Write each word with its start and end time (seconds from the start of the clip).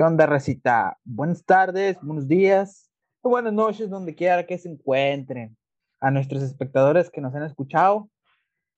¿Qué 0.00 0.26
recita? 0.26 0.98
Buenas 1.04 1.44
tardes, 1.44 1.98
buenos 2.00 2.26
días, 2.26 2.90
buenas 3.22 3.52
noches, 3.52 3.90
donde 3.90 4.14
quiera 4.14 4.46
que 4.46 4.56
se 4.56 4.70
encuentren. 4.70 5.58
A 6.00 6.10
nuestros 6.10 6.42
espectadores 6.42 7.10
que 7.10 7.20
nos 7.20 7.34
han 7.34 7.42
escuchado, 7.42 8.08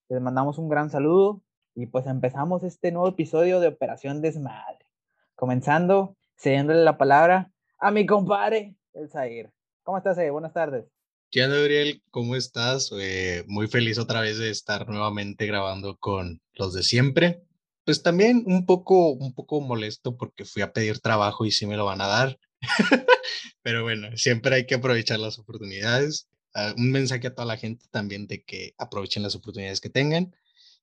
les 0.08 0.20
mandamos 0.20 0.58
un 0.58 0.68
gran 0.68 0.90
saludo 0.90 1.40
y 1.76 1.86
pues 1.86 2.08
empezamos 2.08 2.64
este 2.64 2.90
nuevo 2.90 3.06
episodio 3.06 3.60
de 3.60 3.68
Operación 3.68 4.20
Desmadre. 4.20 4.84
Comenzando, 5.36 6.16
cediéndole 6.36 6.82
la 6.82 6.98
palabra 6.98 7.52
a 7.78 7.92
mi 7.92 8.04
compadre, 8.04 8.74
el 8.92 9.08
Zair. 9.08 9.52
¿Cómo 9.84 9.98
estás, 9.98 10.18
eh? 10.18 10.28
Buenas 10.28 10.52
tardes. 10.52 10.86
¿Qué 11.30 11.44
onda, 11.44 11.56
Gabriel? 11.56 12.02
¿Cómo 12.10 12.34
estás? 12.34 12.90
Eh, 12.98 13.44
muy 13.46 13.68
feliz 13.68 13.96
otra 14.00 14.22
vez 14.22 14.38
de 14.38 14.50
estar 14.50 14.88
nuevamente 14.88 15.46
grabando 15.46 15.96
con 15.98 16.40
los 16.54 16.74
de 16.74 16.82
siempre. 16.82 17.44
Pues 17.84 18.02
también 18.02 18.44
un 18.46 18.66
poco, 18.66 19.10
un 19.10 19.34
poco 19.34 19.60
molesto 19.60 20.16
porque 20.16 20.44
fui 20.44 20.62
a 20.62 20.72
pedir 20.72 21.00
trabajo 21.00 21.44
y 21.44 21.50
sí 21.50 21.66
me 21.66 21.76
lo 21.76 21.84
van 21.84 22.00
a 22.00 22.06
dar. 22.06 22.38
Pero 23.62 23.82
bueno, 23.82 24.16
siempre 24.16 24.54
hay 24.54 24.66
que 24.66 24.76
aprovechar 24.76 25.18
las 25.18 25.38
oportunidades. 25.38 26.28
Ah, 26.54 26.74
un 26.76 26.90
mensaje 26.90 27.26
a 27.26 27.34
toda 27.34 27.46
la 27.46 27.56
gente 27.56 27.86
también 27.90 28.26
de 28.26 28.44
que 28.44 28.74
aprovechen 28.78 29.22
las 29.22 29.34
oportunidades 29.34 29.80
que 29.80 29.90
tengan 29.90 30.34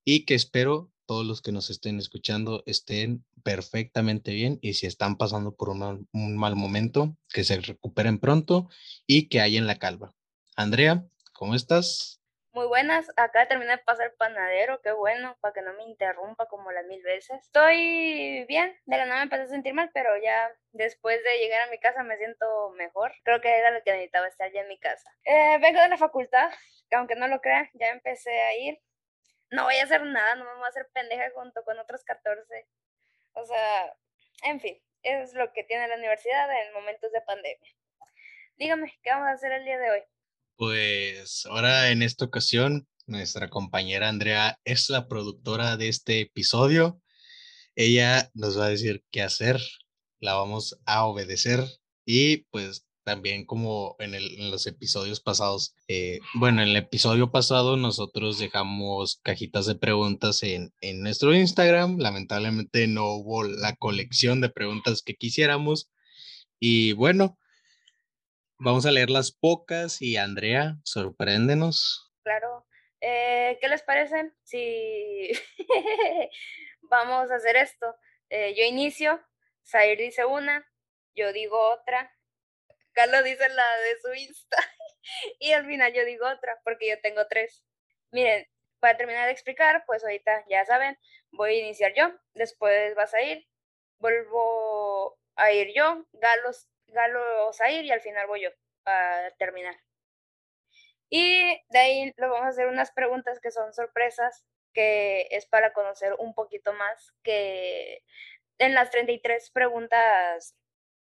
y 0.04 0.26
que 0.26 0.36
espero 0.36 0.92
todos 1.06 1.26
los 1.26 1.42
que 1.42 1.52
nos 1.52 1.70
estén 1.70 1.98
escuchando 1.98 2.64
estén 2.68 3.26
perfectamente 3.44 4.32
bien 4.32 4.60
y 4.62 4.74
si 4.76 4.86
están 4.86 5.18
pasando 5.18 5.56
por 5.56 5.70
un 5.70 6.38
mal 6.38 6.56
momento, 6.56 7.18
que 7.34 7.44
se 7.44 7.60
recuperen 7.62 8.20
pronto 8.20 8.70
y 9.08 9.28
que 9.28 9.40
en 9.40 9.66
la 9.66 9.80
calva. 9.80 10.14
Andrea, 10.56 11.08
¿cómo 11.34 11.56
estás? 11.56 12.19
Muy 12.60 12.68
buenas, 12.68 13.10
acá 13.16 13.48
terminé 13.48 13.72
de 13.72 13.78
pasar 13.78 14.14
panadero, 14.18 14.82
qué 14.82 14.92
bueno, 14.92 15.38
para 15.40 15.54
que 15.54 15.62
no 15.62 15.72
me 15.76 15.84
interrumpa 15.84 16.46
como 16.48 16.74
las 16.74 16.86
mil 16.88 17.02
veces. 17.04 17.42
Estoy 17.42 18.44
bien, 18.50 18.78
de 18.86 18.98
la 18.98 19.06
nada 19.06 19.20
me 19.20 19.24
empecé 19.24 19.44
a 19.44 19.48
sentir 19.48 19.74
mal, 19.74 19.90
pero 19.94 20.10
ya 20.22 20.52
después 20.74 21.24
de 21.24 21.38
llegar 21.38 21.62
a 21.62 21.72
mi 21.72 21.80
casa 21.80 22.04
me 22.04 22.18
siento 22.18 22.72
mejor. 22.72 23.14
Creo 23.24 23.40
que 23.40 23.48
era 23.48 23.72
lo 23.72 23.82
que 23.82 23.94
necesitaba 23.94 24.28
estar 24.28 24.52
ya 24.52 24.60
en 24.60 24.68
mi 24.68 24.78
casa. 24.78 25.10
Eh, 25.24 25.58
vengo 25.62 25.80
de 25.80 25.88
la 25.88 25.96
facultad, 25.96 26.52
aunque 26.92 27.16
no 27.16 27.30
lo 27.30 27.40
crean, 27.40 27.70
ya 27.76 27.92
empecé 27.92 28.42
a 28.42 28.54
ir. 28.58 28.78
No 29.52 29.64
voy 29.64 29.78
a 29.78 29.86
hacer 29.86 30.04
nada, 30.04 30.36
no 30.36 30.44
me 30.44 30.56
voy 30.56 30.66
a 30.66 30.68
hacer 30.68 30.90
pendeja 30.92 31.32
junto 31.34 31.64
con 31.64 31.80
otros 31.80 32.04
14. 32.04 32.68
O 33.36 33.46
sea, 33.46 33.96
en 34.44 34.60
fin, 34.60 34.84
es 35.04 35.34
lo 35.34 35.54
que 35.54 35.64
tiene 35.64 35.88
la 35.88 35.96
universidad 35.96 36.52
en 36.62 36.74
momentos 36.74 37.10
de 37.14 37.22
pandemia. 37.22 37.72
Dígame, 38.58 38.94
¿qué 39.02 39.12
vamos 39.12 39.30
a 39.30 39.32
hacer 39.32 39.54
el 39.54 39.64
día 39.64 39.80
de 39.80 39.92
hoy? 39.92 40.04
Pues 40.60 41.46
ahora 41.46 41.90
en 41.90 42.04
esta 42.04 42.26
ocasión, 42.26 42.86
nuestra 43.08 43.50
compañera 43.50 44.10
Andrea 44.10 44.60
es 44.66 44.90
la 44.90 45.08
productora 45.08 45.78
de 45.78 45.88
este 45.88 46.20
episodio. 46.20 47.02
Ella 47.76 48.30
nos 48.34 48.60
va 48.60 48.66
a 48.66 48.70
decir 48.70 49.02
qué 49.10 49.22
hacer, 49.22 49.62
la 50.20 50.34
vamos 50.34 50.78
a 50.86 51.06
obedecer 51.06 51.66
y 52.06 52.44
pues 52.52 52.86
también 53.06 53.46
como 53.46 53.96
en, 54.00 54.52
los 54.52 54.68
episodios 54.68 55.22
pasados, 55.22 55.76
eh, 55.88 56.20
bueno, 56.34 56.62
en 56.62 56.68
el 56.68 56.76
episodio 56.76 57.32
pasado 57.32 57.78
nosotros 57.78 58.38
dejamos 58.38 59.22
cajitas 59.24 59.66
de 59.66 59.76
preguntas 59.76 60.44
en, 60.44 60.74
en 60.82 61.00
nuestro 61.02 61.34
Instagram. 61.34 62.00
Lamentablemente 62.00 62.86
no 62.88 63.14
hubo 63.14 63.46
la 63.46 63.78
colección 63.78 64.42
de 64.42 64.50
preguntas 64.50 65.04
que 65.04 65.16
quisiéramos. 65.16 65.90
Y 66.60 66.92
bueno, 66.92 67.38
Vamos 68.62 68.86
a 68.86 68.92
leer 68.92 69.10
las 69.10 69.32
pocas 69.32 70.02
y 70.02 70.18
Andrea, 70.18 70.76
sorpréndenos. 70.84 72.12
Claro. 72.24 72.68
Eh, 73.00 73.58
¿Qué 73.62 73.70
les 73.70 73.82
parece 73.84 74.34
si 74.44 75.32
vamos 76.82 77.32
a 77.32 77.36
hacer 77.36 77.56
esto? 77.56 77.96
Eh, 78.30 78.54
yo 78.58 78.66
inicio, 78.66 79.26
Zair 79.66 79.98
dice 79.98 80.26
una, 80.26 80.70
yo 81.16 81.32
digo 81.32 81.58
otra, 81.72 82.14
Carlos 82.92 83.24
dice 83.24 83.48
la 83.48 83.78
de 83.78 84.00
su 84.02 84.14
Insta 84.14 84.58
y 85.40 85.54
al 85.54 85.66
final 85.66 85.94
yo 85.94 86.04
digo 86.04 86.28
otra 86.28 86.60
porque 86.66 86.90
yo 86.90 87.00
tengo 87.00 87.28
tres. 87.28 87.64
Miren, 88.12 88.46
para 88.82 88.98
terminar 88.98 89.28
de 89.28 89.32
explicar, 89.32 89.86
pues 89.88 90.04
ahorita 90.04 90.44
ya 90.50 90.66
saben, 90.66 90.98
voy 91.32 91.52
a 91.52 91.60
iniciar 91.60 91.94
yo, 91.96 92.12
después 92.34 92.94
vas 92.96 93.14
a 93.14 93.22
ir, 93.22 93.48
vuelvo 94.00 95.18
a 95.38 95.54
ir 95.54 95.72
yo, 95.74 96.06
Galos 96.12 96.68
Galo 96.92 97.52
Zair 97.54 97.86
y 97.86 97.92
al 97.92 98.02
final 98.02 98.28
voy 98.28 98.44
yo 98.44 98.50
a 98.86 99.30
terminar. 99.38 99.76
Y 101.10 101.42
de 101.70 101.80
ahí 101.80 102.14
le 102.16 102.28
vamos 102.28 102.46
a 102.46 102.50
hacer 102.50 102.68
unas 102.68 102.92
preguntas 102.92 103.40
que 103.40 103.52
son 103.52 103.74
sorpresas, 103.74 104.46
que 104.74 105.28
es 105.32 105.48
para 105.48 105.74
conocer 105.74 106.16
un 106.20 106.34
poquito 106.36 106.74
más, 106.74 107.14
que 107.24 108.04
en 108.60 108.76
las 108.76 108.92
33 108.92 109.50
preguntas 109.52 110.56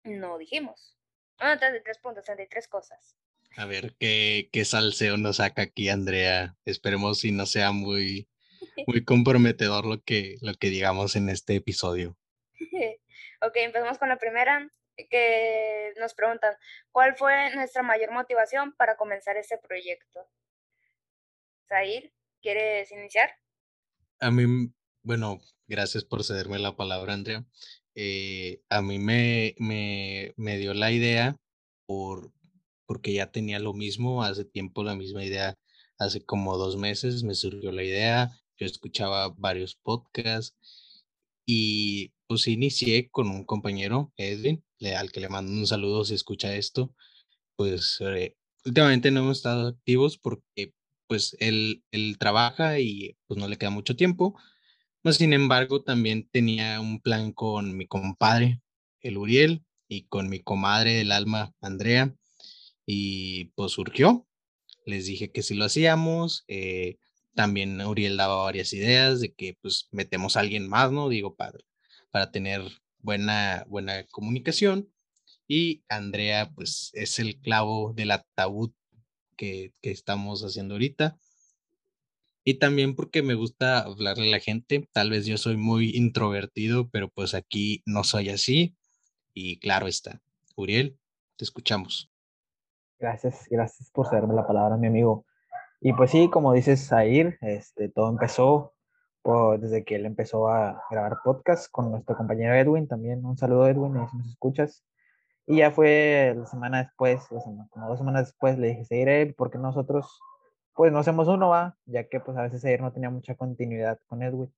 no 0.05 0.37
dijimos. 0.39 0.97
Bueno, 1.39 1.59
33 1.59 1.99
puntos, 1.99 2.25
33 2.25 2.69
cosas. 2.69 3.17
A 3.57 3.65
ver 3.65 3.95
qué, 3.99 4.51
qué 4.53 4.65
salseo 4.65 5.17
nos 5.17 5.37
saca 5.37 5.63
aquí, 5.63 5.89
Andrea. 5.89 6.57
Esperemos 6.67 7.21
si 7.21 7.33
no 7.33 7.47
sea 7.47 7.73
muy, 7.73 8.29
muy 8.87 9.05
comprometedor 9.05 9.87
lo 9.87 10.03
que, 10.03 10.37
lo 10.43 10.55
que 10.55 10.69
digamos 10.69 11.17
en 11.17 11.31
este 11.31 11.57
episodio. 11.57 12.17
ok, 13.41 13.57
empezamos 13.57 13.99
con 13.99 14.11
la 14.11 14.19
primera 14.19 14.71
que 15.05 15.93
nos 15.99 16.15
preguntan, 16.15 16.55
¿cuál 16.91 17.17
fue 17.17 17.55
nuestra 17.55 17.83
mayor 17.83 18.12
motivación 18.12 18.75
para 18.77 18.97
comenzar 18.97 19.37
este 19.37 19.59
proyecto? 19.59 20.27
Zair, 21.69 22.12
¿quieres 22.41 22.91
iniciar? 22.93 23.31
A 24.21 24.31
mí, 24.31 24.73
bueno, 25.03 25.41
gracias 25.67 26.05
por 26.05 26.25
cederme 26.25 26.59
la 26.59 26.77
palabra, 26.77 27.12
Andrea. 27.12 27.45
Eh, 27.95 28.62
a 28.69 28.83
mí 28.83 28.99
me, 28.99 29.55
me, 29.59 30.34
me, 30.37 30.59
dio 30.59 30.75
la 30.75 30.93
idea 30.93 31.37
por, 31.87 32.33
porque 32.87 33.13
ya 33.13 33.31
tenía 33.31 33.59
lo 33.59 33.73
mismo, 33.73 34.23
hace 34.23 34.45
tiempo 34.45 34.84
la 34.84 34.95
misma 34.95 35.25
idea, 35.25 35.55
hace 35.99 36.25
como 36.25 36.59
dos 36.59 36.77
meses 36.77 37.23
me 37.23 37.34
surgió 37.34 37.73
la 37.73 37.83
idea, 37.83 38.31
yo 38.59 38.67
escuchaba 38.67 39.31
varios 39.39 39.77
podcasts 39.77 41.05
y 41.47 42.13
pues 42.27 42.49
inicié 42.49 43.09
con 43.11 43.28
un 43.31 43.45
compañero, 43.45 44.13
Edwin, 44.17 44.63
al 44.97 45.13
que 45.13 45.21
le 45.21 45.29
mando 45.29 45.53
un 45.53 45.67
saludo 45.67 46.05
si 46.05 46.15
escucha 46.15 46.55
esto, 46.55 46.95
pues 47.57 47.99
eh, 48.01 48.37
últimamente 48.65 49.11
no 49.11 49.21
hemos 49.21 49.39
estado 49.39 49.69
activos 49.69 50.19
porque 50.19 50.75
pues 51.07 51.37
él, 51.41 51.85
él 51.91 52.17
trabaja 52.19 52.79
y 52.81 53.17
pues 53.27 53.39
no 53.39 53.49
le 53.49 53.57
queda 53.59 53.71
mucho 53.71 53.97
tiempo. 53.97 54.39
Mas, 55.03 55.17
sin 55.17 55.33
embargo, 55.33 55.83
también 55.83 56.29
tenía 56.31 56.81
un 56.81 57.01
plan 57.01 57.33
con 57.33 57.77
mi 57.77 57.87
compadre, 57.87 58.61
el 59.01 59.19
Uriel, 59.19 59.65
y 59.89 60.07
con 60.09 60.29
mi 60.29 60.41
comadre 60.41 60.95
del 60.95 61.13
alma, 61.13 61.55
Andrea, 61.61 62.15
y 62.87 63.47
pues 63.55 63.73
surgió. 63.73 64.27
Les 64.85 65.07
dije 65.07 65.31
que 65.33 65.43
si 65.43 65.55
lo 65.55 65.65
hacíamos, 65.65 66.45
eh, 66.49 66.99
también 67.35 67.81
Uriel 67.81 68.17
daba 68.17 68.45
varias 68.45 68.73
ideas 68.73 69.21
de 69.21 69.35
que 69.35 69.57
pues 69.61 69.89
metemos 69.91 70.37
a 70.37 70.41
alguien 70.41 70.69
más, 70.69 70.91
¿no? 70.93 71.09
Digo, 71.09 71.37
padre, 71.37 71.65
para 72.11 72.31
tener 72.31 72.63
buena, 73.06 73.65
buena 73.69 74.05
comunicación. 74.09 74.93
Y 75.49 75.84
Andrea, 75.89 76.50
pues 76.55 76.91
es 76.93 77.19
el 77.21 77.41
clavo 77.41 77.94
del 77.94 78.11
ataúd 78.11 78.72
que, 79.37 79.72
que 79.81 79.93
estamos 79.93 80.43
haciendo 80.43 80.75
ahorita. 80.75 81.16
Y 82.45 82.55
también 82.55 82.95
porque 82.95 83.22
me 83.22 83.34
gusta 83.34 83.78
hablarle 83.78 84.28
a 84.28 84.33
la 84.33 84.41
gente. 84.41 84.89
Tal 84.93 85.11
vez 85.11 85.25
yo 85.25 85.39
soy 85.39 85.56
muy 85.56 85.91
introvertido, 85.97 86.89
pero 86.91 87.09
pues 87.09 87.34
aquí 87.34 87.83
no 87.87 88.05
soy 88.05 88.28
así. 88.28 88.77
Y 89.33 89.59
claro 89.61 89.87
está. 89.87 90.21
Uriel, 90.56 90.99
te 91.37 91.45
escuchamos. 91.45 92.11
Gracias, 92.99 93.47
gracias 93.50 93.91
por 93.91 94.09
cederme 94.09 94.34
la 94.34 94.47
palabra, 94.47 94.77
mi 94.77 94.89
amigo. 94.89 95.27
Y 95.81 95.93
pues 95.93 96.11
sí, 96.11 96.28
como 96.31 96.53
dices, 96.53 96.89
Zair, 96.89 97.39
este, 97.41 97.89
todo 97.89 98.09
empezó 98.09 98.76
desde 99.59 99.85
que 99.85 99.97
él 99.97 100.07
empezó 100.07 100.49
a 100.49 100.85
grabar 100.89 101.19
podcast 101.25 101.69
con 101.71 101.91
nuestro 101.91 102.17
compañero 102.17 102.55
Edwin 102.55 102.87
también. 102.87 103.25
Un 103.25 103.37
saludo 103.37 103.67
Edwin, 103.67 103.93
si 104.09 104.17
nos 104.19 104.29
escuchas. 104.29 104.85
Y 105.47 105.59
ya 105.59 105.73
fue 105.73 106.34
la 106.37 106.47
semana 106.47 106.84
después, 106.84 107.27
como 107.28 107.89
dos 107.89 107.99
semanas 107.99 108.27
después, 108.27 108.59
le 108.59 108.69
dije, 108.69 108.84
seguiré, 108.84 109.34
porque 109.37 109.59
nosotros, 109.59 110.21
pues 110.75 110.93
no 110.93 111.01
hacemos 111.01 111.27
uno, 111.28 111.49
va, 111.49 111.77
ya 111.87 112.09
que 112.09 112.21
pues 112.21 112.37
a 112.37 112.43
veces 112.43 112.65
ayer 112.65 112.81
no 112.81 112.93
tenía 112.93 113.11
mucha 113.11 113.34
continuidad 113.34 113.99
con 114.07 114.23
Edwin. 114.23 114.53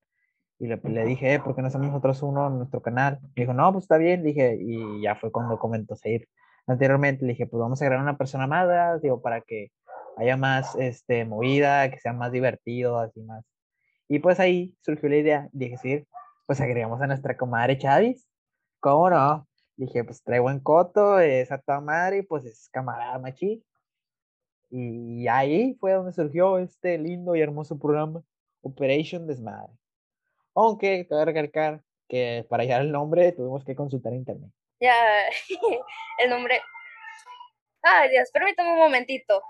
Y 0.59 0.67
le, 0.67 0.77
le 0.77 1.05
dije, 1.07 1.35
eh, 1.35 1.41
¿por 1.41 1.55
qué 1.55 1.63
no 1.63 1.69
hacemos 1.69 1.89
nosotros 1.89 2.23
uno 2.23 2.49
en 2.49 2.59
nuestro 2.59 2.83
canal? 2.83 3.21
Dijo, 3.37 3.55
no, 3.55 3.73
pues 3.73 3.85
está 3.85 3.97
bien, 3.97 4.23
dije, 4.23 4.59
y 4.61 5.03
ya 5.03 5.15
fue 5.17 5.33
cuando 5.33 5.59
comentó 5.59 5.97
seguir. 5.97 6.29
Anteriormente 6.67 7.25
le 7.25 7.33
dije, 7.33 7.47
pues 7.47 7.61
vamos 7.61 7.81
a 7.81 7.85
agregar 7.87 8.03
una 8.03 8.19
persona 8.19 8.47
más, 8.47 9.01
digo, 9.01 9.23
para 9.23 9.41
que 9.41 9.71
haya 10.19 10.37
más 10.37 10.75
este, 10.77 11.25
movida, 11.25 11.91
que 11.91 11.99
sea 11.99 12.13
más 12.13 12.33
divertido, 12.33 12.99
así 12.99 13.23
más 13.23 13.45
y 14.09 14.19
pues 14.21 14.41
ahí 14.41 14.75
surgió 14.81 15.09
la 15.09 15.17
idea, 15.17 15.49
dije, 15.53 15.77
sí, 15.77 16.07
pues 16.47 16.61
agregamos 16.61 17.01
a 17.03 17.07
nuestra 17.07 17.37
comadre 17.37 17.77
Chavis. 17.77 18.27
¿Cómo 18.81 19.11
no? 19.11 19.47
Dije, 19.77 20.03
pues 20.03 20.23
trae 20.23 20.41
buen 20.41 20.61
coto, 20.61 21.21
es 21.21 21.53
a 21.53 21.59
toda 21.59 21.81
madre, 21.81 22.23
pues 22.23 22.47
es 22.47 22.69
camarada 22.71 23.19
machi. 23.19 23.63
Y 24.71 25.29
ahí 25.29 25.75
fue 25.79 25.93
donde 25.93 26.13
surgió 26.13 26.59
este 26.59 26.99
lindo 26.99 27.37
y 27.37 27.43
hermoso 27.43 27.79
programa, 27.79 28.23
Operation 28.63 29.27
Desmadre. 29.27 29.73
Aunque, 30.55 31.05
te 31.05 31.15
voy 31.15 31.23
a 31.23 31.27
recalcar, 31.27 31.83
que 32.09 32.47
para 32.49 32.63
hallar 32.63 32.81
el 32.81 32.93
nombre 32.93 33.33
tuvimos 33.33 33.65
que 33.65 33.77
consultar 33.77 34.15
internet. 34.15 34.51
Ya, 34.81 34.95
el 36.19 36.31
nombre. 36.31 36.61
Ay, 37.83 38.11
Dios, 38.11 38.31
permítame 38.33 38.73
un 38.73 38.79
momentito. 38.79 39.43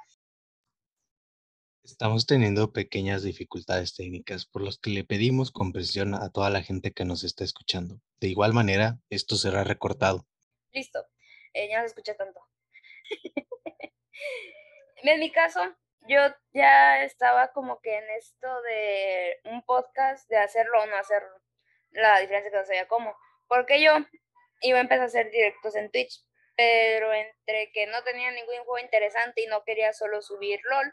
Estamos 1.90 2.26
teniendo 2.26 2.70
pequeñas 2.70 3.22
dificultades 3.22 3.96
técnicas, 3.96 4.44
por 4.44 4.62
los 4.62 4.78
que 4.78 4.90
le 4.90 5.04
pedimos 5.04 5.50
comprensión 5.50 6.14
a 6.14 6.30
toda 6.30 6.50
la 6.50 6.62
gente 6.62 6.92
que 6.92 7.06
nos 7.06 7.24
está 7.24 7.44
escuchando. 7.44 7.98
De 8.20 8.28
igual 8.28 8.52
manera, 8.52 8.98
esto 9.08 9.36
será 9.36 9.64
recortado. 9.64 10.26
Listo, 10.70 11.06
eh, 11.54 11.66
ya 11.70 11.78
no 11.78 11.84
se 11.84 11.88
escucha 11.88 12.14
tanto. 12.14 12.40
en 15.02 15.18
mi 15.18 15.32
caso, 15.32 15.60
yo 16.06 16.20
ya 16.52 17.02
estaba 17.04 17.52
como 17.52 17.80
que 17.80 17.96
en 17.96 18.04
esto 18.18 18.48
de 18.62 19.38
un 19.44 19.62
podcast, 19.62 20.28
de 20.28 20.36
hacerlo 20.36 20.82
o 20.82 20.86
no 20.86 20.96
hacerlo. 20.96 21.40
La 21.92 22.20
diferencia 22.20 22.50
que 22.50 22.58
no 22.58 22.66
sabía 22.66 22.86
cómo. 22.86 23.16
Porque 23.48 23.82
yo 23.82 23.92
iba 24.60 24.76
a 24.76 24.82
empezar 24.82 25.04
a 25.04 25.06
hacer 25.06 25.30
directos 25.30 25.74
en 25.74 25.90
Twitch, 25.90 26.22
pero 26.54 27.14
entre 27.14 27.72
que 27.72 27.86
no 27.86 28.04
tenía 28.04 28.30
ningún 28.30 28.58
juego 28.58 28.78
interesante 28.78 29.42
y 29.42 29.46
no 29.46 29.64
quería 29.64 29.94
solo 29.94 30.20
subir 30.20 30.60
LOL, 30.64 30.92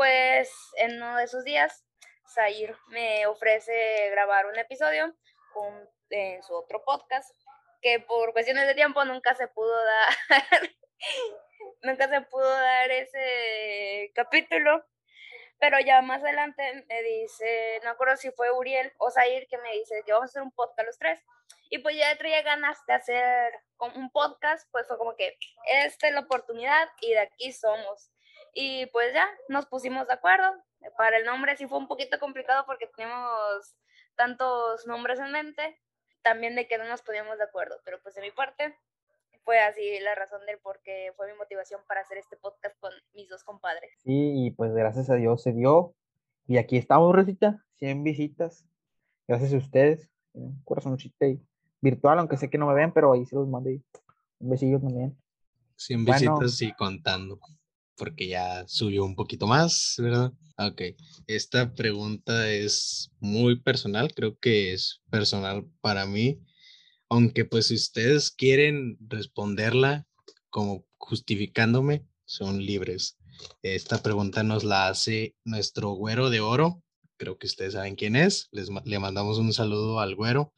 pues 0.00 0.50
en 0.78 0.96
uno 0.96 1.18
de 1.18 1.24
esos 1.24 1.44
días, 1.44 1.84
Zair 2.34 2.74
me 2.88 3.26
ofrece 3.26 4.08
grabar 4.08 4.46
un 4.46 4.58
episodio 4.58 5.14
en 6.08 6.42
su 6.42 6.54
otro 6.54 6.82
podcast, 6.86 7.28
que 7.82 8.00
por 8.00 8.32
cuestiones 8.32 8.66
de 8.66 8.74
tiempo 8.74 9.04
nunca 9.04 9.34
se 9.34 9.46
pudo 9.48 9.76
dar, 9.84 10.08
nunca 11.82 12.08
se 12.08 12.22
pudo 12.22 12.48
dar 12.48 12.90
ese 12.90 14.10
capítulo. 14.14 14.86
Pero 15.58 15.78
ya 15.80 16.00
más 16.00 16.22
adelante 16.22 16.82
me 16.88 17.02
dice, 17.02 17.82
no 17.84 17.90
acuerdo 17.90 18.16
si 18.16 18.30
fue 18.30 18.50
Uriel 18.50 18.94
o 18.96 19.10
Zair 19.10 19.46
que 19.48 19.58
me 19.58 19.72
dice 19.72 20.02
que 20.06 20.12
vamos 20.12 20.30
a 20.30 20.30
hacer 20.30 20.42
un 20.42 20.52
podcast 20.52 20.86
los 20.86 20.98
tres. 20.98 21.20
Y 21.68 21.80
pues 21.80 21.94
ya 21.98 22.16
traía 22.16 22.40
ganas 22.40 22.78
de 22.86 22.94
hacer 22.94 23.52
un 23.94 24.10
podcast, 24.10 24.66
pues 24.72 24.86
fue 24.86 24.96
como 24.96 25.14
que 25.14 25.36
esta 25.70 26.08
es 26.08 26.14
la 26.14 26.20
oportunidad 26.20 26.88
y 27.02 27.10
de 27.10 27.20
aquí 27.20 27.52
somos. 27.52 28.10
Y 28.54 28.86
pues 28.86 29.12
ya, 29.14 29.28
nos 29.48 29.66
pusimos 29.66 30.06
de 30.06 30.14
acuerdo. 30.14 30.52
Para 30.96 31.18
el 31.18 31.24
nombre 31.24 31.56
sí 31.56 31.66
fue 31.66 31.78
un 31.78 31.88
poquito 31.88 32.18
complicado 32.18 32.64
porque 32.66 32.86
teníamos 32.86 33.76
tantos 34.16 34.86
nombres 34.86 35.18
en 35.18 35.32
mente, 35.32 35.78
también 36.22 36.54
de 36.54 36.66
que 36.66 36.78
no 36.78 36.84
nos 36.84 37.02
poníamos 37.02 37.38
de 37.38 37.44
acuerdo, 37.44 37.80
pero 37.84 38.00
pues 38.02 38.14
de 38.14 38.22
mi 38.22 38.30
parte 38.30 38.76
fue 39.44 39.58
así 39.58 39.98
la 40.00 40.14
razón 40.14 40.44
del 40.46 40.58
por 40.58 40.80
qué 40.82 41.12
fue 41.16 41.30
mi 41.30 41.38
motivación 41.38 41.80
para 41.88 42.02
hacer 42.02 42.18
este 42.18 42.36
podcast 42.36 42.78
con 42.80 42.92
mis 43.14 43.28
dos 43.28 43.42
compadres. 43.44 43.90
Sí, 44.02 44.46
y 44.46 44.50
pues 44.50 44.72
gracias 44.74 45.10
a 45.10 45.14
Dios 45.14 45.42
se 45.42 45.52
dio. 45.52 45.94
Y 46.46 46.58
aquí 46.58 46.76
estamos, 46.76 47.14
Rosita, 47.14 47.64
100 47.76 48.04
visitas. 48.04 48.66
Gracias 49.26 49.54
a 49.54 49.56
ustedes. 49.56 50.10
Un 50.32 50.62
corazoncito 50.64 51.26
virtual, 51.80 52.18
aunque 52.18 52.36
sé 52.36 52.50
que 52.50 52.58
no 52.58 52.66
me 52.66 52.74
ven, 52.74 52.92
pero 52.92 53.12
ahí 53.12 53.24
se 53.24 53.36
los 53.36 53.48
mandé. 53.48 53.82
Un 54.38 54.50
besillo 54.50 54.80
también. 54.80 55.16
100 55.76 56.04
visitas 56.04 56.60
y 56.62 56.72
contando 56.72 57.38
porque 58.00 58.28
ya 58.28 58.66
subió 58.66 59.04
un 59.04 59.14
poquito 59.14 59.46
más, 59.46 59.96
¿verdad? 59.98 60.32
Ok, 60.56 60.80
esta 61.26 61.74
pregunta 61.74 62.50
es 62.50 63.10
muy 63.20 63.60
personal, 63.60 64.14
creo 64.14 64.38
que 64.38 64.72
es 64.72 65.02
personal 65.10 65.66
para 65.82 66.06
mí, 66.06 66.40
aunque 67.10 67.44
pues 67.44 67.66
si 67.66 67.74
ustedes 67.74 68.30
quieren 68.30 68.96
responderla 69.06 70.06
como 70.48 70.86
justificándome, 70.96 72.06
son 72.24 72.64
libres. 72.64 73.18
Esta 73.60 74.02
pregunta 74.02 74.42
nos 74.44 74.64
la 74.64 74.88
hace 74.88 75.36
nuestro 75.44 75.90
güero 75.90 76.30
de 76.30 76.40
oro, 76.40 76.82
creo 77.18 77.36
que 77.36 77.48
ustedes 77.48 77.74
saben 77.74 77.96
quién 77.96 78.16
es, 78.16 78.48
Les, 78.50 78.70
le 78.86 78.98
mandamos 78.98 79.36
un 79.36 79.52
saludo 79.52 80.00
al 80.00 80.14
güero. 80.14 80.54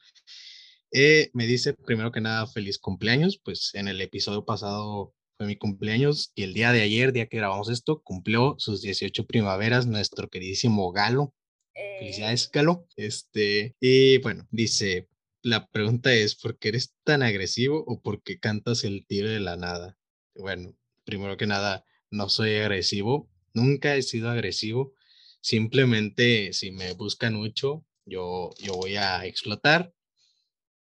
Eh, 0.92 1.30
me 1.32 1.48
dice 1.48 1.74
primero 1.74 2.12
que 2.12 2.20
nada 2.20 2.46
feliz 2.46 2.78
cumpleaños, 2.78 3.40
pues 3.42 3.74
en 3.74 3.88
el 3.88 4.00
episodio 4.00 4.44
pasado 4.44 5.12
mi 5.46 5.56
cumpleaños 5.56 6.32
y 6.34 6.42
el 6.42 6.54
día 6.54 6.72
de 6.72 6.82
ayer, 6.82 7.12
día 7.12 7.26
que 7.26 7.38
grabamos 7.38 7.68
esto, 7.70 8.02
cumplió 8.02 8.54
sus 8.58 8.82
18 8.82 9.26
primaveras 9.26 9.86
nuestro 9.86 10.28
queridísimo 10.28 10.92
Galo. 10.92 11.34
Eh. 11.74 11.96
Felicidades, 12.00 12.50
Galo. 12.50 12.86
Este, 12.96 13.76
y 13.80 14.18
bueno, 14.18 14.46
dice, 14.50 15.08
la 15.42 15.68
pregunta 15.68 16.12
es, 16.14 16.34
¿por 16.34 16.58
qué 16.58 16.68
eres 16.68 16.94
tan 17.04 17.22
agresivo 17.22 17.84
o 17.86 18.00
por 18.00 18.22
qué 18.22 18.38
cantas 18.38 18.84
el 18.84 19.06
tiro 19.06 19.28
de 19.28 19.40
la 19.40 19.56
nada? 19.56 19.98
Bueno, 20.34 20.74
primero 21.04 21.36
que 21.36 21.46
nada, 21.46 21.84
no 22.10 22.28
soy 22.28 22.56
agresivo, 22.56 23.28
nunca 23.54 23.96
he 23.96 24.02
sido 24.02 24.30
agresivo, 24.30 24.94
simplemente 25.40 26.52
si 26.52 26.70
me 26.70 26.92
buscan 26.92 27.34
mucho, 27.34 27.84
yo, 28.04 28.50
yo 28.58 28.74
voy 28.74 28.96
a 28.96 29.24
explotar. 29.26 29.92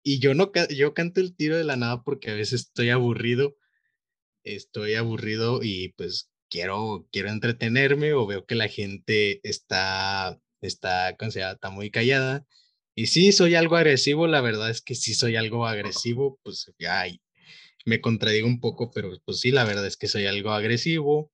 Y 0.03 0.19
yo 0.19 0.33
no 0.35 0.51
yo 0.71 0.95
canto 0.95 1.21
el 1.21 1.37
tiro 1.37 1.57
de 1.59 1.65
la 1.65 1.77
nada 1.77 2.03
porque 2.03 2.31
a 2.31 2.35
veces 2.35 2.63
estoy 2.63 2.89
aburrido 2.89 3.57
estoy 4.45 4.95
aburrido 4.95 5.61
y 5.63 5.93
pues 5.97 6.31
quiero, 6.51 7.07
quiero 7.13 7.31
entretenerme 7.31 8.13
o 8.13 8.27
veo 8.27 8.45
que 8.45 8.55
la 8.55 8.69
gente 8.69 9.41
está, 9.43 10.39
está, 10.61 11.11
está 11.11 11.71
muy 11.71 11.91
callada. 11.91 12.45
Y 12.95 13.07
sí, 13.07 13.33
soy 13.33 13.55
algo 13.55 13.77
agresivo, 13.77 14.27
la 14.27 14.41
verdad 14.41 14.69
es 14.69 14.83
que 14.83 14.95
sí 14.95 15.15
soy 15.15 15.37
algo 15.37 15.67
agresivo, 15.67 16.39
pues 16.43 16.71
ay, 16.89 17.21
me 17.87 18.01
contradigo 18.01 18.47
un 18.47 18.61
poco, 18.61 18.91
pero 18.91 19.11
pues 19.25 19.41
sí, 19.41 19.53
la 19.53 19.65
verdad 19.65 19.87
es 19.87 19.97
que 19.97 20.09
soy 20.09 20.27
algo 20.27 20.51
agresivo, 20.51 21.31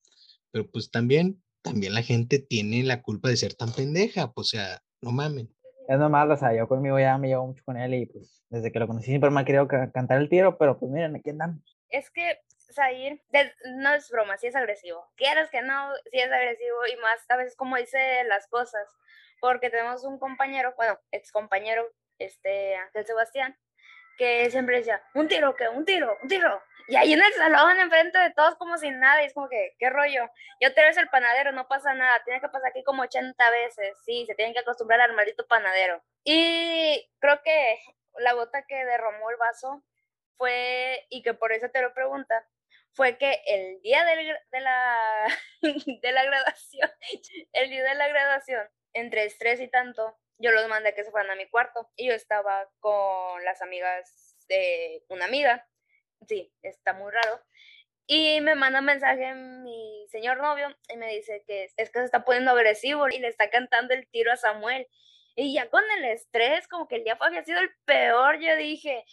pero 0.53 0.71
pues 0.71 0.91
también, 0.91 1.43
también 1.63 1.95
la 1.95 2.03
gente 2.03 2.39
tiene 2.39 2.85
la 2.85 3.03
culpa 3.03 3.31
de 3.31 3.37
ser 3.37 3.55
tan 3.55 3.73
pendeja, 3.73 4.33
pues, 4.33 4.49
o 4.49 4.51
sea, 4.51 4.83
no 5.01 5.13
mamen. 5.13 5.51
Es 5.89 5.99
normal, 5.99 6.31
o 6.31 6.37
sea, 6.37 6.55
yo 6.57 6.69
conmigo 6.69 6.99
ya 6.99 7.17
me 7.17 7.29
llevo 7.29 7.47
mucho 7.47 7.63
con 7.65 7.77
él 7.77 7.95
y 7.95 8.07
pues 8.07 8.43
desde 8.51 8.73
que 8.73 8.79
lo 8.79 8.87
conocí 8.87 9.07
siempre 9.07 9.31
me 9.31 9.41
ha 9.41 9.45
querido 9.45 9.67
cantar 9.69 10.21
el 10.21 10.29
tiro, 10.29 10.59
pero 10.59 10.79
pues 10.79 10.91
miren, 10.91 11.17
aquí 11.17 11.31
andamos. 11.31 11.63
Es 11.89 12.11
que 12.11 12.39
Zair, 12.77 13.21
no 13.65 13.95
es 13.95 14.09
broma, 14.11 14.37
sí 14.37 14.47
es 14.47 14.55
agresivo. 14.55 15.11
Quieras 15.17 15.51
que 15.51 15.63
no, 15.63 15.93
sí 16.13 16.21
es 16.21 16.31
agresivo 16.31 16.87
y 16.87 16.97
más 16.97 17.25
a 17.29 17.37
veces 17.37 17.57
como 17.57 17.77
dice 17.77 18.23
las 18.25 18.47
cosas. 18.49 18.87
Porque 19.41 19.69
tenemos 19.69 20.05
un 20.05 20.19
compañero, 20.19 20.75
bueno, 20.77 20.99
ex 21.11 21.33
compañero, 21.33 21.87
este 22.19 22.77
Ángel 22.77 23.05
Sebastián, 23.05 23.59
que 24.17 24.51
siempre 24.51 24.79
decía, 24.79 25.03
un 25.15 25.29
tiro, 25.29 25.55
que 25.57 25.69
un 25.69 25.85
tiro, 25.85 26.17
un 26.23 26.29
tiro. 26.29 26.63
Y 26.89 26.97
ahí 26.97 27.13
en 27.13 27.23
el 27.23 27.33
salón, 27.33 27.79
enfrente 27.79 28.19
de 28.19 28.33
todos, 28.33 28.55
como 28.57 28.79
sin 28.79 29.01
nada, 29.01 29.23
y 29.23 29.27
es 29.27 29.35
como 29.35 29.49
que, 29.49 29.75
¿qué 29.79 29.91
rollo? 29.91 30.31
Yo 30.61 30.73
te 30.73 30.83
ves 30.83 30.97
el 30.97 31.09
panadero, 31.09 31.53
no 31.53 31.67
pasa 31.67 31.95
nada, 31.95 32.23
tiene 32.25 32.41
que 32.41 32.49
pasar 32.49 32.71
aquí 32.71 32.85
como 32.85 33.03
80 33.03 33.51
veces, 33.51 33.99
sí, 34.05 34.25
se 34.27 34.35
tienen 34.35 34.55
que 34.55 34.61
acostumbrar 34.61 35.01
al 35.01 35.13
maldito 35.15 35.47
panadero. 35.47 36.03
Y 36.25 37.11
creo 37.19 37.43
que 37.43 37.79
la 38.19 38.35
gota 38.35 38.65
que 38.67 38.85
derramó 38.85 39.31
el 39.31 39.37
vaso 39.37 39.83
fue, 40.39 41.05
y 41.11 41.23
que 41.23 41.35
por 41.35 41.53
eso 41.53 41.69
te 41.71 41.83
lo 41.83 41.93
pregunta, 41.93 42.47
fue 42.97 43.19
que 43.19 43.43
el 43.47 43.81
día 43.83 44.05
de, 44.05 44.61
la, 44.61 45.27
de 46.03 46.13
la 46.13 46.25
graduación, 46.25 46.91
el 47.53 47.71
día 47.71 47.85
de 47.85 47.95
la 47.95 48.09
graduación, 48.09 48.67
entre 48.95 49.25
estrés 49.25 49.61
y 49.61 49.69
tanto, 49.69 50.17
yo 50.39 50.51
los 50.51 50.67
mandé 50.69 50.95
que 50.95 51.05
se 51.05 51.11
fueran 51.11 51.31
a 51.31 51.37
mi 51.37 51.47
cuarto 51.49 51.91
y 51.95 52.09
yo 52.09 52.15
estaba 52.15 52.69
con 52.81 53.45
las 53.45 53.61
amigas 53.61 54.37
de 54.49 55.05
una 55.09 55.27
amiga. 55.27 55.69
Sí, 56.27 56.53
está 56.63 56.95
muy 56.95 57.13
raro. 57.13 57.43
Y 58.07 58.41
me 58.41 58.55
manda 58.55 58.79
un 58.81 58.87
mensaje 58.87 59.35
mi 59.35 60.07
señor 60.09 60.39
novio 60.39 60.75
y 60.89 60.97
me 60.97 61.09
dice 61.09 61.43
que 61.47 61.65
es 61.65 61.91
que 61.91 61.99
se 61.99 62.05
está 62.05 62.25
poniendo 62.25 62.53
agresivo 62.53 63.09
y 63.09 63.19
le 63.19 63.29
está 63.29 63.51
cantando 63.51 63.93
el 63.95 64.09
tiro 64.09 64.33
a 64.33 64.37
Samuel. 64.37 64.87
Y 65.35 65.53
ya 65.53 65.69
con 65.69 65.83
el 65.99 66.07
estrés, 66.07 66.67
como 66.69 66.89
que 66.89 66.97
el 66.97 67.05
día 67.05 67.19
había 67.21 67.45
sido 67.45 67.61
el 67.61 67.71
peor, 67.85 68.39
yo 68.41 68.57
dije, 68.57 69.05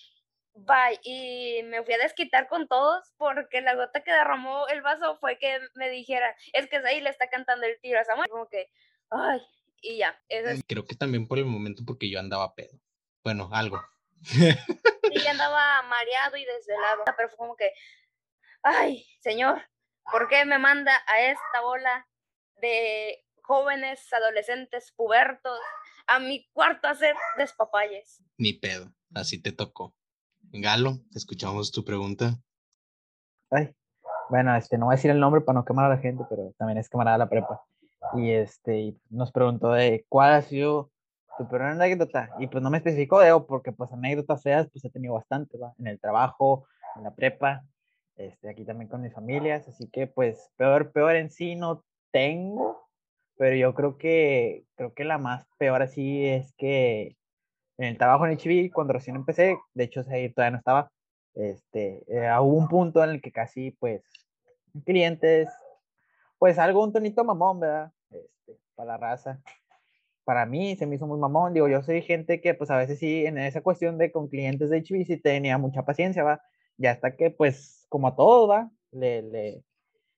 Bye. 0.56 1.00
Y 1.04 1.62
me 1.64 1.84
fui 1.84 1.94
a 1.94 1.98
desquitar 1.98 2.48
con 2.48 2.68
todos 2.68 3.14
porque 3.18 3.62
la 3.62 3.76
gota 3.76 4.04
que 4.04 4.12
derramó 4.12 4.68
el 4.68 4.82
vaso 4.82 5.18
fue 5.18 5.38
que 5.40 5.60
me 5.76 5.90
dijeran, 5.90 6.34
es 6.54 6.68
que 6.68 6.78
ahí 6.78 7.02
le 7.02 7.10
está 7.10 7.30
cantando 7.30 7.66
el 7.66 7.80
tiro 7.82 8.00
a 8.00 8.04
Samuel. 8.04 8.30
Como 8.30 8.48
que, 8.48 8.70
ay, 9.10 9.42
y 9.82 9.98
ya. 9.98 10.20
Creo 10.68 10.86
que 10.86 10.96
también 10.96 11.28
por 11.28 11.40
el 11.40 11.46
momento 11.46 11.84
porque 11.86 12.10
yo 12.10 12.20
andaba 12.20 12.56
pedo. 12.56 12.80
Bueno, 13.24 13.50
algo. 13.52 13.82
Y 15.12 15.28
andaba 15.28 15.82
mareado 15.84 16.38
y 16.38 16.46
desvelado, 16.46 17.04
pero 17.18 17.30
fue 17.30 17.38
como 17.38 17.56
que, 17.56 17.74
ay, 18.64 19.06
señor, 19.20 19.62
¿por 20.12 20.28
qué 20.30 20.46
me 20.46 20.60
manda 20.60 21.04
a 21.08 21.22
esta 21.22 21.62
bola 21.62 22.08
de 22.56 23.26
jóvenes, 23.42 24.12
adolescentes, 24.14 24.94
pubertos, 24.96 25.60
a 26.08 26.20
mi 26.20 26.50
cuarto 26.52 26.88
a 26.88 26.92
hacer 26.92 27.16
despapalles? 27.38 28.24
Ni 28.38 28.54
pedo, 28.54 28.94
así 29.14 29.42
te 29.42 29.52
tocó. 29.52 29.96
Galo, 30.62 31.00
escuchamos 31.16 31.72
tu 31.72 31.84
pregunta. 31.84 32.40
Ay, 33.50 33.74
bueno, 34.30 34.56
este, 34.56 34.78
no 34.78 34.86
voy 34.86 34.94
a 34.94 34.98
decir 34.98 35.10
el 35.10 35.20
nombre 35.20 35.42
para 35.42 35.60
no 35.60 35.66
quemar 35.66 35.86
a 35.86 35.96
la 35.96 35.98
gente, 35.98 36.24
pero 36.30 36.54
también 36.58 36.78
es 36.78 36.90
camarada 36.90 37.18
de 37.18 37.24
la 37.24 37.30
prepa. 37.30 37.62
Y 38.16 38.30
este, 38.30 38.96
nos 39.10 39.32
preguntó 39.32 39.72
de 39.72 40.06
cuál 40.10 40.34
ha 40.34 40.42
sido 40.44 40.92
tu 41.40 41.48
peor 41.50 41.64
anécdota. 41.64 42.30
Y 42.38 42.48
pues 42.48 42.62
no 42.62 42.70
me 42.70 42.78
especificó, 42.78 43.20
de, 43.20 43.34
porque 43.48 43.72
pues 43.72 43.92
anécdotas 43.92 44.44
feas, 44.44 44.70
pues 44.72 44.86
he 44.86 44.92
tenido 44.92 45.16
bastante, 45.16 45.58
¿va? 45.58 45.74
En 45.80 45.88
el 45.88 46.00
trabajo, 46.00 46.68
en 46.96 47.04
la 47.04 47.16
prepa, 47.16 47.64
este, 48.16 48.48
aquí 48.48 48.64
también 48.64 48.90
con 48.90 49.02
mis 49.02 49.14
familias. 49.14 49.68
Así 49.68 49.88
que 49.88 50.06
pues 50.06 50.52
peor, 50.56 50.92
peor 50.92 51.16
en 51.16 51.32
sí 51.32 51.56
no 51.56 51.84
tengo, 52.12 52.88
pero 53.38 53.56
yo 53.56 53.74
creo 53.74 53.98
que, 53.98 54.66
creo 54.76 54.94
que 54.94 55.04
la 55.04 55.18
más 55.18 55.48
peor 55.58 55.82
así 55.82 56.28
es 56.28 56.54
que 56.58 57.18
en 57.84 57.92
el 57.92 57.98
trabajo 57.98 58.26
en 58.26 58.38
HB, 58.38 58.72
cuando 58.72 58.94
recién 58.94 59.16
empecé, 59.16 59.58
de 59.74 59.84
hecho, 59.84 60.04
todavía 60.04 60.52
no 60.52 60.58
estaba, 60.58 60.92
este, 61.36 62.04
eh, 62.08 62.30
hubo 62.40 62.58
un 62.58 62.68
punto 62.68 63.04
en 63.04 63.12
el 63.12 63.22
que 63.22 63.32
casi, 63.32 63.72
pues, 63.72 64.04
clientes, 64.86 65.50
pues 66.38 66.58
algo 66.60 66.84
un 66.84 66.94
tonito 66.94 67.24
mamón, 67.24 67.60
¿verdad? 67.60 67.92
Este, 68.10 68.60
para 68.76 68.94
la 68.94 68.98
raza. 68.98 69.42
Para 70.24 70.46
mí 70.46 70.76
se 70.78 70.86
me 70.86 70.96
hizo 70.96 71.08
muy 71.08 71.20
mamón, 71.20 71.54
digo, 71.54 71.68
yo 71.68 71.82
soy 71.84 72.02
gente 72.02 72.42
que 72.42 72.54
pues 72.54 72.72
a 72.72 72.78
veces 72.78 73.00
sí, 73.00 73.26
en 73.26 73.38
esa 73.38 73.62
cuestión 73.62 73.98
de 73.98 74.12
con 74.12 74.30
clientes 74.30 74.70
de 74.70 74.82
HB 74.82 75.06
sí 75.06 75.18
tenía 75.18 75.58
mucha 75.58 75.84
paciencia, 75.84 76.24
¿va? 76.24 76.42
Ya 76.78 76.92
hasta 76.92 77.16
que 77.18 77.30
pues 77.32 77.86
como 77.90 78.08
a 78.08 78.16
todo, 78.16 78.48
¿va? 78.48 78.72
Le, 78.92 79.22
le, 79.24 79.64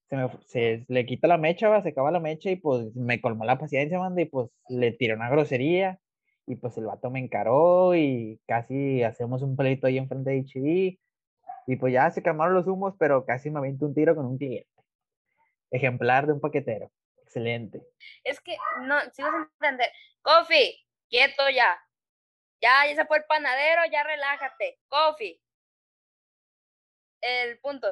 se, 0.07 0.15
me, 0.15 0.29
se 0.45 0.85
le 0.87 1.05
quita 1.07 1.27
la 1.27 1.37
mecha, 1.37 1.69
¿va? 1.69 1.81
Se 1.81 1.89
acaba 1.89 2.11
la 2.11 2.19
mecha 2.19 2.51
y 2.51 2.55
pues 2.57 2.95
me 2.95 3.19
colmó 3.21 3.45
la 3.45 3.57
paciencia, 3.57 3.97
man, 3.99 4.17
y 4.19 4.25
pues 4.25 4.49
le 4.69 4.91
tiré 4.91 5.15
una 5.15 5.29
grosería 5.29 5.99
y 6.47 6.55
pues 6.55 6.77
el 6.77 6.85
vato 6.85 7.09
me 7.09 7.19
encaró 7.19 7.95
y 7.95 8.39
casi 8.47 9.03
hacemos 9.03 9.41
un 9.41 9.55
pleito 9.55 9.87
ahí 9.87 9.97
enfrente 9.97 10.31
de 10.31 10.41
HB 10.43 10.99
y 11.67 11.75
pues 11.77 11.93
ya 11.93 12.09
se 12.11 12.21
calmaron 12.21 12.53
los 12.53 12.67
humos, 12.67 12.93
pero 12.99 13.25
casi 13.25 13.49
me 13.49 13.59
aviento 13.59 13.85
un 13.85 13.95
tiro 13.95 14.15
con 14.15 14.25
un 14.25 14.37
cliente. 14.37 14.69
Ejemplar 15.71 16.27
de 16.27 16.33
un 16.33 16.39
paquetero. 16.39 16.91
Excelente. 17.23 17.81
Es 18.23 18.39
que, 18.39 18.55
no, 18.81 18.99
si 19.11 19.23
vas 19.23 19.33
a 19.33 19.49
entender. 19.59 19.91
Coffee, 20.21 20.77
quieto 21.09 21.49
ya. 21.49 21.79
Ya, 22.61 22.87
ya 22.87 22.95
se 22.95 23.05
fue 23.05 23.17
el 23.17 23.25
panadero, 23.25 23.81
ya 23.91 24.03
relájate. 24.03 24.79
Coffee. 24.87 25.41
El 27.21 27.59
punto. 27.59 27.87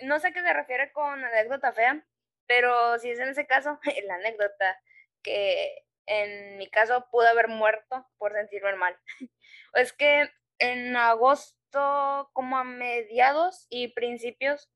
No 0.00 0.18
sé 0.18 0.32
qué 0.32 0.40
se 0.40 0.52
refiere 0.54 0.90
con 0.92 1.22
anécdota 1.22 1.72
fea, 1.72 2.02
pero 2.46 2.98
si 2.98 3.10
es 3.10 3.18
en 3.18 3.28
ese 3.28 3.46
caso, 3.46 3.78
la 4.06 4.14
anécdota 4.14 4.80
que 5.22 5.84
en 6.06 6.58
mi 6.58 6.68
caso 6.68 7.06
pude 7.10 7.28
haber 7.28 7.48
muerto 7.48 8.06
por 8.18 8.32
sentirme 8.32 8.74
mal. 8.74 8.98
es 9.74 9.92
que 9.92 10.28
en 10.58 10.96
agosto, 10.96 12.30
como 12.32 12.58
a 12.58 12.64
mediados 12.64 13.66
y 13.70 13.88
principios, 13.88 14.70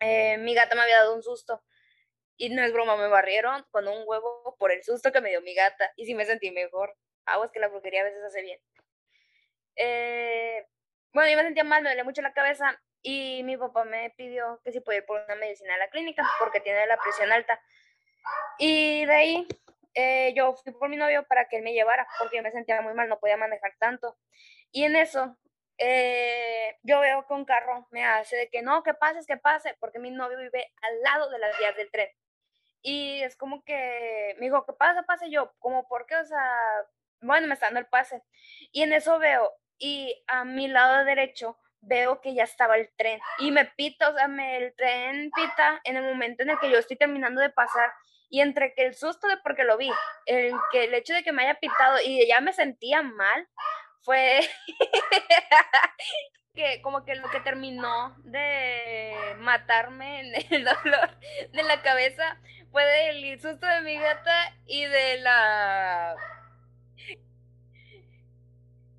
eh, 0.00 0.38
mi 0.38 0.54
gata 0.54 0.74
me 0.74 0.82
había 0.82 0.98
dado 0.98 1.14
un 1.14 1.22
susto. 1.22 1.62
Y 2.36 2.50
no 2.50 2.62
es 2.62 2.72
broma, 2.72 2.96
me 2.96 3.08
barrieron 3.08 3.64
con 3.70 3.88
un 3.88 4.02
huevo 4.06 4.56
por 4.58 4.70
el 4.70 4.82
susto 4.82 5.12
que 5.12 5.20
me 5.20 5.30
dio 5.30 5.40
mi 5.40 5.54
gata. 5.54 5.92
Y 5.96 6.06
sí 6.06 6.14
me 6.14 6.26
sentí 6.26 6.50
mejor. 6.50 6.96
Ah, 7.24 7.40
es 7.44 7.50
que 7.50 7.60
la 7.60 7.68
brujería 7.68 8.02
a 8.02 8.04
veces 8.04 8.22
hace 8.24 8.42
bien. 8.42 8.60
Eh, 9.76 10.66
bueno, 11.12 11.30
yo 11.30 11.36
me 11.36 11.44
sentía 11.44 11.64
mal, 11.64 11.82
me 11.82 11.88
dolía 11.88 12.04
mucho 12.04 12.22
la 12.22 12.34
cabeza. 12.34 12.80
Y 13.00 13.42
mi 13.44 13.56
papá 13.56 13.84
me 13.84 14.10
pidió 14.16 14.60
que 14.64 14.72
si 14.72 14.80
podía 14.80 14.98
ir 14.98 15.06
por 15.06 15.22
una 15.22 15.36
medicina 15.36 15.74
a 15.74 15.78
la 15.78 15.88
clínica 15.88 16.22
porque 16.38 16.60
tiene 16.60 16.86
la 16.86 16.98
presión 16.98 17.32
alta. 17.32 17.60
Y 18.58 19.04
de 19.06 19.14
ahí 19.14 19.48
eh, 19.96 20.34
yo 20.36 20.54
fui 20.54 20.72
por 20.74 20.90
mi 20.90 20.96
novio 20.96 21.26
para 21.26 21.48
que 21.48 21.56
él 21.56 21.62
me 21.62 21.72
llevara 21.72 22.06
porque 22.18 22.36
yo 22.36 22.42
me 22.42 22.52
sentía 22.52 22.82
muy 22.82 22.92
mal, 22.92 23.08
no 23.08 23.18
podía 23.18 23.38
manejar 23.38 23.72
tanto. 23.78 24.16
Y 24.70 24.84
en 24.84 24.94
eso 24.94 25.38
eh, 25.78 26.76
yo 26.82 27.00
veo 27.00 27.26
que 27.26 27.32
un 27.32 27.46
carro 27.46 27.88
me 27.90 28.04
hace 28.04 28.36
de 28.36 28.48
que 28.50 28.60
no, 28.60 28.82
que 28.82 28.92
pases, 28.92 29.26
que 29.26 29.38
pase, 29.38 29.74
porque 29.80 29.98
mi 29.98 30.10
novio 30.10 30.36
vive 30.38 30.70
al 30.82 31.00
lado 31.00 31.30
de 31.30 31.38
las 31.38 31.58
vías 31.58 31.74
del 31.76 31.90
tren. 31.90 32.10
Y 32.82 33.22
es 33.22 33.36
como 33.36 33.64
que 33.64 34.36
me 34.38 34.46
dijo, 34.46 34.66
que 34.66 34.74
pasa, 34.74 35.02
pase 35.04 35.30
yo, 35.30 35.54
como 35.58 35.88
porque, 35.88 36.14
o 36.16 36.24
sea, 36.26 36.54
bueno, 37.22 37.46
me 37.46 37.54
está 37.54 37.66
dando 37.66 37.80
el 37.80 37.86
pase. 37.86 38.22
Y 38.72 38.82
en 38.82 38.92
eso 38.92 39.18
veo, 39.18 39.50
y 39.78 40.22
a 40.26 40.44
mi 40.44 40.68
lado 40.68 41.06
derecho 41.06 41.58
veo 41.80 42.20
que 42.20 42.34
ya 42.34 42.44
estaba 42.44 42.76
el 42.76 42.90
tren 42.96 43.20
y 43.38 43.50
me 43.50 43.64
pita, 43.64 44.10
o 44.10 44.14
sea, 44.14 44.28
me, 44.28 44.58
el 44.58 44.74
tren 44.74 45.30
pita 45.34 45.80
en 45.84 45.96
el 45.96 46.04
momento 46.04 46.42
en 46.42 46.50
el 46.50 46.58
que 46.58 46.70
yo 46.70 46.78
estoy 46.78 46.96
terminando 46.96 47.40
de 47.40 47.50
pasar 47.50 47.92
y 48.28 48.40
entre 48.40 48.74
que 48.74 48.86
el 48.86 48.94
susto 48.94 49.28
de 49.28 49.36
porque 49.38 49.64
lo 49.64 49.76
vi, 49.76 49.90
el 50.26 50.52
que 50.72 50.84
el 50.84 50.94
hecho 50.94 51.14
de 51.14 51.22
que 51.22 51.32
me 51.32 51.42
haya 51.44 51.58
pitado 51.60 51.98
y 52.04 52.26
ya 52.26 52.40
me 52.40 52.52
sentía 52.52 53.02
mal, 53.02 53.48
fue 54.02 54.40
que 56.54 56.80
como 56.82 57.04
que 57.04 57.16
lo 57.16 57.28
que 57.30 57.40
terminó 57.40 58.16
de 58.24 59.14
matarme 59.38 60.20
en 60.20 60.54
el 60.54 60.64
dolor 60.84 61.18
de 61.52 61.62
la 61.62 61.82
cabeza 61.82 62.40
fue 62.70 62.84
del 62.84 63.40
susto 63.40 63.66
de 63.66 63.80
mi 63.82 63.98
gata 63.98 64.54
y 64.66 64.84
de 64.84 65.18
la 65.18 66.16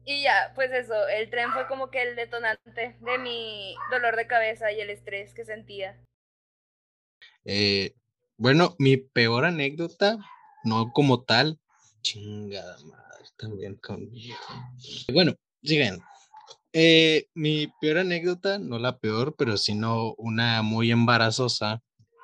y 0.09 0.23
ya, 0.23 0.53
pues 0.55 0.71
eso, 0.71 1.05
el 1.09 1.29
tren 1.29 1.51
fue 1.51 1.67
como 1.67 1.91
que 1.91 2.01
el 2.01 2.15
detonante 2.15 2.95
de 2.97 3.17
mi 3.17 3.75
dolor 3.91 4.15
de 4.15 4.25
cabeza 4.25 4.71
y 4.71 4.79
el 4.79 4.89
estrés 4.89 5.33
que 5.33 5.43
sentía. 5.43 6.01
Eh, 7.43 7.93
bueno, 8.37 8.75
mi 8.79 8.97
peor 8.97 9.45
anécdota, 9.45 10.17
no 10.63 10.91
como 10.93 11.23
tal, 11.23 11.59
chingada 12.01 12.77
madre 12.85 13.25
también 13.37 13.75
conmigo. 13.75 14.35
Bueno, 15.11 15.33
siguen. 15.63 15.99
Eh, 16.73 17.27
mi 17.33 17.67
peor 17.81 17.99
anécdota, 17.99 18.59
no 18.59 18.77
la 18.77 18.99
peor, 18.99 19.35
pero 19.37 19.57
sino 19.57 20.13
una 20.17 20.61
muy 20.61 20.91
embarazosa, 20.91 21.81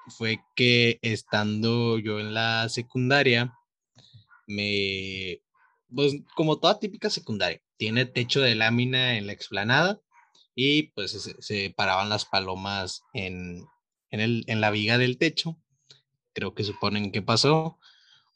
fue 0.07 0.39
que 0.55 0.99
estando 1.01 1.97
yo 1.97 2.19
en 2.19 2.33
la 2.33 2.69
secundaria, 2.69 3.53
me, 4.47 5.41
pues 5.93 6.13
como 6.35 6.59
toda 6.59 6.79
típica 6.79 7.09
secundaria, 7.09 7.61
tiene 7.77 8.05
techo 8.05 8.41
de 8.41 8.55
lámina 8.55 9.17
en 9.17 9.27
la 9.27 9.33
explanada 9.33 9.99
y 10.55 10.83
pues 10.91 11.11
se, 11.39 11.69
paraban 11.71 12.09
las 12.09 12.25
palomas 12.25 13.03
en, 13.13 13.65
en, 14.11 14.19
el, 14.19 14.43
en 14.47 14.61
la 14.61 14.71
viga 14.71 14.97
del 14.97 15.17
techo. 15.17 15.57
Creo 16.33 16.53
que 16.53 16.63
suponen 16.63 17.11
que 17.11 17.21
pasó. 17.21 17.79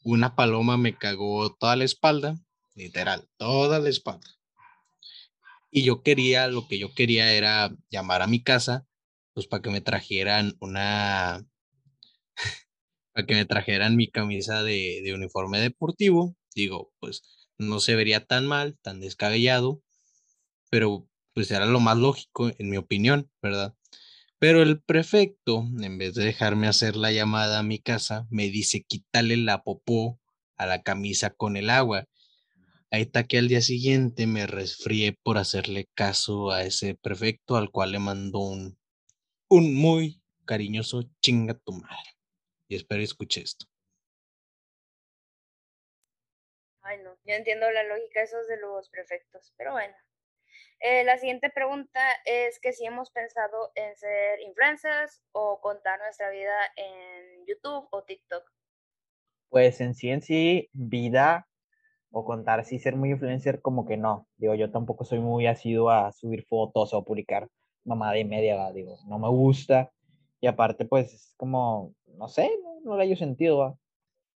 Una 0.04 0.34
paloma 0.36 0.76
me 0.76 0.96
cagó 0.96 1.54
toda 1.54 1.76
la 1.76 1.84
espalda 1.84 2.36
literal, 2.74 3.28
toda 3.36 3.80
la 3.80 3.88
espalda. 3.88 4.26
Y 5.70 5.82
yo 5.84 6.02
quería, 6.02 6.48
lo 6.48 6.66
que 6.66 6.78
yo 6.78 6.94
quería 6.94 7.32
era 7.32 7.70
llamar 7.90 8.22
a 8.22 8.26
mi 8.26 8.42
casa, 8.42 8.86
pues 9.34 9.46
para 9.46 9.62
que 9.62 9.70
me 9.70 9.80
trajeran 9.80 10.54
una, 10.60 11.46
para 13.12 13.26
que 13.26 13.34
me 13.34 13.44
trajeran 13.44 13.96
mi 13.96 14.10
camisa 14.10 14.62
de, 14.62 15.02
de 15.04 15.14
uniforme 15.14 15.60
deportivo. 15.60 16.36
Digo, 16.54 16.92
pues 17.00 17.22
no 17.58 17.80
se 17.80 17.96
vería 17.96 18.24
tan 18.24 18.46
mal, 18.46 18.78
tan 18.82 19.00
descabellado, 19.00 19.82
pero 20.70 21.06
pues 21.34 21.50
era 21.50 21.66
lo 21.66 21.80
más 21.80 21.98
lógico, 21.98 22.50
en 22.58 22.70
mi 22.70 22.76
opinión, 22.78 23.30
¿verdad? 23.42 23.74
Pero 24.40 24.62
el 24.62 24.80
prefecto, 24.80 25.64
en 25.80 25.98
vez 25.98 26.14
de 26.14 26.24
dejarme 26.24 26.68
hacer 26.68 26.94
la 26.94 27.10
llamada 27.10 27.58
a 27.58 27.64
mi 27.64 27.80
casa, 27.80 28.26
me 28.30 28.44
dice 28.44 28.84
quítale 28.86 29.36
la 29.36 29.62
popó 29.62 30.20
a 30.56 30.66
la 30.66 30.82
camisa 30.82 31.30
con 31.30 31.56
el 31.56 31.70
agua. 31.70 32.06
Ahí 32.90 33.02
está 33.02 33.24
que 33.24 33.38
al 33.38 33.48
día 33.48 33.62
siguiente 33.62 34.28
me 34.28 34.46
resfrié 34.46 35.18
por 35.24 35.38
hacerle 35.38 35.88
caso 35.94 36.52
a 36.52 36.62
ese 36.62 36.94
prefecto 36.94 37.56
al 37.56 37.70
cual 37.70 37.92
le 37.92 37.98
mandó 37.98 38.38
un, 38.38 38.78
un 39.48 39.74
muy 39.74 40.22
cariñoso 40.46 41.02
chinga 41.20 41.54
tu 41.54 41.72
madre. 41.72 42.16
Y 42.68 42.76
espero 42.76 43.02
escuche 43.02 43.40
esto. 43.42 43.66
Ay, 46.82 46.98
no, 47.02 47.10
yo 47.24 47.34
entiendo 47.34 47.70
la 47.70 47.82
lógica 47.82 48.22
esos 48.22 48.46
de 48.46 48.58
los 48.58 48.88
prefectos, 48.88 49.52
pero 49.56 49.72
bueno. 49.72 49.94
Eh, 50.80 51.02
la 51.04 51.18
siguiente 51.18 51.50
pregunta 51.50 52.00
es 52.24 52.60
que 52.60 52.72
si 52.72 52.84
hemos 52.84 53.10
pensado 53.10 53.72
en 53.74 53.96
ser 53.96 54.40
influencers 54.40 55.22
o 55.32 55.60
contar 55.60 55.98
nuestra 55.98 56.30
vida 56.30 56.56
en 56.76 57.46
YouTube 57.46 57.88
o 57.90 58.04
TikTok. 58.04 58.44
Pues 59.48 59.80
en 59.80 59.94
sí 59.94 60.10
en 60.10 60.22
sí, 60.22 60.68
vida 60.72 61.48
o 62.10 62.24
contar 62.24 62.64
si 62.64 62.78
ser 62.78 62.96
muy 62.96 63.10
influencer, 63.10 63.60
como 63.60 63.86
que 63.86 63.96
no. 63.96 64.28
Digo, 64.36 64.54
yo 64.54 64.70
tampoco 64.70 65.04
soy 65.04 65.18
muy 65.18 65.46
asiduo 65.46 65.90
a 65.90 66.12
subir 66.12 66.44
fotos 66.46 66.94
o 66.94 67.04
publicar 67.04 67.48
mamada 67.84 68.18
y 68.18 68.24
media, 68.24 68.70
digo, 68.72 68.98
no 69.06 69.18
me 69.18 69.28
gusta. 69.28 69.90
Y 70.40 70.46
aparte, 70.46 70.84
pues, 70.84 71.12
es 71.12 71.34
como, 71.36 71.94
no 72.06 72.28
sé, 72.28 72.50
no, 72.84 72.96
le 72.96 73.02
haya 73.02 73.16
sentido, 73.16 73.58
¿va? 73.58 73.78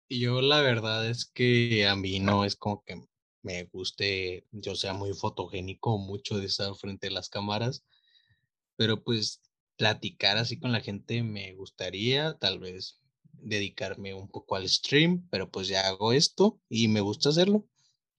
Y 0.09 0.21
yo 0.21 0.41
la 0.41 0.61
verdad 0.61 1.07
es 1.09 1.31
que 1.31 1.87
a 1.87 1.97
mí 1.97 2.21
no 2.21 2.45
es 2.45 2.57
como 2.57 2.83
que 2.83 2.97
me 3.43 3.65
guste, 3.65 4.47
yo 4.53 4.75
sea 4.77 4.93
muy 4.95 5.15
fotogénico, 5.15 5.99
mucho 5.99 6.39
de 6.39 6.47
estar 6.47 6.75
frente 6.75 7.09
a 7.09 7.11
las 7.11 7.29
cámaras, 7.29 7.85
pero 8.77 9.03
pues 9.03 9.41
platicar 9.77 10.39
así 10.39 10.59
con 10.59 10.73
la 10.73 10.81
gente 10.81 11.23
me 11.23 11.55
gustaría, 11.55 12.37
tal 12.39 12.59
vez 12.59 13.01
dedicarme 13.33 14.15
un 14.15 14.29
poco 14.29 14.57
al 14.57 14.69
stream, 14.69 15.29
pero 15.31 15.51
pues 15.51 15.69
ya 15.69 15.87
hago 15.87 16.13
esto 16.13 16.61
y 16.69 16.89
me 16.89 17.01
gusta 17.01 17.29
hacerlo. 17.31 17.67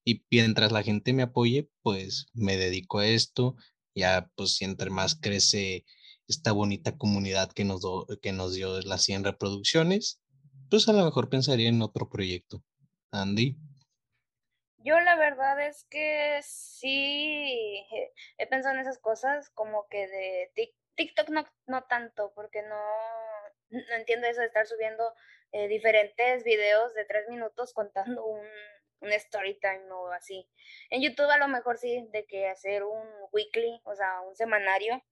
Y 0.06 0.24
mientras 0.32 0.72
la 0.72 0.84
gente 0.84 1.14
me 1.14 1.24
apoye, 1.24 1.70
pues 1.82 2.28
me 2.34 2.58
dedico 2.58 3.00
a 3.00 3.08
esto. 3.08 3.56
Ya 3.96 4.32
pues 4.36 4.62
entre 4.62 4.90
más 4.90 5.16
crece 5.16 5.86
esta 6.28 6.52
bonita 6.52 6.98
comunidad 6.98 7.52
que 7.52 7.66
nos, 7.66 7.82
que 8.22 8.32
nos 8.32 8.54
dio 8.54 8.80
las 8.82 9.04
100 9.04 9.26
reproducciones, 9.26 10.22
pues 10.70 10.88
a 10.88 10.94
lo 10.94 11.04
mejor 11.04 11.30
pensaría 11.30 11.70
en 11.70 11.82
otro 11.82 12.10
proyecto. 12.10 12.64
Andy. 13.12 13.58
Yo 14.82 15.00
la 15.00 15.16
verdad 15.16 15.60
es 15.62 15.86
que 15.90 16.40
sí 16.42 17.86
he 18.38 18.48
pensado 18.48 18.76
en 18.76 18.82
esas 18.82 18.98
cosas, 18.98 19.50
como 19.50 19.88
que 19.90 20.08
de 20.08 20.74
TikTok 20.96 21.30
no, 21.30 21.46
no 21.68 21.84
tanto, 21.84 22.32
porque 22.34 22.62
no, 22.62 22.82
no 23.70 23.96
entiendo 23.96 24.28
eso 24.28 24.42
de 24.42 24.48
estar 24.48 24.66
subiendo 24.66 25.14
eh, 25.52 25.68
diferentes 25.68 26.44
videos 26.44 26.94
de 26.94 27.06
tres 27.06 27.28
minutos 27.28 27.74
contando 27.74 28.26
un, 28.26 28.46
un 29.02 29.12
story 29.14 29.60
time 29.60 29.92
o 29.92 30.12
así. 30.12 30.50
En 30.90 31.02
YouTube 31.02 31.30
a 31.30 31.38
lo 31.38 31.48
mejor 31.48 31.78
sí, 31.78 32.08
de 32.12 32.26
que 32.26 32.48
hacer 32.48 32.84
un 32.84 33.08
weekly, 33.32 33.82
o 33.84 33.96
sea, 33.96 34.22
un 34.22 34.36
semanario 34.36 35.04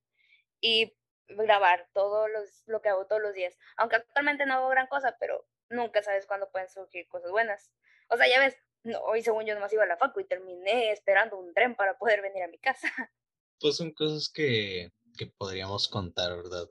y 0.60 0.98
grabar 1.28 1.88
todo 1.94 2.28
los, 2.28 2.64
lo 2.68 2.82
que 2.82 2.90
hago 2.90 3.08
todos 3.08 3.22
los 3.22 3.34
días. 3.34 3.58
Aunque 3.76 3.98
actualmente 3.98 4.46
no 4.46 4.56
hago 4.56 4.70
gran 4.70 4.88
cosa, 4.88 5.18
pero 5.20 5.46
nunca 5.70 6.02
sabes 6.02 6.26
cuándo 6.26 6.50
pueden 6.52 6.70
surgir 6.70 7.08
cosas 7.08 7.32
buenas. 7.32 7.72
O 8.10 8.18
sea, 8.18 8.28
ya 8.28 8.40
ves, 8.40 8.58
no, 8.88 9.00
hoy 9.01 9.22
según 9.22 9.46
yo 9.46 9.53
nomás 9.53 9.74
iba 9.74 9.84
a 9.84 9.88
la 9.88 9.98
facu 9.98 10.20
y 10.20 10.25
terminé 10.25 10.91
esperando 10.91 11.38
un 11.38 11.53
tren 11.53 11.75
para 11.75 11.98
poder 11.98 12.22
venir 12.22 12.44
a 12.44 12.48
mi 12.48 12.58
casa. 12.58 12.88
Pues 13.60 13.77
son 13.77 13.91
cosas 13.91 14.29
que, 14.29 14.91
que 15.17 15.25
podríamos 15.25 15.88
contar, 15.88 16.38
¿verdad? 16.38 16.70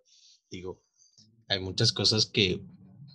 Digo, 0.48 0.80
hay 1.48 1.58
muchas 1.58 1.92
cosas 1.92 2.26
que 2.26 2.60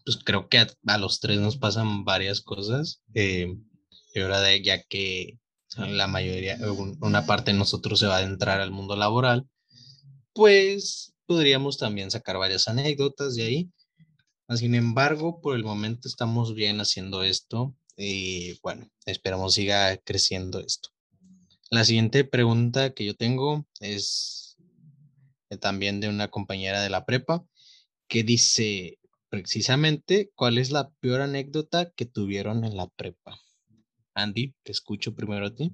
pues 0.03 0.17
creo 0.23 0.49
que 0.49 0.57
a, 0.57 0.97
los 0.97 1.21
tres 1.21 1.39
nos 1.39 1.57
pasan 1.57 2.03
varias 2.03 2.41
cosas. 2.41 3.01
Eh, 3.13 3.55
y 4.13 4.19
ahora 4.19 4.55
ya 4.57 4.83
que 4.83 5.39
la 5.77 6.07
mayoría, 6.07 6.57
una 6.99 7.25
parte 7.25 7.51
de 7.51 7.57
nosotros 7.57 7.99
se 7.99 8.07
va 8.07 8.17
a 8.17 8.23
entrar 8.23 8.59
al 8.59 8.71
mundo 8.71 8.97
laboral, 8.97 9.47
pues 10.33 11.13
podríamos 11.25 11.77
también 11.77 12.11
sacar 12.11 12.37
varias 12.37 12.67
anécdotas 12.67 13.35
de 13.35 13.43
ahí. 13.43 13.71
Sin 14.55 14.75
embargo, 14.75 15.39
por 15.39 15.55
el 15.55 15.63
momento 15.63 16.09
estamos 16.09 16.53
bien 16.55 16.81
haciendo 16.81 17.23
esto 17.23 17.73
y 18.01 18.59
bueno, 18.63 18.87
esperamos 19.05 19.53
siga 19.53 19.95
creciendo 19.97 20.59
esto. 20.59 20.89
La 21.69 21.85
siguiente 21.85 22.25
pregunta 22.25 22.93
que 22.93 23.05
yo 23.05 23.15
tengo 23.15 23.65
es 23.79 24.57
también 25.59 25.99
de 25.99 26.09
una 26.09 26.29
compañera 26.29 26.81
de 26.81 26.89
la 26.89 27.05
prepa 27.05 27.45
que 28.07 28.23
dice 28.23 28.97
precisamente 29.29 30.31
cuál 30.35 30.57
es 30.57 30.71
la 30.71 30.89
peor 30.99 31.21
anécdota 31.21 31.91
que 31.91 32.05
tuvieron 32.05 32.65
en 32.65 32.75
la 32.75 32.87
prepa. 32.87 33.39
Andy, 34.13 34.55
te 34.63 34.71
escucho 34.71 35.15
primero 35.15 35.45
a 35.45 35.55
ti. 35.55 35.71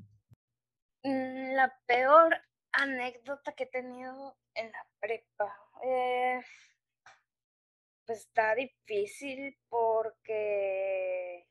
Mm, 1.03 1.53
la 1.55 1.73
peor 1.87 2.37
anécdota 2.71 3.53
que 3.53 3.63
he 3.63 3.67
tenido 3.67 4.37
en 4.53 4.71
la 4.71 4.85
prepa. 4.99 5.55
Eh, 5.83 6.41
pues 8.05 8.19
está 8.19 8.53
difícil 8.53 9.57
porque 9.69 11.47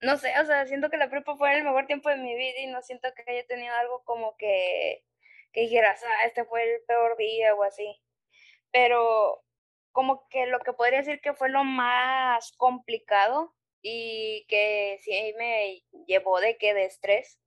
no 0.00 0.16
sé, 0.16 0.32
o 0.40 0.46
sea, 0.46 0.66
siento 0.66 0.90
que 0.90 0.96
la 0.96 1.10
prepa 1.10 1.36
fue 1.36 1.54
el 1.56 1.64
mejor 1.64 1.86
tiempo 1.86 2.08
de 2.08 2.16
mi 2.16 2.34
vida 2.36 2.58
y 2.60 2.66
no 2.68 2.82
siento 2.82 3.08
que 3.14 3.30
haya 3.30 3.46
tenido 3.46 3.74
algo 3.74 4.04
como 4.04 4.36
que, 4.36 5.04
que 5.52 5.62
dijeras, 5.62 6.02
ah, 6.04 6.26
este 6.26 6.44
fue 6.44 6.62
el 6.64 6.82
peor 6.86 7.16
día 7.16 7.54
o 7.54 7.62
así. 7.64 8.00
Pero 8.72 9.44
como 9.92 10.28
que 10.28 10.46
lo 10.46 10.60
que 10.60 10.72
podría 10.72 10.98
decir 11.00 11.20
que 11.20 11.34
fue 11.34 11.50
lo 11.50 11.64
más 11.64 12.52
complicado 12.56 13.54
y 13.82 14.46
que 14.48 14.98
sí 15.02 15.34
me 15.38 15.82
llevó 16.06 16.40
de 16.40 16.56
que 16.58 16.74
de 16.74 16.84
estrés 16.84 17.40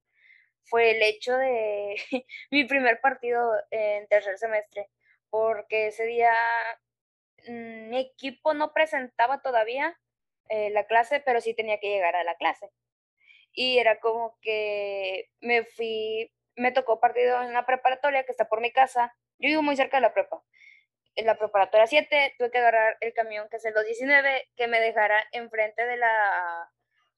fue 0.66 0.92
el 0.92 1.02
hecho 1.04 1.38
de 1.38 1.96
mi 2.52 2.66
primer 2.66 3.02
partido 3.02 3.54
en 3.72 4.08
tercer 4.08 4.38
semestre, 4.38 4.90
porque 5.30 5.88
ese 5.88 6.06
día 6.06 6.34
mm, 7.48 7.90
mi 7.90 8.00
equipo 8.00 8.54
no 8.54 8.74
presentaba 8.74 9.42
todavía 9.42 9.98
eh, 10.52 10.70
la 10.72 10.84
clase, 10.84 11.22
pero 11.22 11.40
sí 11.40 11.54
tenía 11.54 11.80
que 11.80 11.88
llegar 11.88 12.14
a 12.18 12.26
la 12.26 12.36
clase. 12.36 12.70
Y 13.54 13.78
era 13.78 14.02
como 14.02 14.38
que 14.42 15.30
me 15.40 15.64
fui, 15.64 16.30
me 16.58 16.74
tocó 16.74 17.00
partido 17.00 17.42
en 17.42 17.54
la 17.54 17.66
preparatoria 17.66 18.26
que 18.26 18.32
está 18.32 18.50
por 18.50 18.60
mi 18.60 18.70
casa. 18.70 19.16
Yo 19.40 19.48
vivo 19.48 19.62
muy 19.62 19.78
cerca 19.78 19.96
de 19.98 20.02
la 20.02 20.14
prepa. 20.14 20.44
En 21.16 21.26
la 21.26 21.38
preparatoria 21.38 21.88
7 21.88 22.36
tuve 22.38 22.52
que 22.52 22.58
agarrar 22.58 22.98
el 23.00 23.14
camión 23.14 23.48
que 23.50 23.58
es 23.58 23.66
el 23.66 23.74
219 23.74 24.50
que 24.58 24.68
me 24.68 24.82
dejara 24.82 25.24
enfrente 25.32 25.86
de 25.86 25.96
la 25.96 26.70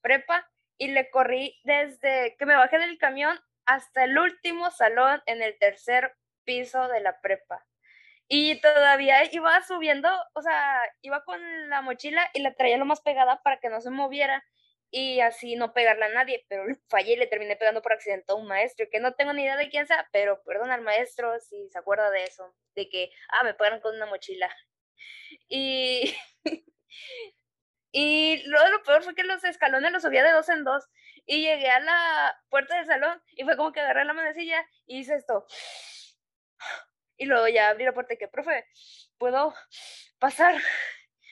prepa 0.02 0.48
y 0.78 0.90
le 0.90 1.10
corrí 1.10 1.60
desde 1.64 2.36
que 2.38 2.46
me 2.46 2.56
bajé 2.56 2.78
del 2.78 3.00
camión 3.00 3.40
hasta 3.66 4.04
el 4.04 4.16
último 4.20 4.70
salón 4.70 5.24
en 5.26 5.42
el 5.42 5.58
tercer 5.58 6.16
piso 6.44 6.88
de 6.88 7.00
la 7.00 7.20
prepa. 7.20 7.66
Y 8.28 8.60
todavía 8.62 9.24
iba 9.32 9.62
subiendo, 9.64 10.10
o 10.34 10.42
sea, 10.42 10.82
iba 11.02 11.24
con 11.24 11.40
la 11.70 11.82
mochila 11.82 12.30
y 12.34 12.42
la 12.42 12.54
traía 12.54 12.78
lo 12.78 12.86
más 12.86 13.02
pegada 13.02 13.42
para 13.44 13.60
que 13.60 13.70
no 13.70 13.82
se 13.82 13.90
moviera 13.90 14.44
y 14.92 15.22
así 15.22 15.56
no 15.56 15.74
pegarla 15.74 16.06
a 16.06 16.10
nadie, 16.10 16.46
pero 16.48 16.64
fallé 16.90 17.14
y 17.14 17.16
le 17.18 17.28
terminé 17.28 17.56
pegando 17.56 17.82
por 17.82 17.94
accidente 17.94 18.32
a 18.32 18.36
un 18.36 18.48
maestro, 18.48 18.86
que 18.92 19.00
no 19.00 19.14
tengo 19.16 19.34
ni 19.34 19.44
idea 19.44 19.58
de 19.58 19.70
quién 19.70 19.88
sea, 19.88 20.08
pero 20.12 20.42
perdón 20.44 20.72
al 20.72 20.82
maestro 20.82 21.40
si 21.40 21.68
se 21.70 21.80
acuerda 21.80 22.12
de 22.12 22.24
eso, 22.26 22.56
de 22.76 22.90
que, 22.90 23.12
ah, 23.30 23.44
me 23.44 23.56
pegaron 23.56 23.82
con 23.82 23.96
una 23.96 24.06
mochila. 24.06 24.50
Y, 25.50 26.16
y 27.92 28.44
luego 28.46 28.68
lo 28.70 28.84
peor 28.84 29.04
fue 29.04 29.16
que 29.16 29.24
los 29.24 29.44
escalones 29.44 29.92
los 29.92 30.04
subía 30.04 30.24
de 30.24 30.32
dos 30.32 30.48
en 30.50 30.64
dos 30.64 30.86
y 31.26 31.42
llegué 31.42 31.70
a 31.70 31.80
la 31.80 32.36
puerta 32.50 32.78
del 32.78 32.86
salón 32.86 33.22
y 33.32 33.44
fue 33.44 33.58
como 33.58 33.72
que 33.72 33.80
agarré 33.82 34.06
la 34.06 34.14
manecilla 34.14 34.64
y 34.86 35.00
hice 35.00 35.16
esto. 35.16 35.46
Y 37.18 37.26
luego 37.26 37.48
ya 37.48 37.70
abrí 37.70 37.86
la 37.86 37.94
puerta 37.94 38.14
y 38.14 38.18
que, 38.18 38.28
profe, 38.28 38.66
¿puedo 39.18 39.54
pasar? 40.20 40.56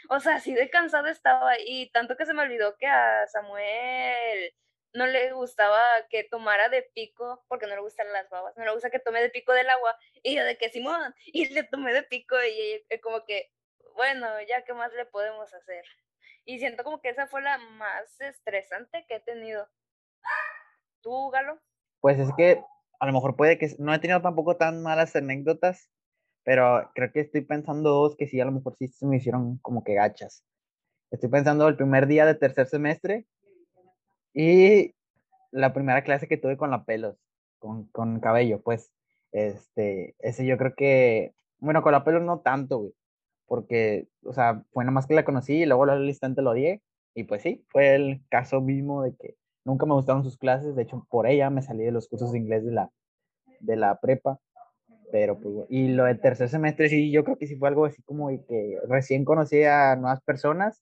O 0.09 0.19
sea, 0.19 0.35
así 0.35 0.53
de 0.53 0.69
cansado 0.69 1.07
estaba 1.07 1.53
y 1.57 1.89
tanto 1.91 2.17
que 2.17 2.25
se 2.25 2.33
me 2.33 2.41
olvidó 2.41 2.75
que 2.75 2.87
a 2.87 3.27
Samuel 3.27 4.53
no 4.93 5.05
le 5.07 5.31
gustaba 5.31 5.79
que 6.09 6.23
tomara 6.23 6.69
de 6.69 6.83
pico, 6.93 7.43
porque 7.47 7.67
no 7.67 7.75
le 7.75 7.81
gustan 7.81 8.11
las 8.11 8.29
babas, 8.29 8.55
no 8.57 8.65
le 8.65 8.73
gusta 8.73 8.89
que 8.89 8.99
tome 8.99 9.21
de 9.21 9.29
pico 9.29 9.53
del 9.53 9.69
agua, 9.69 9.97
y 10.21 10.35
yo 10.35 10.43
de 10.43 10.57
que 10.57 10.69
Simón, 10.69 11.15
y 11.25 11.47
le 11.53 11.63
tomé 11.63 11.93
de 11.93 12.03
pico, 12.03 12.35
y, 12.43 12.83
y 12.89 12.99
como 12.99 13.23
que, 13.23 13.51
bueno, 13.95 14.27
ya 14.47 14.63
qué 14.63 14.73
más 14.73 14.91
le 14.93 15.05
podemos 15.05 15.53
hacer. 15.53 15.85
Y 16.43 16.59
siento 16.59 16.83
como 16.83 17.01
que 17.01 17.09
esa 17.09 17.27
fue 17.27 17.41
la 17.41 17.57
más 17.57 18.19
estresante 18.19 19.05
que 19.07 19.15
he 19.15 19.19
tenido. 19.19 19.69
¿Tú, 21.01 21.29
Galo? 21.29 21.61
Pues 21.99 22.19
es 22.19 22.29
que 22.35 22.63
a 23.01 23.07
lo 23.07 23.13
mejor 23.13 23.35
puede 23.35 23.57
que 23.57 23.75
no 23.79 23.93
he 23.93 23.99
tenido 23.99 24.21
tampoco 24.21 24.57
tan 24.57 24.83
malas 24.83 25.15
anécdotas, 25.15 25.89
pero 26.43 26.91
creo 26.93 27.11
que 27.11 27.21
estoy 27.21 27.41
pensando 27.41 27.89
dos 27.89 28.15
que 28.15 28.27
sí, 28.27 28.39
a 28.39 28.45
lo 28.45 28.51
mejor 28.51 28.75
sí 28.77 28.87
se 28.89 29.07
me 29.07 29.17
hicieron 29.17 29.57
como 29.57 29.83
que 29.83 29.95
gachas. 29.95 30.45
Estoy 31.09 31.29
pensando 31.29 31.67
el 31.67 31.75
primer 31.75 32.05
día 32.05 32.27
de 32.27 32.35
tercer 32.35 32.67
semestre 32.67 33.25
y 34.35 34.93
la 35.49 35.73
primera 35.73 36.03
clase 36.03 36.27
que 36.27 36.37
tuve 36.37 36.57
con 36.57 36.69
la 36.69 36.85
pelos, 36.85 37.17
con, 37.57 37.87
con 37.87 38.19
cabello, 38.19 38.61
pues, 38.61 38.91
este, 39.31 40.15
ese 40.19 40.45
yo 40.45 40.59
creo 40.59 40.75
que, 40.75 41.33
bueno, 41.57 41.81
con 41.81 41.93
la 41.93 42.03
pelos 42.03 42.21
no 42.21 42.41
tanto, 42.41 42.77
güey, 42.77 42.93
porque, 43.47 44.09
o 44.23 44.31
sea, 44.31 44.63
fue 44.73 44.83
nada 44.83 44.93
más 44.93 45.07
que 45.07 45.15
la 45.15 45.25
conocí 45.25 45.63
y 45.63 45.65
luego 45.65 45.85
al 45.85 46.05
instante 46.07 46.43
lo 46.43 46.51
odié, 46.51 46.83
y 47.15 47.23
pues 47.23 47.41
sí, 47.41 47.65
fue 47.69 47.95
el 47.95 48.21
caso 48.29 48.61
mismo 48.61 49.01
de 49.01 49.15
que 49.15 49.40
Nunca 49.63 49.85
me 49.85 49.93
gustaron 49.93 50.23
sus 50.23 50.37
clases, 50.37 50.75
de 50.75 50.83
hecho 50.83 51.05
por 51.09 51.27
ella 51.27 51.49
me 51.49 51.61
salí 51.61 51.83
de 51.83 51.91
los 51.91 52.07
cursos 52.07 52.31
de 52.31 52.39
inglés 52.39 52.65
de 52.65 52.71
la, 52.71 52.91
de 53.59 53.75
la 53.75 53.99
prepa. 53.99 54.39
Pero 55.11 55.39
pues, 55.39 55.65
y 55.69 55.89
lo 55.89 56.05
de 56.05 56.15
tercer 56.15 56.49
semestre 56.49 56.89
sí, 56.89 57.11
yo 57.11 57.23
creo 57.23 57.37
que 57.37 57.47
sí 57.47 57.57
fue 57.57 57.67
algo 57.67 57.85
así 57.85 58.01
como 58.03 58.29
que 58.29 58.77
recién 58.87 59.25
conocí 59.25 59.63
a 59.63 59.95
nuevas 59.95 60.21
personas 60.21 60.81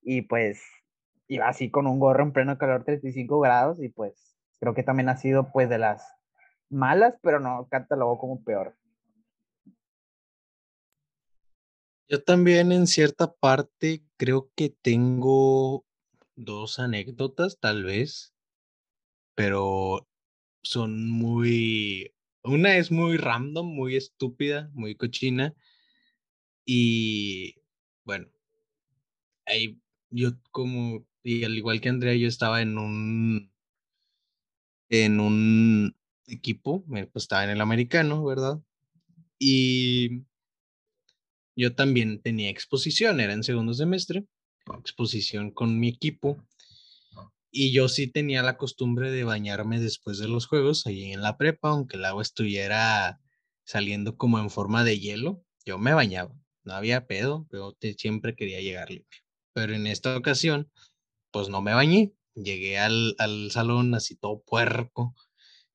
y 0.00 0.22
pues 0.22 0.62
iba 1.28 1.48
así 1.48 1.70
con 1.70 1.86
un 1.86 1.98
gorro 1.98 2.22
en 2.24 2.32
pleno 2.32 2.58
calor 2.58 2.84
35 2.84 3.40
grados 3.40 3.82
y 3.82 3.88
pues 3.88 4.36
creo 4.58 4.74
que 4.74 4.82
también 4.82 5.08
ha 5.08 5.16
sido 5.16 5.52
pues 5.52 5.68
de 5.68 5.78
las 5.78 6.02
malas, 6.70 7.14
pero 7.22 7.40
no 7.40 7.68
catalogó 7.70 8.18
como 8.18 8.42
peor. 8.42 8.74
Yo 12.08 12.22
también 12.22 12.72
en 12.72 12.86
cierta 12.86 13.32
parte 13.32 14.02
creo 14.16 14.50
que 14.54 14.68
tengo 14.68 15.84
dos 16.44 16.78
anécdotas, 16.78 17.58
tal 17.60 17.84
vez, 17.84 18.34
pero 19.34 20.08
son 20.62 21.10
muy... 21.10 22.14
Una 22.44 22.76
es 22.76 22.90
muy 22.90 23.16
random, 23.16 23.66
muy 23.66 23.96
estúpida, 23.96 24.70
muy 24.74 24.96
cochina. 24.96 25.54
Y 26.64 27.56
bueno, 28.04 28.28
ahí 29.46 29.80
yo 30.10 30.32
como, 30.50 31.06
y 31.22 31.44
al 31.44 31.56
igual 31.56 31.80
que 31.80 31.88
Andrea, 31.88 32.14
yo 32.16 32.28
estaba 32.28 32.62
en 32.62 32.78
un, 32.78 33.52
en 34.90 35.20
un 35.20 35.96
equipo, 36.26 36.84
pues 36.86 37.08
estaba 37.14 37.44
en 37.44 37.50
el 37.50 37.60
americano, 37.60 38.24
¿verdad? 38.24 38.60
Y 39.38 40.24
yo 41.56 41.74
también 41.74 42.20
tenía 42.22 42.50
exposición, 42.50 43.20
era 43.20 43.32
en 43.32 43.42
segundo 43.42 43.74
semestre 43.74 44.26
exposición 44.78 45.50
con 45.50 45.78
mi 45.78 45.88
equipo. 45.88 46.42
Y 47.50 47.72
yo 47.72 47.88
sí 47.88 48.06
tenía 48.06 48.42
la 48.42 48.56
costumbre 48.56 49.10
de 49.10 49.24
bañarme 49.24 49.78
después 49.78 50.18
de 50.18 50.28
los 50.28 50.46
juegos 50.46 50.86
ahí 50.86 51.12
en 51.12 51.20
la 51.20 51.36
prepa, 51.36 51.68
aunque 51.68 51.96
el 51.96 52.04
agua 52.04 52.22
estuviera 52.22 53.20
saliendo 53.64 54.16
como 54.16 54.38
en 54.38 54.50
forma 54.50 54.84
de 54.84 54.98
hielo, 54.98 55.44
yo 55.64 55.78
me 55.78 55.92
bañaba. 55.92 56.34
No 56.64 56.74
había 56.74 57.06
pedo, 57.06 57.46
pero 57.50 57.76
siempre 57.96 58.36
quería 58.36 58.60
llegar 58.60 58.90
limpio. 58.90 59.20
Pero 59.52 59.74
en 59.74 59.86
esta 59.86 60.16
ocasión, 60.16 60.70
pues 61.30 61.48
no 61.48 61.60
me 61.60 61.74
bañé. 61.74 62.12
Llegué 62.34 62.78
al, 62.78 63.14
al 63.18 63.50
salón 63.50 63.94
así 63.94 64.16
todo 64.16 64.42
puerco. 64.42 65.14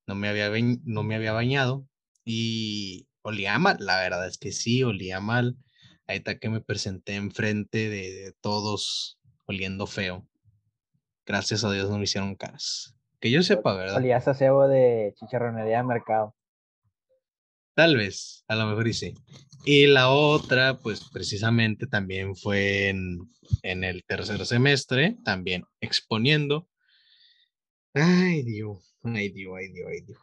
No 0.08 0.16
me, 0.16 0.30
había 0.30 0.50
no 0.84 1.04
me 1.04 1.16
había 1.16 1.34
bañado 1.34 1.88
y 2.24 3.08
olía 3.22 3.60
mal. 3.60 3.78
La 3.80 4.00
verdad 4.00 4.28
es 4.28 4.38
que 4.38 4.52
sí, 4.52 4.84
olía 4.84 5.20
mal. 5.20 5.58
Ahí 6.08 6.18
está 6.18 6.40
que 6.40 6.50
me 6.50 6.62
presenté 6.62 7.16
enfrente 7.16 7.90
de, 7.90 8.12
de 8.14 8.34
todos 8.42 9.20
oliendo 9.46 9.88
feo. 9.88 10.28
gracias 11.26 11.64
a 11.64 11.72
Dios 11.72 11.90
no 11.90 11.98
me 11.98 12.06
hicieron 12.06 12.36
caras. 12.36 12.96
Que 13.20 13.32
yo 13.32 13.42
sepa, 13.44 13.76
¿verdad? 13.76 13.98
Olías 13.98 14.28
a 14.28 14.34
cebo 14.34 14.68
de 14.68 15.14
chicharronería 15.18 15.78
de 15.78 15.84
mercado. 15.84 16.36
Tal 17.76 17.96
vez, 17.96 18.44
a 18.48 18.56
lo 18.56 18.66
mejor 18.68 18.88
y 18.88 18.94
sí. 18.94 19.14
Y 19.66 19.88
la 19.88 20.10
otra, 20.10 20.78
pues 20.80 21.10
precisamente 21.12 21.88
también 21.88 22.36
fue 22.36 22.90
en, 22.90 23.20
en 23.64 23.84
el 23.84 24.04
tercer 24.06 24.46
semestre, 24.46 25.18
también 25.24 25.66
exponiendo. 25.82 26.68
Ay, 27.94 28.44
Dios, 28.44 28.98
ay, 29.04 29.30
Dios, 29.30 29.54
ay, 29.58 29.68
Dios, 29.74 29.88
ay, 29.92 30.02
Dios. 30.02 30.20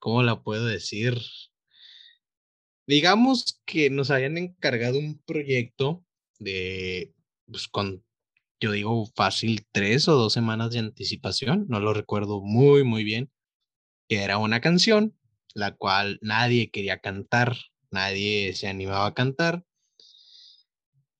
¿Cómo 0.00 0.22
la 0.22 0.40
puedo 0.42 0.66
decir? 0.66 1.18
Digamos 2.88 3.60
que 3.66 3.90
nos 3.90 4.10
habían 4.10 4.36
encargado 4.36 4.98
un 4.98 5.22
proyecto 5.24 6.04
de, 6.40 7.14
pues 7.46 7.68
con, 7.68 8.04
yo 8.60 8.72
digo 8.72 9.06
fácil, 9.14 9.64
tres 9.70 10.08
o 10.08 10.14
dos 10.14 10.32
semanas 10.32 10.70
de 10.72 10.80
anticipación, 10.80 11.66
no 11.68 11.78
lo 11.78 11.94
recuerdo 11.94 12.40
muy, 12.40 12.82
muy 12.82 13.04
bien, 13.04 13.30
que 14.08 14.22
era 14.24 14.38
una 14.38 14.60
canción 14.60 15.14
la 15.54 15.74
cual 15.76 16.18
nadie 16.22 16.70
quería 16.70 16.98
cantar, 16.98 17.56
nadie 17.90 18.54
se 18.54 18.68
animaba 18.68 19.06
a 19.06 19.14
cantar. 19.14 19.64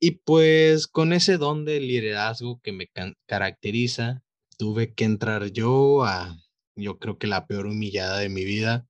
Y 0.01 0.13
pues 0.13 0.87
con 0.87 1.13
ese 1.13 1.39
don 1.39 1.65
de 1.65 1.81
liderazgo 1.81 2.61
que 2.63 2.73
me 2.73 2.89
caracteriza, 3.27 4.23
tuve 4.57 4.95
que 4.95 5.05
entrar 5.05 5.51
yo 5.51 6.05
a, 6.05 6.39
yo 6.77 6.99
creo 6.99 7.19
que 7.19 7.27
la 7.27 7.47
peor 7.47 7.67
humillada 7.67 8.19
de 8.19 8.29
mi 8.29 8.45
vida. 8.45 8.87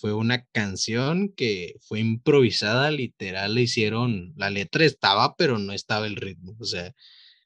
Fue 0.00 0.12
una 0.14 0.44
canción 0.46 1.30
que 1.30 1.76
fue 1.80 2.00
improvisada, 2.00 2.90
literal, 2.90 3.54
le 3.54 3.62
hicieron, 3.62 4.32
la 4.36 4.50
letra 4.50 4.84
estaba, 4.84 5.36
pero 5.36 5.58
no 5.58 5.72
estaba 5.72 6.06
el 6.06 6.16
ritmo. 6.16 6.56
O 6.58 6.64
sea, 6.64 6.86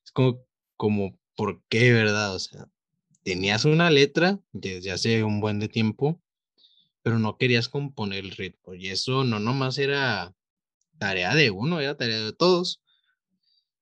es 0.05 0.13
como, 0.13 0.41
como, 0.77 1.19
¿por 1.37 1.63
qué, 1.69 1.93
verdad? 1.93 2.35
O 2.35 2.39
sea, 2.39 2.67
tenías 3.23 3.65
una 3.65 3.91
letra 3.91 4.41
desde 4.53 4.93
hace 4.93 5.25
un 5.25 5.41
buen 5.41 5.59
de 5.59 5.69
tiempo 5.69 6.21
pero 7.05 7.19
no 7.19 7.37
querías 7.37 7.69
componer 7.69 8.25
el 8.25 8.31
ritmo. 8.31 8.73
Y 8.73 8.89
eso 8.89 9.25
no 9.25 9.39
nomás 9.39 9.77
era 9.77 10.35
tarea 10.99 11.35
de 11.35 11.51
uno, 11.51 11.79
era 11.81 11.99
tarea 11.99 12.25
de 12.25 12.33
todos. 12.33 12.81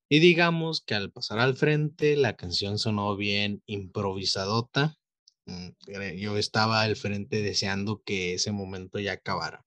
Y 0.08 0.18
digamos 0.18 0.80
que 0.80 0.96
al 0.96 1.12
pasar 1.12 1.38
al 1.38 1.54
frente, 1.54 2.16
la 2.16 2.34
canción 2.34 2.80
sonó 2.80 3.16
bien 3.16 3.62
improvisadota. 3.66 4.98
Mm, 5.46 5.70
yo 6.16 6.36
estaba 6.38 6.82
al 6.82 6.96
frente 6.96 7.42
deseando 7.42 8.02
que 8.04 8.34
ese 8.34 8.52
momento 8.52 8.98
ya 8.98 9.12
acabara. 9.12 9.64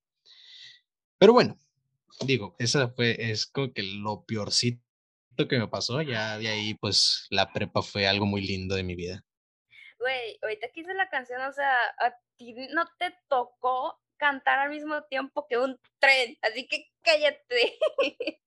Pero 1.17 1.33
bueno, 1.33 1.57
digo, 2.21 2.55
esa 2.59 2.89
fue, 2.89 3.31
es 3.31 3.45
como 3.45 3.73
que 3.73 3.83
lo 3.83 4.25
peorcito 4.25 4.81
que 5.49 5.59
me 5.59 5.67
pasó. 5.67 6.01
Ya 6.01 6.37
de 6.37 6.47
ahí, 6.47 6.73
pues 6.75 7.27
la 7.29 7.51
prepa 7.51 7.81
fue 7.81 8.07
algo 8.07 8.25
muy 8.25 8.41
lindo 8.41 8.75
de 8.75 8.83
mi 8.83 8.95
vida. 8.95 9.23
Güey, 9.99 10.37
ahorita 10.41 10.67
que 10.73 10.81
hice 10.81 10.93
la 10.93 11.09
canción, 11.09 11.41
o 11.41 11.51
sea, 11.51 11.75
no 12.73 12.85
te 12.99 13.13
tocó 13.27 13.99
cantar 14.17 14.59
al 14.59 14.69
mismo 14.69 15.03
tiempo 15.03 15.45
que 15.49 15.57
un 15.57 15.79
tren, 15.99 16.37
así 16.41 16.67
que 16.67 16.91
cállate. 17.01 17.77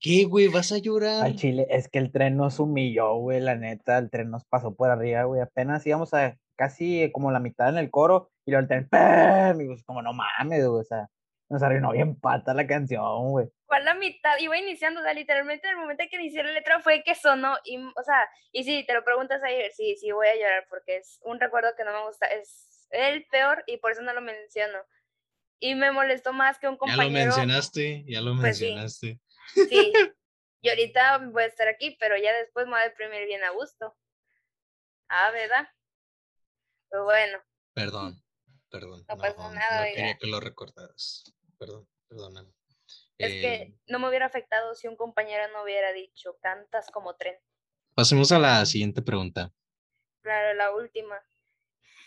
¿Qué, 0.00 0.24
güey? 0.24 0.48
¿Vas 0.48 0.72
a 0.72 0.78
llorar? 0.78 1.24
Al 1.24 1.36
chile, 1.36 1.66
es 1.70 1.88
que 1.88 1.98
el 1.98 2.10
tren 2.10 2.36
nos 2.36 2.58
humilló, 2.58 3.14
güey, 3.16 3.40
la 3.40 3.54
neta, 3.54 3.98
el 3.98 4.10
tren 4.10 4.30
nos 4.30 4.44
pasó 4.44 4.74
por 4.74 4.90
arriba, 4.90 5.24
güey, 5.24 5.40
apenas 5.40 5.86
íbamos 5.86 6.12
a 6.12 6.36
casi 6.62 7.10
como 7.12 7.32
la 7.32 7.40
mitad 7.40 7.68
en 7.70 7.78
el 7.78 7.90
coro 7.90 8.30
y 8.46 8.52
luego 8.52 8.66
el. 8.70 9.62
Y 9.62 9.66
pues 9.66 9.82
como 9.84 10.00
no 10.00 10.12
mames, 10.12 10.64
güey, 10.66 10.80
o 10.80 10.84
sea, 10.84 11.08
nos 11.48 11.62
arruinó 11.62 11.90
bien 11.90 12.18
pata 12.18 12.54
la 12.54 12.66
canción, 12.66 13.30
güey. 13.30 13.48
¿Cuál 13.66 13.84
la 13.84 13.94
mitad? 13.94 14.38
Iba 14.38 14.56
iniciando, 14.56 15.00
o 15.00 15.02
sea, 15.02 15.12
literalmente 15.12 15.68
el 15.68 15.76
momento 15.76 16.04
que 16.08 16.16
inicié 16.16 16.44
la 16.44 16.52
letra 16.52 16.80
fue 16.80 17.02
que 17.02 17.16
sonó, 17.16 17.56
y, 17.64 17.78
o 17.78 18.02
sea, 18.04 18.28
y 18.52 18.62
sí, 18.62 18.84
te 18.86 18.94
lo 18.94 19.02
preguntas 19.02 19.42
ayer, 19.42 19.72
sí, 19.72 19.96
sí, 19.96 20.12
voy 20.12 20.28
a 20.28 20.36
llorar 20.36 20.66
porque 20.68 20.98
es 20.98 21.18
un 21.24 21.40
recuerdo 21.40 21.70
que 21.76 21.84
no 21.84 21.92
me 21.92 22.06
gusta, 22.06 22.26
es 22.26 22.86
el 22.90 23.26
peor 23.26 23.64
y 23.66 23.78
por 23.78 23.90
eso 23.90 24.02
no 24.02 24.12
lo 24.12 24.20
menciono. 24.20 24.78
Y 25.58 25.74
me 25.74 25.90
molestó 25.90 26.32
más 26.32 26.58
que 26.58 26.68
un 26.68 26.76
compañero. 26.76 27.08
Ya 27.08 27.08
lo 27.08 27.12
mencionaste, 27.12 28.04
ya 28.06 28.20
lo 28.20 28.32
pues 28.32 28.60
mencionaste. 28.60 29.20
Sí. 29.54 29.92
Y 30.64 30.68
ahorita 30.68 31.18
voy 31.32 31.42
a 31.42 31.46
estar 31.46 31.66
aquí, 31.66 31.96
pero 31.98 32.16
ya 32.16 32.32
después 32.34 32.66
me 32.66 32.74
voy 32.74 32.82
a 32.82 32.84
deprimir 32.84 33.26
bien 33.26 33.42
a 33.42 33.50
gusto. 33.50 33.96
Ah, 35.08 35.32
¿verdad? 35.32 35.68
Pues 36.92 37.04
bueno. 37.04 37.38
Perdón, 37.72 38.22
perdón. 38.70 39.06
No, 39.08 39.16
pasa 39.16 39.50
nada. 39.50 39.86
No 39.86 39.94
quería 39.94 40.18
que 40.18 40.26
lo 40.26 40.40
recordaras. 40.40 41.24
Perdón, 41.58 41.88
perdóname. 42.06 42.52
Es 43.16 43.30
que 43.30 43.54
eh, 43.54 43.74
no 43.86 43.98
me 43.98 44.10
hubiera 44.10 44.26
afectado 44.26 44.74
si 44.74 44.88
un 44.88 44.96
compañero 44.96 45.50
no 45.54 45.62
hubiera 45.62 45.90
dicho, 45.94 46.36
cantas 46.42 46.90
como 46.90 47.16
tren. 47.16 47.34
Pasemos 47.94 48.30
a 48.30 48.38
la 48.38 48.66
siguiente 48.66 49.00
pregunta. 49.00 49.54
Claro, 50.20 50.52
la 50.52 50.74
última. 50.74 51.18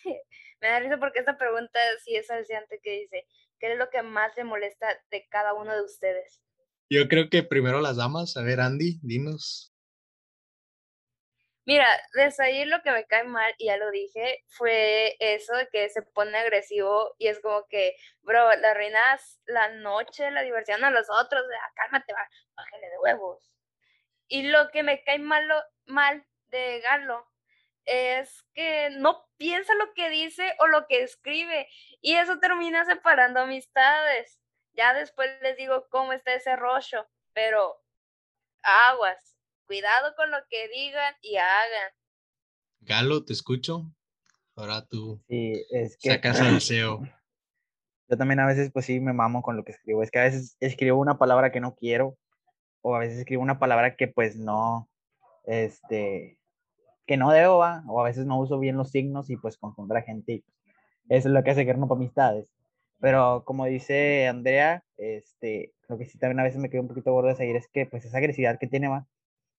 Me 0.61 0.67
da 0.67 0.79
risa 0.79 0.99
porque 0.99 1.17
esta 1.17 1.35
pregunta 1.35 1.79
sí 2.03 2.15
es 2.15 2.29
alciante 2.29 2.79
que 2.83 2.99
dice, 2.99 3.25
¿qué 3.57 3.73
es 3.73 3.79
lo 3.79 3.89
que 3.89 4.03
más 4.03 4.37
le 4.37 4.43
molesta 4.43 4.87
de 5.09 5.27
cada 5.29 5.55
uno 5.55 5.73
de 5.73 5.81
ustedes? 5.81 6.43
Yo 6.91 7.07
creo 7.07 7.31
que 7.31 7.41
primero 7.41 7.81
las 7.81 7.97
damas. 7.97 8.37
A 8.37 8.43
ver, 8.43 8.61
Andy, 8.61 8.99
dinos. 9.01 9.73
Mira, 11.65 11.87
de 12.13 12.31
ahí 12.43 12.65
lo 12.65 12.81
que 12.83 12.91
me 12.91 13.05
cae 13.07 13.23
mal, 13.23 13.53
y 13.57 13.65
ya 13.67 13.77
lo 13.77 13.89
dije, 13.89 14.43
fue 14.49 15.15
eso 15.19 15.55
de 15.55 15.67
que 15.69 15.89
se 15.89 16.03
pone 16.03 16.37
agresivo 16.37 17.15
y 17.17 17.27
es 17.27 17.39
como 17.39 17.65
que, 17.67 17.95
bro, 18.21 18.55
la 18.57 18.73
reinas 18.75 19.41
la 19.45 19.69
noche, 19.69 20.29
la 20.29 20.43
diversión 20.43 20.83
a 20.83 20.91
los 20.91 21.07
otros, 21.09 21.43
ah, 21.43 21.71
cálmate, 21.75 22.13
bájale 22.55 22.89
de 22.89 22.97
huevos. 22.99 23.51
Y 24.27 24.43
lo 24.49 24.69
que 24.71 24.83
me 24.83 25.03
cae 25.03 25.19
mal, 25.19 25.47
mal 25.85 26.25
de 26.47 26.81
Galo 26.81 27.27
es 27.85 28.43
que 28.53 28.89
no 28.91 29.27
piensa 29.37 29.73
lo 29.75 29.93
que 29.93 30.09
dice 30.09 30.55
o 30.59 30.67
lo 30.67 30.87
que 30.87 31.03
escribe 31.03 31.67
y 32.01 32.15
eso 32.15 32.39
termina 32.39 32.85
separando 32.85 33.41
amistades. 33.41 34.39
Ya 34.73 34.93
después 34.93 35.29
les 35.41 35.57
digo 35.57 35.87
cómo 35.89 36.13
está 36.13 36.33
ese 36.33 36.55
rollo, 36.55 37.07
pero 37.33 37.81
aguas, 38.63 39.34
cuidado 39.65 40.15
con 40.15 40.31
lo 40.31 40.37
que 40.49 40.67
digan 40.69 41.13
y 41.21 41.37
hagan. 41.37 41.91
Galo, 42.81 43.23
te 43.25 43.33
escucho. 43.33 43.91
Ahora 44.55 44.85
tú 44.85 45.21
sí, 45.27 45.65
es 45.71 45.97
que... 45.97 46.09
sacas 46.11 46.39
el 46.39 46.55
deseo. 46.55 47.01
Yo 48.07 48.17
también 48.17 48.39
a 48.39 48.45
veces 48.45 48.71
pues 48.71 48.85
sí 48.85 48.99
me 48.99 49.13
mamo 49.13 49.41
con 49.41 49.57
lo 49.57 49.63
que 49.63 49.71
escribo. 49.71 50.03
Es 50.03 50.11
que 50.11 50.19
a 50.19 50.23
veces 50.23 50.55
escribo 50.59 50.99
una 50.99 51.17
palabra 51.17 51.51
que 51.51 51.59
no 51.59 51.75
quiero 51.75 52.17
o 52.81 52.95
a 52.95 52.99
veces 52.99 53.17
escribo 53.17 53.41
una 53.41 53.57
palabra 53.57 53.95
que 53.95 54.07
pues 54.07 54.37
no, 54.37 54.87
este, 55.45 56.37
que 57.07 57.17
no 57.17 57.31
debo, 57.31 57.57
¿va? 57.57 57.83
o 57.87 57.99
a 57.99 58.03
veces 58.03 58.25
no 58.25 58.39
uso 58.39 58.59
bien 58.59 58.77
los 58.77 58.91
signos 58.91 59.29
y 59.29 59.37
pues 59.37 59.57
confundo 59.57 59.95
a 59.95 59.99
la 59.99 60.05
gente 60.05 60.33
y 60.33 60.39
pues, 60.41 60.55
eso 61.09 61.29
es 61.29 61.33
lo 61.33 61.43
que 61.43 61.51
hace 61.51 61.65
que 61.65 61.73
no 61.73 61.87
para 61.87 61.99
amistades. 61.99 62.47
Pero 62.99 63.43
como 63.43 63.65
dice 63.65 64.27
Andrea, 64.27 64.83
este, 64.97 65.73
lo 65.89 65.97
que 65.97 66.05
sí 66.05 66.17
también 66.17 66.39
a 66.39 66.43
veces 66.43 66.59
me 66.59 66.69
quedo 66.69 66.83
un 66.83 66.87
poquito 66.87 67.11
gordo 67.11 67.29
de 67.29 67.35
seguir 67.35 67.55
es 67.55 67.67
que 67.67 67.85
pues 67.85 68.05
esa 68.05 68.17
agresividad 68.17 68.59
que 68.59 68.67
tiene, 68.67 68.87
va, 68.87 69.07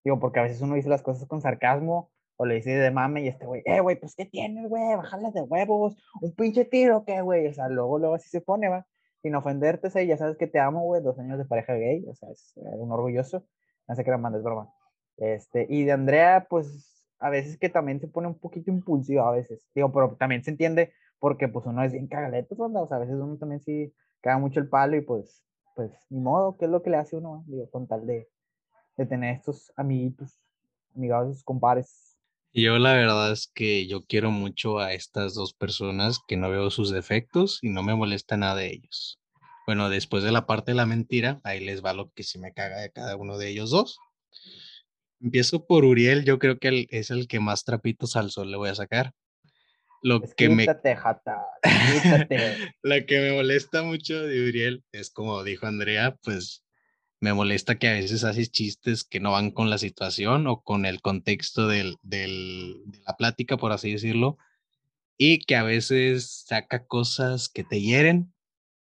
digo, 0.07 0.19
porque 0.19 0.39
a 0.39 0.43
veces 0.43 0.61
uno 0.61 0.75
dice 0.75 0.87
las 0.87 1.01
cosas 1.01 1.27
con 1.27 1.41
sarcasmo 1.41 2.09
o 2.37 2.45
le 2.45 2.55
dice 2.55 2.69
de 2.69 2.91
mame 2.91 3.23
y 3.23 3.27
este 3.27 3.45
güey, 3.45 3.61
eh, 3.65 3.81
güey, 3.81 3.99
pues 3.99 4.15
¿qué 4.15 4.25
tienes, 4.25 4.69
güey? 4.69 4.95
Bájale 4.95 5.31
de 5.31 5.41
huevos, 5.41 5.97
un 6.21 6.33
pinche 6.33 6.63
tiro, 6.63 7.03
¿qué, 7.05 7.21
güey? 7.21 7.47
O 7.47 7.53
sea, 7.53 7.67
luego, 7.67 7.99
luego 7.99 8.15
así 8.15 8.29
se 8.29 8.39
pone, 8.39 8.69
va, 8.69 8.87
sin 9.21 9.35
ofenderte, 9.35 9.87
o 9.87 10.01
ya 10.01 10.15
sabes 10.15 10.37
que 10.37 10.47
te 10.47 10.59
amo, 10.59 10.83
güey, 10.83 11.03
dos 11.03 11.19
años 11.19 11.37
de 11.37 11.43
pareja 11.43 11.73
gay, 11.73 12.05
o 12.07 12.13
sea, 12.13 12.29
es 12.31 12.53
un 12.55 12.89
orgulloso, 12.89 13.43
no 13.87 13.95
sé 13.95 14.05
qué 14.05 14.11
le 14.11 14.17
mandes 14.17 14.43
broma. 14.43 14.71
Este, 15.17 15.65
y 15.69 15.83
de 15.83 15.91
Andrea, 15.91 16.47
pues 16.49 17.05
a 17.19 17.29
veces 17.29 17.57
que 17.57 17.67
también 17.67 17.99
se 17.99 18.07
pone 18.07 18.27
un 18.27 18.39
poquito 18.39 18.71
impulsivo 18.71 19.23
a 19.23 19.31
veces, 19.31 19.67
digo, 19.75 19.91
pero 19.91 20.15
también 20.15 20.41
se 20.41 20.51
entiende 20.51 20.93
porque 21.19 21.49
pues 21.49 21.65
uno 21.65 21.83
es 21.83 21.91
bien 21.91 22.07
cagaleto, 22.07 22.55
pues, 22.55 22.71
o 22.73 22.87
sea, 22.87 22.97
a 22.97 22.99
veces 23.01 23.15
uno 23.15 23.37
también 23.37 23.61
sí 23.61 23.93
caga 24.21 24.37
mucho 24.37 24.61
el 24.61 24.69
palo 24.69 24.95
y 24.95 25.01
pues, 25.01 25.43
pues, 25.75 25.91
ni 26.09 26.21
modo, 26.21 26.55
¿qué 26.57 26.65
es 26.65 26.71
lo 26.71 26.81
que 26.81 26.91
le 26.91 26.97
hace 26.97 27.17
uno? 27.17 27.43
Digo, 27.47 27.69
con 27.71 27.87
tal 27.87 28.05
de, 28.05 28.29
de 28.97 29.05
tener 29.05 29.35
estos 29.35 29.71
amiguitos, 29.75 30.39
amigados, 30.95 31.43
compares. 31.43 32.17
Yo 32.53 32.79
la 32.79 32.93
verdad 32.93 33.31
es 33.31 33.51
que 33.53 33.87
yo 33.87 34.03
quiero 34.05 34.31
mucho 34.31 34.79
a 34.79 34.93
estas 34.93 35.35
dos 35.35 35.53
personas 35.53 36.19
que 36.27 36.37
no 36.37 36.49
veo 36.49 36.71
sus 36.71 36.91
defectos 36.91 37.59
y 37.61 37.69
no 37.69 37.83
me 37.83 37.95
molesta 37.95 38.35
nada 38.35 38.55
de 38.55 38.71
ellos. 38.73 39.19
Bueno, 39.67 39.89
después 39.89 40.23
de 40.23 40.31
la 40.31 40.47
parte 40.47 40.71
de 40.71 40.75
la 40.75 40.85
mentira, 40.85 41.39
ahí 41.43 41.63
les 41.63 41.83
va 41.85 41.93
lo 41.93 42.11
que 42.13 42.23
sí 42.23 42.39
me 42.39 42.53
caga 42.53 42.79
de 42.79 42.89
cada 42.89 43.15
uno 43.15 43.37
de 43.37 43.49
ellos 43.49 43.69
dos. 43.69 43.99
Empiezo 45.21 45.67
por 45.67 45.85
Uriel, 45.85 46.23
yo 46.25 46.39
creo 46.39 46.57
que 46.57 46.87
es 46.89 47.11
el 47.11 47.27
que 47.27 47.39
más 47.39 47.63
trapitos 47.63 48.15
al 48.15 48.31
sol 48.31 48.49
le 48.49 48.57
voy 48.57 48.69
a 48.69 48.75
sacar. 48.75 49.13
Lo 50.01 50.21
que 50.21 50.49
me 50.49 50.65
jata, 50.95 51.45
Lo 52.83 53.05
que 53.05 53.19
me 53.19 53.33
molesta 53.33 53.83
mucho 53.83 54.21
de 54.25 54.47
Uriel 54.47 54.83
es 54.91 55.09
como 55.09 55.43
dijo 55.43 55.65
Andrea, 55.65 56.15
pues 56.23 56.63
me 57.19 57.33
molesta 57.33 57.79
que 57.79 57.87
a 57.87 57.93
veces 57.93 58.23
haces 58.23 58.51
chistes 58.51 59.03
que 59.03 59.19
no 59.19 59.31
van 59.31 59.51
con 59.51 59.69
la 59.69 59.77
situación 59.77 60.47
o 60.47 60.61
con 60.61 60.85
el 60.85 61.01
contexto 61.01 61.67
de 61.67 61.95
la 63.05 63.17
plática, 63.17 63.57
por 63.57 63.71
así 63.71 63.91
decirlo, 63.91 64.37
y 65.17 65.39
que 65.39 65.55
a 65.55 65.63
veces 65.63 66.45
saca 66.45 66.85
cosas 66.85 67.49
que 67.49 67.63
te 67.63 67.81
hieren 67.81 68.33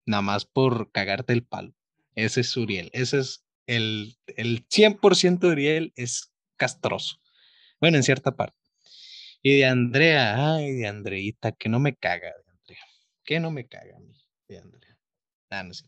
nada 0.06 0.22
más 0.22 0.44
por 0.44 0.92
cagarte 0.92 1.32
el 1.32 1.44
palo. 1.44 1.74
Ese 2.14 2.42
es 2.42 2.56
Uriel, 2.56 2.90
ese 2.92 3.18
es 3.18 3.44
el, 3.66 4.16
el 4.36 4.66
100% 4.68 5.38
de 5.38 5.48
Uriel 5.48 5.92
es 5.96 6.32
castroso. 6.56 7.20
Bueno, 7.80 7.96
en 7.96 8.02
cierta 8.02 8.36
parte. 8.36 8.58
Y 9.42 9.58
de 9.58 9.66
Andrea, 9.66 10.54
ay, 10.54 10.72
de 10.72 10.86
Andreita, 10.86 11.52
que 11.52 11.68
no 11.68 11.80
me 11.80 11.96
caga 11.96 12.28
de 12.28 12.50
Andrea. 12.50 12.84
Que 13.24 13.40
no 13.40 13.50
me 13.50 13.66
caga 13.66 13.96
a 13.96 14.00
mí 14.00 14.16
de 14.48 14.58
Andrea. 14.58 14.98
Ah, 15.50 15.62
no 15.62 15.72
sé. 15.72 15.86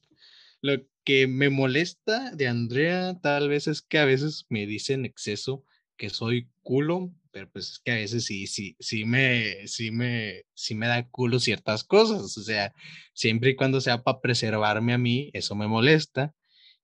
Lo 0.62 0.78
que 1.04 1.26
me 1.26 1.50
molesta 1.50 2.30
de 2.30 2.46
Andrea 2.48 3.18
tal 3.20 3.48
vez 3.48 3.66
es 3.66 3.82
que 3.82 3.98
a 3.98 4.04
veces 4.04 4.46
me 4.48 4.66
dice 4.66 4.94
en 4.94 5.04
exceso 5.04 5.64
que 5.96 6.08
soy 6.08 6.48
culo, 6.62 7.12
pero 7.32 7.50
pues 7.50 7.70
es 7.70 7.78
que 7.80 7.92
a 7.92 7.96
veces 7.96 8.24
sí, 8.24 8.46
sí, 8.46 8.76
sí 8.78 9.04
me, 9.04 9.66
sí 9.66 9.90
me, 9.90 10.44
sí 10.54 10.74
me 10.76 10.86
da 10.86 11.08
culo 11.08 11.40
ciertas 11.40 11.82
cosas. 11.84 12.38
O 12.38 12.42
sea, 12.42 12.72
siempre 13.12 13.50
y 13.50 13.56
cuando 13.56 13.80
sea 13.80 14.02
para 14.02 14.20
preservarme 14.20 14.92
a 14.92 14.98
mí, 14.98 15.30
eso 15.32 15.54
me 15.56 15.66
molesta. 15.66 16.34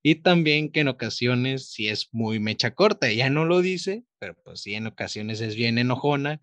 Y 0.02 0.16
también 0.16 0.70
que 0.72 0.80
en 0.80 0.88
ocasiones 0.88 1.70
sí 1.70 1.88
es 1.88 2.08
muy 2.12 2.40
mecha 2.40 2.74
corta, 2.74 3.08
ella 3.08 3.30
no 3.30 3.44
lo 3.44 3.60
dice, 3.60 4.04
pero 4.18 4.36
pues 4.44 4.60
sí 4.62 4.74
en 4.74 4.86
ocasiones 4.86 5.40
es 5.40 5.56
bien 5.56 5.78
enojona 5.78 6.40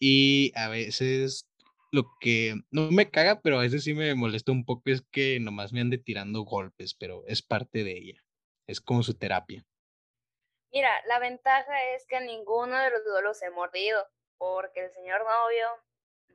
y 0.00 0.52
a 0.56 0.68
veces 0.68 1.49
lo 1.92 2.04
que 2.20 2.54
no 2.70 2.90
me 2.90 3.10
caga, 3.10 3.40
pero 3.40 3.58
a 3.58 3.62
veces 3.62 3.84
sí 3.84 3.94
me 3.94 4.14
molesta 4.14 4.52
un 4.52 4.64
poco 4.64 4.82
es 4.86 5.02
que 5.10 5.38
nomás 5.40 5.72
me 5.72 5.80
ande 5.80 5.98
tirando 5.98 6.42
golpes, 6.42 6.94
pero 6.94 7.24
es 7.26 7.42
parte 7.42 7.84
de 7.84 7.92
ella, 7.92 8.24
es 8.66 8.80
como 8.80 9.02
su 9.02 9.14
terapia. 9.14 9.64
Mira, 10.72 10.90
la 11.06 11.18
ventaja 11.18 11.84
es 11.94 12.06
que 12.06 12.20
ninguno 12.20 12.78
de 12.78 12.90
los 12.90 13.04
dos 13.04 13.22
los 13.22 13.42
he 13.42 13.50
mordido, 13.50 14.06
porque 14.38 14.84
el 14.84 14.92
señor 14.92 15.20
novio, 15.20 15.66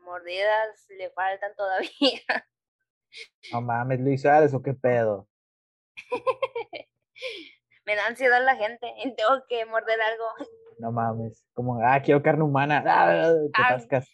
mordidas 0.01 0.85
le 0.89 1.09
faltan 1.11 1.55
todavía. 1.55 1.89
No 3.53 3.61
mames, 3.61 4.01
Luis 4.01 4.23
Suárez, 4.23 4.53
¿o 4.53 4.61
qué 4.61 4.73
pedo? 4.73 5.29
me 7.85 7.95
da 7.95 8.07
ansiedad 8.07 8.43
la 8.43 8.57
gente 8.57 8.91
y 8.97 9.15
tengo 9.15 9.45
que 9.47 9.65
morder 9.65 9.97
algo. 10.01 10.25
No 10.79 10.91
mames, 10.91 11.45
como, 11.53 11.79
ah, 11.81 12.01
quiero 12.03 12.21
carne 12.21 12.43
humana, 12.43 12.83
ah, 12.85 13.31
te 13.53 13.61
tascas. 13.61 14.09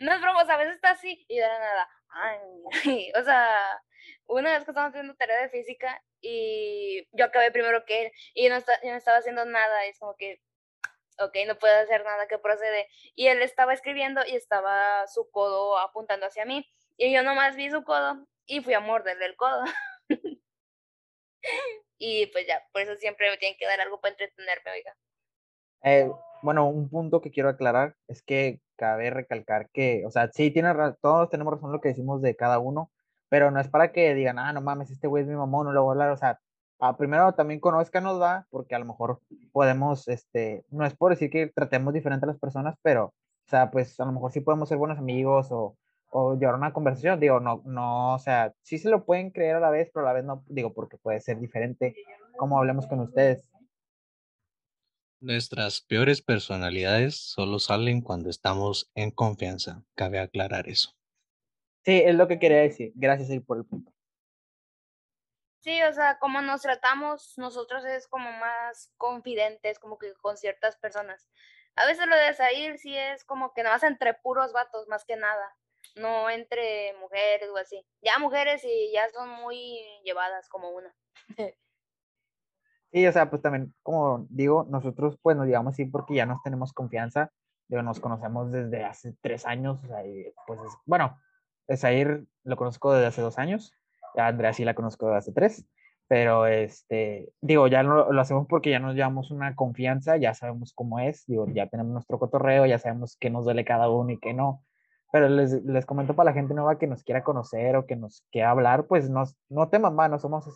No 0.00 0.12
es 0.12 0.20
broma, 0.20 0.40
a 0.40 0.56
veces 0.56 0.74
está 0.74 0.90
así 0.90 1.24
y 1.28 1.38
de 1.38 1.46
nada, 1.46 1.88
ay, 2.10 2.40
o 3.18 3.22
sea, 3.22 3.82
una 4.26 4.52
vez 4.52 4.64
que 4.64 4.70
estábamos 4.70 4.94
haciendo 4.94 5.14
tarea 5.14 5.40
de 5.40 5.48
física 5.48 6.02
y 6.20 7.06
yo 7.12 7.24
acabé 7.24 7.50
primero 7.50 7.84
que 7.84 8.06
él 8.06 8.12
y 8.34 8.48
no, 8.48 8.56
está, 8.56 8.72
no 8.82 8.94
estaba 8.94 9.18
haciendo 9.18 9.44
nada, 9.44 9.86
es 9.86 9.98
como 9.98 10.16
que, 10.16 10.40
ok, 11.18 11.36
no 11.46 11.58
puedo 11.58 11.74
hacer 11.80 12.04
nada 12.04 12.28
que 12.28 12.38
procede. 12.38 12.88
Y 13.14 13.28
él 13.28 13.42
estaba 13.42 13.74
escribiendo 13.74 14.22
y 14.26 14.36
estaba 14.36 15.06
su 15.06 15.30
codo 15.30 15.78
apuntando 15.78 16.26
hacia 16.26 16.44
mí 16.44 16.66
y 16.96 17.12
yo 17.12 17.22
nomás 17.22 17.56
vi 17.56 17.70
su 17.70 17.82
codo 17.84 18.26
y 18.46 18.60
fui 18.60 18.74
a 18.74 18.80
morderle 18.80 19.26
el 19.26 19.36
codo. 19.36 19.64
y 21.98 22.26
pues 22.26 22.46
ya, 22.46 22.62
por 22.72 22.82
eso 22.82 22.96
siempre 22.96 23.30
me 23.30 23.38
tienen 23.38 23.58
que 23.58 23.66
dar 23.66 23.80
algo 23.80 24.00
para 24.00 24.12
entretenerme, 24.12 24.70
oiga. 24.70 24.96
Eh, 25.82 26.10
bueno, 26.42 26.68
un 26.68 26.90
punto 26.90 27.20
que 27.20 27.30
quiero 27.30 27.48
aclarar 27.48 27.96
es 28.06 28.22
que 28.22 28.60
cabe 28.80 29.10
recalcar 29.10 29.68
que, 29.70 30.04
o 30.06 30.10
sea, 30.10 30.30
sí, 30.32 30.50
tiene 30.50 30.72
todos 31.02 31.28
tenemos 31.28 31.52
razón 31.52 31.70
lo 31.70 31.80
que 31.82 31.90
decimos 31.90 32.22
de 32.22 32.34
cada 32.34 32.58
uno, 32.58 32.90
pero 33.28 33.50
no 33.50 33.60
es 33.60 33.68
para 33.68 33.92
que 33.92 34.14
digan, 34.14 34.38
ah, 34.38 34.52
no 34.54 34.62
mames, 34.62 34.90
este 34.90 35.06
güey 35.06 35.22
es 35.24 35.28
mi 35.28 35.36
mamón, 35.36 35.66
no 35.66 35.72
lo 35.72 35.84
voy 35.84 35.90
a 35.90 35.92
hablar, 35.92 36.10
o 36.12 36.16
sea, 36.16 36.40
ah, 36.80 36.96
primero 36.96 37.34
también 37.34 37.60
conozcanos, 37.60 38.20
va, 38.20 38.46
porque 38.50 38.74
a 38.74 38.78
lo 38.78 38.86
mejor 38.86 39.20
podemos, 39.52 40.08
este, 40.08 40.64
no 40.70 40.86
es 40.86 40.96
por 40.96 41.10
decir 41.12 41.30
que 41.30 41.48
tratemos 41.48 41.92
diferente 41.92 42.24
a 42.24 42.28
las 42.28 42.38
personas, 42.38 42.76
pero, 42.82 43.06
o 43.06 43.50
sea, 43.50 43.70
pues 43.70 44.00
a 44.00 44.06
lo 44.06 44.12
mejor 44.12 44.32
sí 44.32 44.40
podemos 44.40 44.68
ser 44.70 44.78
buenos 44.78 44.98
amigos 44.98 45.52
o, 45.52 45.76
o 46.10 46.36
llevar 46.36 46.54
una 46.54 46.72
conversación, 46.72 47.20
digo, 47.20 47.38
no, 47.38 47.62
no, 47.66 48.14
o 48.14 48.18
sea, 48.18 48.54
sí 48.62 48.78
se 48.78 48.88
lo 48.88 49.04
pueden 49.04 49.30
creer 49.30 49.56
a 49.56 49.60
la 49.60 49.70
vez, 49.70 49.90
pero 49.92 50.06
a 50.06 50.08
la 50.08 50.14
vez 50.14 50.24
no, 50.24 50.42
digo, 50.48 50.72
porque 50.72 50.96
puede 50.96 51.20
ser 51.20 51.38
diferente 51.38 51.94
como 52.38 52.58
hablemos 52.58 52.86
con 52.86 53.00
ustedes. 53.00 53.44
Nuestras 55.20 55.80
peores 55.80 56.22
personalidades 56.22 57.16
solo 57.16 57.58
salen 57.58 58.00
cuando 58.00 58.30
estamos 58.30 58.90
en 58.94 59.10
confianza, 59.10 59.84
cabe 59.94 60.18
aclarar 60.18 60.68
eso. 60.68 60.96
Sí, 61.84 62.02
es 62.04 62.14
lo 62.14 62.26
que 62.28 62.38
quería 62.38 62.60
decir. 62.60 62.92
Gracias 62.94 63.42
por 63.44 63.58
el 63.58 63.64
punto. 63.64 63.92
Sí, 65.60 65.82
o 65.82 65.92
sea, 65.92 66.18
como 66.18 66.40
nos 66.40 66.62
tratamos 66.62 67.34
nosotros 67.36 67.84
es 67.84 68.08
como 68.08 68.32
más 68.32 68.92
confidentes, 68.96 69.78
como 69.78 69.98
que 69.98 70.12
con 70.14 70.36
ciertas 70.36 70.76
personas. 70.76 71.28
A 71.76 71.86
veces 71.86 72.06
lo 72.06 72.16
de 72.16 72.34
salir 72.34 72.78
sí 72.78 72.96
es 72.96 73.24
como 73.24 73.52
que 73.52 73.62
nada 73.62 73.76
más 73.76 73.82
entre 73.82 74.14
puros 74.14 74.52
vatos, 74.52 74.88
más 74.88 75.04
que 75.04 75.16
nada 75.16 75.54
no 75.96 76.30
entre 76.30 76.94
mujeres 76.94 77.48
o 77.50 77.56
así. 77.56 77.84
Ya 78.02 78.18
mujeres 78.18 78.62
y 78.64 78.92
ya 78.92 79.08
son 79.10 79.28
muy 79.28 79.80
llevadas 80.04 80.48
como 80.48 80.70
una. 80.70 80.94
Sí, 82.92 83.06
o 83.06 83.12
sea, 83.12 83.30
pues 83.30 83.42
también, 83.42 83.72
como 83.82 84.26
digo, 84.30 84.66
nosotros 84.68 85.18
pues 85.22 85.36
nos 85.36 85.46
digamos 85.46 85.74
así 85.74 85.84
porque 85.84 86.14
ya 86.14 86.26
nos 86.26 86.42
tenemos 86.42 86.72
confianza, 86.72 87.30
digo, 87.68 87.82
nos 87.82 88.00
conocemos 88.00 88.50
desde 88.50 88.84
hace 88.84 89.14
tres 89.20 89.46
años, 89.46 89.82
o 89.84 89.86
sea, 89.86 90.02
pues 90.46 90.60
es, 90.60 90.72
bueno, 90.86 91.16
lo 92.44 92.56
conozco 92.56 92.92
desde 92.92 93.06
hace 93.06 93.22
dos 93.22 93.38
años, 93.38 93.72
a 94.16 94.26
Andrea 94.26 94.52
sí 94.52 94.64
la 94.64 94.74
conozco 94.74 95.06
desde 95.06 95.18
hace 95.18 95.32
tres, 95.32 95.64
pero 96.08 96.46
este, 96.46 97.32
digo, 97.40 97.68
ya 97.68 97.84
lo, 97.84 98.12
lo, 98.12 98.20
hacemos 98.20 98.48
porque 98.48 98.70
ya 98.70 98.80
nos 98.80 98.96
llevamos 98.96 99.30
una 99.30 99.54
confianza, 99.54 100.16
ya 100.16 100.34
sabemos 100.34 100.72
cómo 100.74 100.98
es, 100.98 101.24
digo, 101.26 101.46
ya 101.48 101.68
tenemos 101.68 101.92
nuestro 101.92 102.18
cotorreo, 102.18 102.66
ya 102.66 102.80
sabemos 102.80 103.16
qué 103.20 103.30
nos 103.30 103.44
duele 103.44 103.64
cada 103.64 103.88
uno 103.88 104.10
y 104.10 104.18
qué 104.18 104.34
no, 104.34 104.64
pero 105.12 105.28
les, 105.28 105.64
les 105.64 105.86
comento 105.86 106.14
para 106.16 106.30
la 106.30 106.34
gente 106.34 106.54
nueva 106.54 106.78
que 106.78 106.88
nos 106.88 107.04
quiera 107.04 107.22
conocer 107.22 107.76
o 107.76 107.86
que 107.86 107.94
nos 107.94 108.24
quiera 108.32 108.50
hablar, 108.50 108.86
pues 108.88 109.08
nos, 109.08 109.36
no 109.48 109.68
te 109.68 109.78
mamá, 109.78 110.08
no 110.08 110.18
somos, 110.18 110.46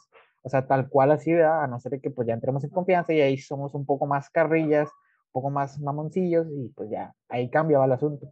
o 0.45 0.51
sea, 0.51 0.67
tal 0.67 0.91
cual 0.91 1.11
así, 1.11 1.33
¿verdad? 1.33 1.65
A 1.65 1.67
no 1.67 1.81
ser 1.81 1.99
que 2.03 2.11
pues 2.11 2.29
ya 2.29 2.35
entremos 2.35 2.63
en 2.65 2.71
confianza 2.71 3.15
y 3.15 3.21
ahí 3.23 3.39
somos 3.39 3.75
un 3.75 3.87
poco 3.87 4.07
más 4.07 4.29
carrillas, 4.29 4.89
un 4.89 5.33
poco 5.33 5.51
más 5.51 5.81
mamoncillos 5.81 6.47
y 6.51 6.69
pues 6.69 6.91
ya, 6.91 7.15
ahí 7.31 7.51
cambiaba 7.51 7.87
el 7.87 7.93
asunto. 7.93 8.31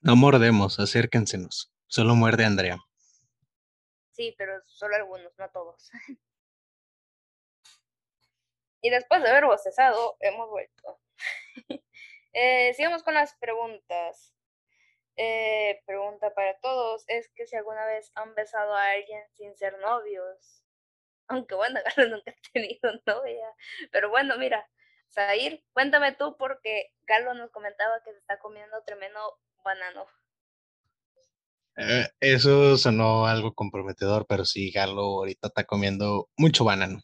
No 0.00 0.16
mordemos, 0.16 0.80
acérquensenos. 0.80 1.70
Solo 1.86 2.14
muerde 2.14 2.46
Andrea. 2.46 2.78
Sí, 4.12 4.34
pero 4.38 4.54
solo 4.66 4.96
algunos, 4.96 5.32
no 5.38 5.50
todos. 5.50 5.90
y 8.80 8.88
después 8.88 9.22
de 9.22 9.28
haber 9.28 9.44
bostezado, 9.44 10.16
hemos 10.20 10.48
vuelto. 10.48 11.00
eh, 12.32 12.72
sigamos 12.72 13.02
con 13.02 13.12
las 13.12 13.34
preguntas. 13.36 14.33
Eh, 15.16 15.80
pregunta 15.86 16.34
para 16.34 16.58
todos 16.58 17.04
es 17.06 17.30
que 17.36 17.46
si 17.46 17.54
alguna 17.56 17.86
vez 17.86 18.10
han 18.16 18.34
besado 18.34 18.74
a 18.74 18.90
alguien 18.90 19.22
sin 19.34 19.56
ser 19.56 19.78
novios. 19.78 20.64
Aunque 21.28 21.54
bueno, 21.54 21.80
Galo 21.96 22.16
nunca 22.16 22.32
ha 22.32 22.52
tenido 22.52 22.90
novia. 23.06 23.46
Pero 23.92 24.10
bueno, 24.10 24.36
mira, 24.38 24.68
Zair, 25.12 25.64
cuéntame 25.72 26.12
tú 26.12 26.36
porque 26.36 26.90
Galo 27.02 27.34
nos 27.34 27.50
comentaba 27.50 28.02
que 28.04 28.12
se 28.12 28.18
está 28.18 28.38
comiendo 28.38 28.82
tremendo 28.84 29.38
banano. 29.64 30.06
Eh, 31.76 32.08
eso 32.20 32.76
sonó 32.76 33.26
algo 33.26 33.54
comprometedor, 33.54 34.26
pero 34.28 34.44
sí, 34.44 34.70
Galo 34.70 35.02
ahorita 35.02 35.48
está 35.48 35.64
comiendo 35.64 36.28
mucho 36.36 36.64
banano. 36.64 37.00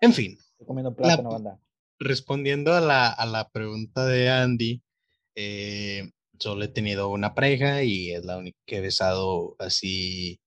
En 0.00 0.12
fin. 0.12 0.38
comiendo 0.66 0.94
plátano, 0.94 1.60
Respondiendo 1.98 2.72
a 2.72 2.80
la, 2.80 3.08
a 3.08 3.26
la 3.26 3.50
pregunta 3.50 4.06
de 4.06 4.30
Andy, 4.30 4.82
eh, 5.34 6.10
solo 6.40 6.64
he 6.64 6.68
tenido 6.68 7.08
una 7.10 7.34
pareja 7.34 7.82
y 7.84 8.12
es 8.12 8.24
la 8.24 8.38
única 8.38 8.58
que 8.66 8.78
he 8.78 8.80
besado 8.80 9.56
así 9.58 10.40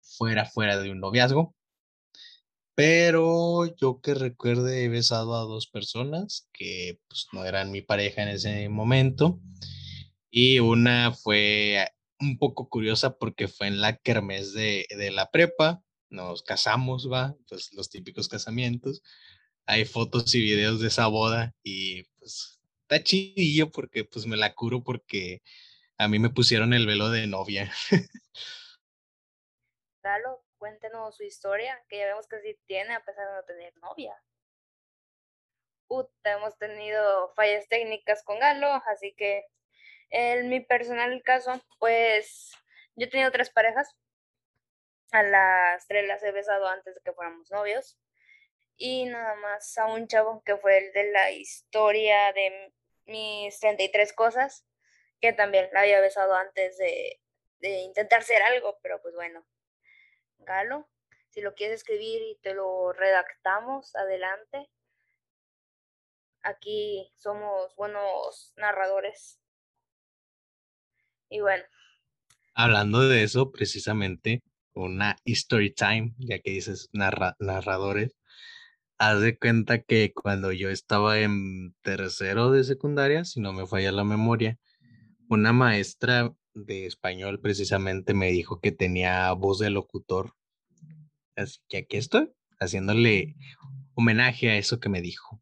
fuera, 0.00 0.46
fuera 0.46 0.78
de 0.78 0.90
un 0.90 1.00
noviazgo. 1.00 1.54
Pero 2.74 3.66
yo 3.76 4.00
que 4.00 4.14
recuerde 4.14 4.84
he 4.84 4.88
besado 4.88 5.36
a 5.36 5.40
dos 5.40 5.66
personas 5.66 6.48
que 6.52 6.98
pues, 7.08 7.26
no 7.32 7.44
eran 7.44 7.70
mi 7.70 7.82
pareja 7.82 8.22
en 8.22 8.28
ese 8.28 8.68
momento. 8.68 9.40
Y 10.30 10.60
una 10.60 11.12
fue 11.12 11.88
un 12.20 12.38
poco 12.38 12.68
curiosa 12.68 13.18
porque 13.18 13.48
fue 13.48 13.66
en 13.66 13.80
la 13.80 13.96
kermés 13.96 14.54
de, 14.54 14.86
de 14.96 15.10
la 15.10 15.30
prepa. 15.30 15.82
Nos 16.08 16.42
casamos, 16.42 17.10
va, 17.10 17.36
pues 17.48 17.72
los 17.74 17.90
típicos 17.90 18.28
casamientos. 18.28 19.02
Hay 19.66 19.84
fotos 19.84 20.34
y 20.34 20.40
videos 20.40 20.80
de 20.80 20.88
esa 20.88 21.06
boda 21.06 21.54
y 21.62 22.04
pues 22.18 22.59
está 22.90 23.04
chidillo 23.04 23.70
porque 23.70 24.04
pues 24.04 24.26
me 24.26 24.36
la 24.36 24.52
curo 24.52 24.82
porque 24.82 25.42
a 25.96 26.08
mí 26.08 26.18
me 26.18 26.30
pusieron 26.30 26.74
el 26.74 26.86
velo 26.86 27.08
de 27.10 27.28
novia. 27.28 27.70
Galo, 30.02 30.42
cuéntenos 30.58 31.16
su 31.16 31.22
historia, 31.22 31.80
que 31.88 31.98
ya 31.98 32.06
vemos 32.06 32.26
que 32.26 32.40
sí 32.40 32.58
tiene 32.66 32.94
a 32.94 33.04
pesar 33.04 33.28
de 33.28 33.34
no 33.34 33.42
tener 33.44 33.76
novia. 33.76 34.20
Puta, 35.86 36.32
hemos 36.32 36.58
tenido 36.58 37.32
fallas 37.34 37.68
técnicas 37.68 38.24
con 38.24 38.40
Galo, 38.40 38.82
así 38.86 39.14
que 39.14 39.44
en 40.08 40.48
mi 40.48 40.60
personal 40.60 41.22
caso, 41.22 41.60
pues 41.78 42.50
yo 42.96 43.06
he 43.06 43.10
tenido 43.10 43.30
tres 43.30 43.50
parejas. 43.50 43.94
A 45.12 45.22
las 45.22 45.86
tres 45.86 46.06
las 46.08 46.22
he 46.24 46.32
besado 46.32 46.66
antes 46.66 46.94
de 46.94 47.00
que 47.02 47.12
fuéramos 47.12 47.50
novios. 47.50 47.98
Y 48.76 49.04
nada 49.04 49.34
más 49.36 49.76
a 49.78 49.86
un 49.86 50.08
chavo 50.08 50.42
que 50.42 50.56
fue 50.56 50.78
el 50.78 50.92
de 50.92 51.12
la 51.12 51.30
historia 51.32 52.32
de 52.32 52.72
mis 53.10 53.60
33 53.60 54.12
cosas, 54.14 54.64
que 55.20 55.32
también 55.32 55.68
la 55.72 55.80
había 55.80 56.00
besado 56.00 56.34
antes 56.34 56.78
de, 56.78 57.20
de 57.60 57.80
intentar 57.80 58.20
hacer 58.20 58.42
algo, 58.42 58.78
pero 58.82 59.00
pues 59.02 59.14
bueno. 59.14 59.44
Galo, 60.38 60.88
si 61.28 61.40
lo 61.40 61.54
quieres 61.54 61.80
escribir 61.80 62.22
y 62.22 62.38
te 62.42 62.54
lo 62.54 62.92
redactamos, 62.92 63.94
adelante. 63.96 64.68
aquí 66.42 67.12
somos 67.16 67.74
buenos 67.76 68.52
narradores. 68.56 69.38
Y 71.28 71.40
bueno. 71.40 71.64
Hablando 72.54 73.08
de 73.08 73.22
eso, 73.22 73.52
precisamente, 73.52 74.42
una 74.74 75.16
story 75.24 75.72
time, 75.72 76.14
ya 76.18 76.40
que 76.40 76.50
dices 76.50 76.88
narradores, 76.92 78.16
haz 79.00 79.22
de 79.22 79.38
cuenta 79.38 79.80
que 79.80 80.12
cuando 80.12 80.52
yo 80.52 80.68
estaba 80.68 81.20
en 81.20 81.74
tercero 81.80 82.50
de 82.50 82.64
secundaria, 82.64 83.24
si 83.24 83.40
no 83.40 83.54
me 83.54 83.66
falla 83.66 83.92
la 83.92 84.04
memoria, 84.04 84.58
una 85.30 85.54
maestra 85.54 86.34
de 86.52 86.84
español 86.84 87.40
precisamente 87.40 88.12
me 88.12 88.30
dijo 88.30 88.60
que 88.60 88.72
tenía 88.72 89.32
voz 89.32 89.58
de 89.58 89.70
locutor. 89.70 90.34
Así 91.34 91.60
que 91.70 91.78
aquí 91.78 91.96
estoy, 91.96 92.30
haciéndole 92.58 93.36
homenaje 93.94 94.50
a 94.50 94.58
eso 94.58 94.80
que 94.80 94.90
me 94.90 95.00
dijo. 95.00 95.40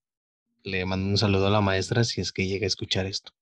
Le 0.63 0.85
mando 0.85 1.09
un 1.09 1.19
saludo 1.19 1.49
a 1.49 1.51
la 1.51 1.61
maestra 1.61 2.05
si 2.05 2.21
es 2.21 2.31
que 2.31 2.47
llega 2.47 2.65
a 2.65 2.69
escuchar 2.69 3.07
esto. 3.07 3.33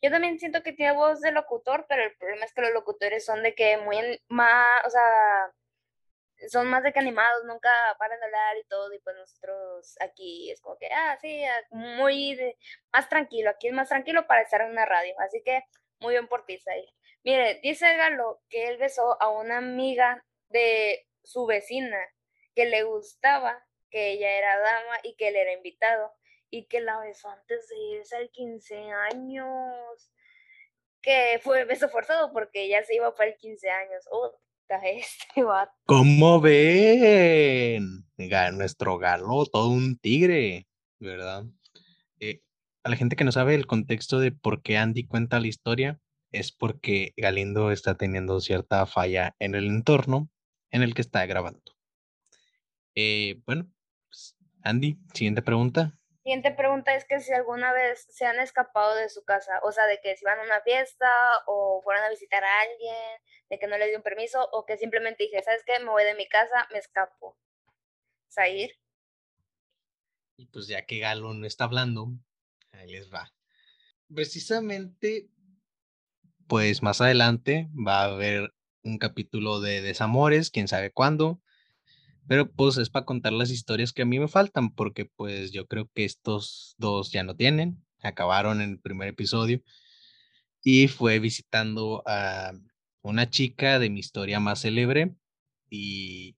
Yo 0.00 0.12
también 0.12 0.38
siento 0.38 0.62
que 0.62 0.74
tiene 0.74 0.94
voz 0.94 1.20
de 1.20 1.32
locutor, 1.32 1.86
pero 1.88 2.04
el 2.04 2.16
problema 2.16 2.44
es 2.44 2.54
que 2.54 2.62
los 2.62 2.72
locutores 2.72 3.24
son 3.24 3.42
de 3.42 3.56
que 3.56 3.78
muy 3.78 3.96
más, 4.28 4.86
o 4.86 4.90
sea, 4.90 5.02
son 6.48 6.68
más 6.68 6.82
de 6.82 6.92
que 6.92 6.98
animados, 6.98 7.44
nunca 7.44 7.70
paran 7.98 8.18
de 8.20 8.26
hablar 8.26 8.56
y 8.58 8.64
todo, 8.64 8.92
y 8.92 8.98
pues 9.00 9.16
nosotros 9.16 9.96
aquí 10.00 10.50
es 10.50 10.60
como 10.60 10.76
que, 10.78 10.88
ah, 10.92 11.18
sí, 11.20 11.44
ah, 11.44 11.62
muy 11.70 12.38
más 12.92 13.08
tranquilo, 13.08 13.50
aquí 13.50 13.68
es 13.68 13.74
más 13.74 13.88
tranquilo 13.88 14.26
para 14.26 14.42
estar 14.42 14.60
en 14.60 14.70
una 14.70 14.86
radio, 14.86 15.14
así 15.20 15.42
que 15.42 15.62
muy 16.00 16.14
bien 16.14 16.28
por 16.28 16.44
ti, 16.44 16.58
Zahir. 16.58 16.88
Mire, 17.24 17.60
dice 17.62 17.96
Galo 17.96 18.42
que 18.48 18.68
él 18.68 18.78
besó 18.78 19.20
a 19.20 19.30
una 19.30 19.58
amiga 19.58 20.24
de 20.48 21.06
su 21.24 21.46
vecina 21.46 21.98
que 22.54 22.66
le 22.66 22.84
gustaba, 22.84 23.66
que 23.90 24.12
ella 24.12 24.30
era 24.32 24.58
dama 24.58 24.98
y 25.02 25.16
que 25.16 25.28
él 25.28 25.36
era 25.36 25.52
invitado, 25.52 26.14
y 26.50 26.66
que 26.68 26.80
la 26.80 27.00
besó 27.00 27.28
antes 27.30 27.68
de 27.68 27.76
irse 27.76 28.16
al 28.16 28.30
15 28.30 28.76
años, 29.12 30.10
que 31.02 31.40
fue 31.42 31.64
beso 31.64 31.88
forzado 31.88 32.32
porque 32.32 32.62
ella 32.64 32.82
se 32.84 32.94
iba 32.94 33.14
para 33.14 33.30
el 33.30 33.36
15 33.36 33.70
años. 33.70 34.04
Oh, 34.10 34.38
este 34.68 35.44
¿Cómo 35.86 36.40
ven? 36.40 38.04
Nuestro 38.54 38.98
galo, 38.98 39.46
todo 39.46 39.68
un 39.68 39.98
tigre, 39.98 40.66
¿verdad? 40.98 41.44
Eh, 42.20 42.40
a 42.82 42.90
la 42.90 42.96
gente 42.96 43.16
que 43.16 43.24
no 43.24 43.32
sabe 43.32 43.54
el 43.54 43.66
contexto 43.66 44.18
de 44.18 44.32
por 44.32 44.62
qué 44.62 44.78
Andy 44.78 45.04
cuenta 45.04 45.40
la 45.40 45.46
historia, 45.46 46.00
es 46.32 46.52
porque 46.52 47.12
Galindo 47.16 47.70
está 47.70 47.96
teniendo 47.96 48.40
cierta 48.40 48.86
falla 48.86 49.36
en 49.38 49.54
el 49.54 49.66
entorno 49.66 50.30
en 50.70 50.82
el 50.82 50.94
que 50.94 51.02
está 51.02 51.24
grabando. 51.26 51.62
Eh, 52.94 53.40
bueno, 53.46 53.68
pues, 54.08 54.36
Andy, 54.62 54.98
siguiente 55.14 55.42
pregunta. 55.42 55.94
Siguiente 56.26 56.50
pregunta 56.50 56.92
es 56.96 57.04
que 57.04 57.20
si 57.20 57.32
alguna 57.32 57.72
vez 57.72 58.04
se 58.10 58.26
han 58.26 58.40
escapado 58.40 58.96
de 58.96 59.08
su 59.08 59.22
casa, 59.22 59.60
o 59.62 59.70
sea, 59.70 59.86
de 59.86 60.00
que 60.02 60.16
si 60.16 60.24
van 60.24 60.40
a 60.40 60.42
una 60.42 60.60
fiesta 60.62 61.06
o 61.46 61.80
fueron 61.84 62.02
a 62.02 62.10
visitar 62.10 62.42
a 62.42 62.60
alguien, 62.62 63.22
de 63.48 63.60
que 63.60 63.68
no 63.68 63.78
les 63.78 63.90
dio 63.90 63.98
un 63.98 64.02
permiso 64.02 64.48
o 64.50 64.66
que 64.66 64.76
simplemente 64.76 65.22
dije, 65.22 65.40
¿sabes 65.44 65.62
qué? 65.64 65.78
Me 65.78 65.88
voy 65.88 66.02
de 66.02 66.16
mi 66.16 66.26
casa, 66.26 66.66
me 66.72 66.80
escapo. 66.80 67.38
Sair. 68.26 68.72
Y 70.36 70.46
pues 70.46 70.66
ya 70.66 70.84
que 70.84 70.98
Galo 70.98 71.32
no 71.32 71.46
está 71.46 71.62
hablando, 71.62 72.08
ahí 72.72 72.90
les 72.90 73.08
va. 73.08 73.32
Precisamente, 74.12 75.28
pues 76.48 76.82
más 76.82 77.00
adelante 77.00 77.68
va 77.72 78.00
a 78.00 78.06
haber 78.06 78.52
un 78.82 78.98
capítulo 78.98 79.60
de 79.60 79.80
desamores, 79.80 80.50
quién 80.50 80.66
sabe 80.66 80.90
cuándo. 80.90 81.40
Pero 82.28 82.50
pues 82.50 82.76
es 82.78 82.90
para 82.90 83.04
contar 83.06 83.32
las 83.32 83.50
historias 83.50 83.92
que 83.92 84.02
a 84.02 84.06
mí 84.06 84.18
me 84.18 84.28
faltan, 84.28 84.74
porque 84.74 85.04
pues 85.06 85.52
yo 85.52 85.66
creo 85.66 85.88
que 85.94 86.04
estos 86.04 86.74
dos 86.78 87.12
ya 87.12 87.22
no 87.22 87.36
tienen, 87.36 87.84
acabaron 88.02 88.60
en 88.60 88.70
el 88.70 88.80
primer 88.80 89.08
episodio. 89.08 89.62
Y 90.62 90.88
fue 90.88 91.18
visitando 91.20 92.02
a 92.06 92.52
una 93.02 93.30
chica 93.30 93.78
de 93.78 93.90
mi 93.90 94.00
historia 94.00 94.40
más 94.40 94.62
célebre 94.62 95.14
y 95.70 96.36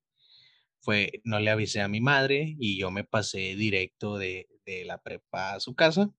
fue, 0.80 1.22
no 1.24 1.40
le 1.40 1.50
avisé 1.50 1.80
a 1.82 1.88
mi 1.88 2.00
madre 2.00 2.56
y 2.58 2.78
yo 2.78 2.90
me 2.90 3.04
pasé 3.04 3.56
directo 3.56 4.18
de, 4.18 4.48
de 4.66 4.84
la 4.84 5.02
prepa 5.02 5.54
a 5.54 5.60
su 5.60 5.74
casa. 5.74 6.12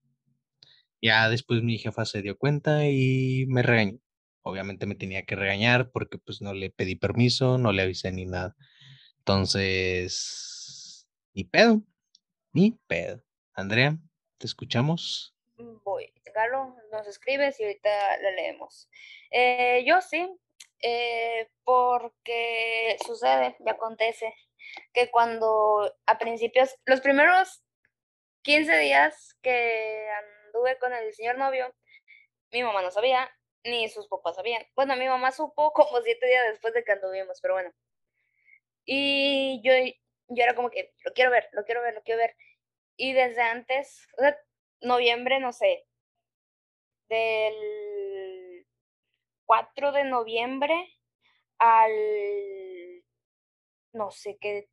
Ya 1.01 1.29
después 1.29 1.63
mi 1.63 1.77
jefa 1.77 2.05
se 2.05 2.21
dio 2.21 2.37
cuenta 2.37 2.87
y 2.89 3.45
me 3.47 3.63
regañó. 3.63 3.99
Obviamente 4.41 4.85
me 4.85 4.95
tenía 4.95 5.23
que 5.25 5.35
regañar 5.35 5.91
porque 5.91 6.17
pues 6.17 6.41
no 6.41 6.53
le 6.53 6.69
pedí 6.71 6.95
permiso, 6.95 7.57
no 7.57 7.71
le 7.71 7.83
avisé 7.83 8.11
ni 8.11 8.25
nada. 8.25 8.55
Entonces, 9.29 11.07
ni 11.35 11.43
pedo, 11.43 11.83
ni 12.51 12.71
pedo. 12.87 13.21
Andrea, 13.53 13.95
¿te 14.39 14.47
escuchamos? 14.47 15.35
Voy. 15.83 16.11
Galo 16.33 16.75
nos 16.91 17.05
escribes 17.05 17.59
y 17.59 17.63
ahorita 17.63 18.17
la 18.23 18.31
leemos. 18.31 18.89
Eh, 19.29 19.83
yo 19.85 20.01
sí, 20.01 20.27
eh, 20.81 21.47
porque 21.63 22.97
sucede 23.05 23.55
y 23.63 23.69
acontece 23.69 24.33
que 24.93 25.11
cuando 25.11 25.95
a 26.07 26.17
principios, 26.17 26.75
los 26.85 27.01
primeros 27.01 27.61
15 28.41 28.79
días 28.79 29.35
que 29.43 30.09
anduve 30.47 30.79
con 30.79 30.91
el 30.91 31.13
señor 31.13 31.37
novio, 31.37 31.71
mi 32.51 32.63
mamá 32.63 32.81
no 32.81 32.89
sabía, 32.89 33.29
ni 33.63 33.89
sus 33.89 34.07
papás 34.07 34.37
sabían. 34.37 34.65
Bueno, 34.75 34.95
mi 34.95 35.07
mamá 35.07 35.31
supo 35.31 35.71
como 35.73 36.01
siete 36.01 36.25
días 36.25 36.47
después 36.49 36.73
de 36.73 36.83
que 36.83 36.93
anduvimos, 36.93 37.39
pero 37.43 37.53
bueno. 37.53 37.71
Y 38.91 39.61
yo, 39.63 39.71
yo 40.29 40.43
era 40.43 40.55
como 40.55 40.71
que, 40.71 40.91
lo 41.05 41.13
quiero 41.13 41.29
ver, 41.29 41.47
lo 41.53 41.63
quiero 41.63 41.83
ver, 41.83 41.93
lo 41.93 42.01
quiero 42.01 42.17
ver. 42.17 42.35
Y 42.97 43.13
desde 43.13 43.39
antes, 43.43 44.07
o 44.17 44.21
sea, 44.21 44.35
noviembre, 44.81 45.39
no 45.39 45.53
sé, 45.53 45.85
del 47.07 48.65
4 49.45 49.91
de 49.91 50.05
noviembre 50.05 50.73
al, 51.59 51.91
no 53.93 54.09
sé 54.09 54.39
qué, 54.41 54.67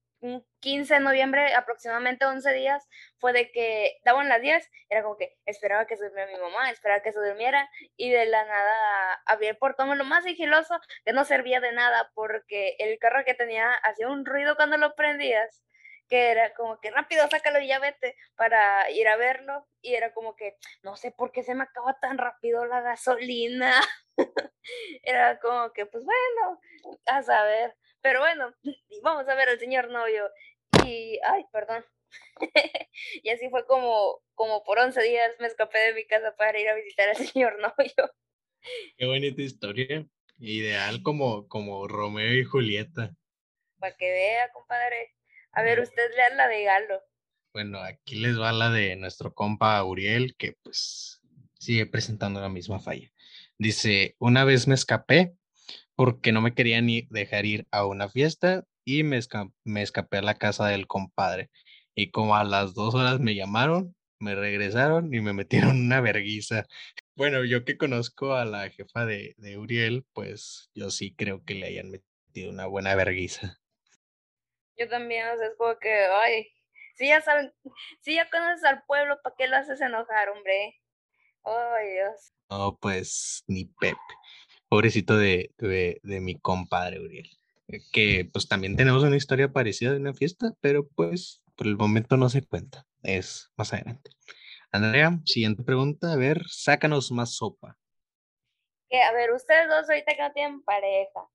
15 0.60 0.94
de 0.94 1.00
noviembre, 1.00 1.54
aproximadamente 1.54 2.24
11 2.24 2.52
días, 2.52 2.88
fue 3.18 3.32
de 3.32 3.50
que 3.50 3.98
daban 4.04 4.28
las 4.28 4.40
10, 4.40 4.70
era 4.88 5.02
como 5.02 5.16
que 5.16 5.36
esperaba 5.44 5.86
que 5.86 5.96
se 5.96 6.04
durmiera 6.04 6.32
mi 6.32 6.38
mamá, 6.38 6.70
esperaba 6.70 7.02
que 7.02 7.12
se 7.12 7.20
durmiera, 7.20 7.68
y 7.96 8.10
de 8.10 8.26
la 8.26 8.44
nada 8.44 9.22
había 9.26 9.50
el 9.50 9.58
portón 9.58 9.96
lo 9.96 10.04
más 10.04 10.24
sigiloso, 10.24 10.78
que 11.04 11.12
no 11.12 11.24
servía 11.24 11.60
de 11.60 11.72
nada, 11.72 12.10
porque 12.14 12.76
el 12.78 12.98
carro 12.98 13.24
que 13.24 13.34
tenía 13.34 13.72
hacía 13.74 14.08
un 14.08 14.24
ruido 14.24 14.56
cuando 14.56 14.76
lo 14.76 14.94
prendías, 14.94 15.62
que 16.08 16.30
era 16.30 16.54
como 16.54 16.80
que 16.80 16.90
rápido, 16.90 17.28
sácalo 17.28 17.60
y 17.60 17.68
ya 17.68 17.78
vete 17.78 18.16
para 18.36 18.90
ir 18.90 19.08
a 19.08 19.16
verlo, 19.16 19.66
y 19.80 19.94
era 19.94 20.12
como 20.12 20.36
que 20.36 20.56
no 20.82 20.96
sé 20.96 21.12
por 21.12 21.32
qué 21.32 21.42
se 21.42 21.54
me 21.54 21.64
acaba 21.64 21.98
tan 22.00 22.18
rápido 22.18 22.64
la 22.66 22.80
gasolina, 22.80 23.80
era 25.02 25.38
como 25.40 25.72
que 25.72 25.86
pues 25.86 26.04
bueno, 26.04 26.60
a 27.06 27.22
saber 27.22 27.76
pero 28.06 28.20
bueno, 28.20 28.54
vamos 29.02 29.28
a 29.28 29.34
ver 29.34 29.48
al 29.48 29.58
señor 29.58 29.90
novio. 29.90 30.30
Y, 30.86 31.18
ay, 31.24 31.44
perdón. 31.52 31.84
y 33.24 33.30
así 33.30 33.48
fue 33.50 33.66
como, 33.66 34.20
como 34.36 34.62
por 34.62 34.78
11 34.78 35.02
días 35.02 35.32
me 35.40 35.48
escapé 35.48 35.78
de 35.78 35.94
mi 35.94 36.06
casa 36.06 36.32
para 36.36 36.56
ir 36.60 36.68
a 36.68 36.76
visitar 36.76 37.08
al 37.08 37.16
señor 37.16 37.58
novio. 37.60 38.12
Qué 38.96 39.06
bonita 39.06 39.42
historia. 39.42 40.06
Ideal 40.38 41.02
como, 41.02 41.48
como 41.48 41.88
Romeo 41.88 42.32
y 42.32 42.44
Julieta. 42.44 43.12
Para 43.80 43.96
que 43.96 44.08
vea, 44.08 44.52
compadre. 44.52 45.16
A 45.50 45.64
ver, 45.64 45.80
usted 45.80 46.08
lea 46.14 46.36
la 46.36 46.46
de 46.46 46.62
Galo. 46.62 47.02
Bueno, 47.52 47.80
aquí 47.80 48.20
les 48.20 48.38
va 48.38 48.52
la 48.52 48.70
de 48.70 48.94
nuestro 48.94 49.34
compa 49.34 49.82
Uriel, 49.82 50.36
que 50.36 50.52
pues 50.62 51.20
sigue 51.58 51.86
presentando 51.86 52.40
la 52.40 52.50
misma 52.50 52.78
falla. 52.78 53.10
Dice, 53.58 54.14
una 54.20 54.44
vez 54.44 54.68
me 54.68 54.76
escapé 54.76 55.34
porque 55.96 56.30
no 56.30 56.42
me 56.42 56.54
quería 56.54 56.80
ni 56.82 57.08
dejar 57.10 57.46
ir 57.46 57.66
a 57.72 57.86
una 57.86 58.08
fiesta 58.08 58.64
y 58.84 59.02
me, 59.02 59.18
me 59.64 59.82
escapé 59.82 60.18
a 60.18 60.22
la 60.22 60.34
casa 60.34 60.66
del 60.68 60.86
compadre. 60.86 61.50
Y 61.94 62.10
como 62.10 62.36
a 62.36 62.44
las 62.44 62.74
dos 62.74 62.94
horas 62.94 63.18
me 63.18 63.34
llamaron, 63.34 63.96
me 64.20 64.34
regresaron 64.34 65.12
y 65.12 65.20
me 65.20 65.32
metieron 65.32 65.70
una 65.86 66.00
verguiza. 66.00 66.66
Bueno, 67.16 67.44
yo 67.44 67.64
que 67.64 67.78
conozco 67.78 68.34
a 68.34 68.44
la 68.44 68.68
jefa 68.68 69.06
de, 69.06 69.34
de 69.38 69.56
Uriel, 69.56 70.04
pues 70.12 70.70
yo 70.74 70.90
sí 70.90 71.14
creo 71.14 71.42
que 71.44 71.54
le 71.54 71.66
hayan 71.66 71.90
metido 71.90 72.50
una 72.50 72.66
buena 72.66 72.94
verguiza. 72.94 73.58
Yo 74.76 74.88
también, 74.88 75.26
o 75.28 75.36
sea, 75.38 75.46
es 75.46 75.54
como 75.56 75.78
que, 75.78 76.04
ay, 76.04 76.48
si 76.96 77.08
ya 77.08 77.22
saben, 77.22 77.52
si 78.02 78.14
ya 78.14 78.28
conoces 78.28 78.64
al 78.64 78.84
pueblo, 78.86 79.18
¿para 79.22 79.34
qué 79.36 79.48
lo 79.48 79.56
haces 79.56 79.80
enojar, 79.80 80.28
hombre? 80.28 80.78
Ay, 81.44 81.92
Dios. 81.94 82.32
No, 82.50 82.76
pues 82.80 83.42
ni 83.46 83.64
Pepe 83.64 83.96
pobrecito 84.68 85.16
de, 85.16 85.52
de, 85.58 86.20
mi 86.20 86.38
compadre 86.38 87.00
Uriel. 87.00 87.28
Eh, 87.68 87.80
que 87.92 88.28
pues 88.32 88.48
también 88.48 88.76
tenemos 88.76 89.02
una 89.02 89.16
historia 89.16 89.52
parecida 89.52 89.92
de 89.92 89.98
una 89.98 90.14
fiesta, 90.14 90.52
pero 90.60 90.86
pues 90.88 91.42
por 91.56 91.66
el 91.66 91.76
momento 91.76 92.16
no 92.16 92.28
se 92.28 92.42
cuenta. 92.42 92.86
Es 93.02 93.50
más 93.56 93.72
adelante. 93.72 94.10
Andrea, 94.72 95.18
siguiente 95.24 95.62
pregunta. 95.62 96.12
A 96.12 96.16
ver, 96.16 96.42
sácanos 96.48 97.10
más 97.10 97.36
sopa. 97.36 97.78
a 98.90 99.12
ver, 99.12 99.32
ustedes 99.32 99.68
dos 99.68 99.88
ahorita 99.88 100.14
que 100.14 100.22
no 100.22 100.32
tienen 100.32 100.62
pareja, 100.62 101.28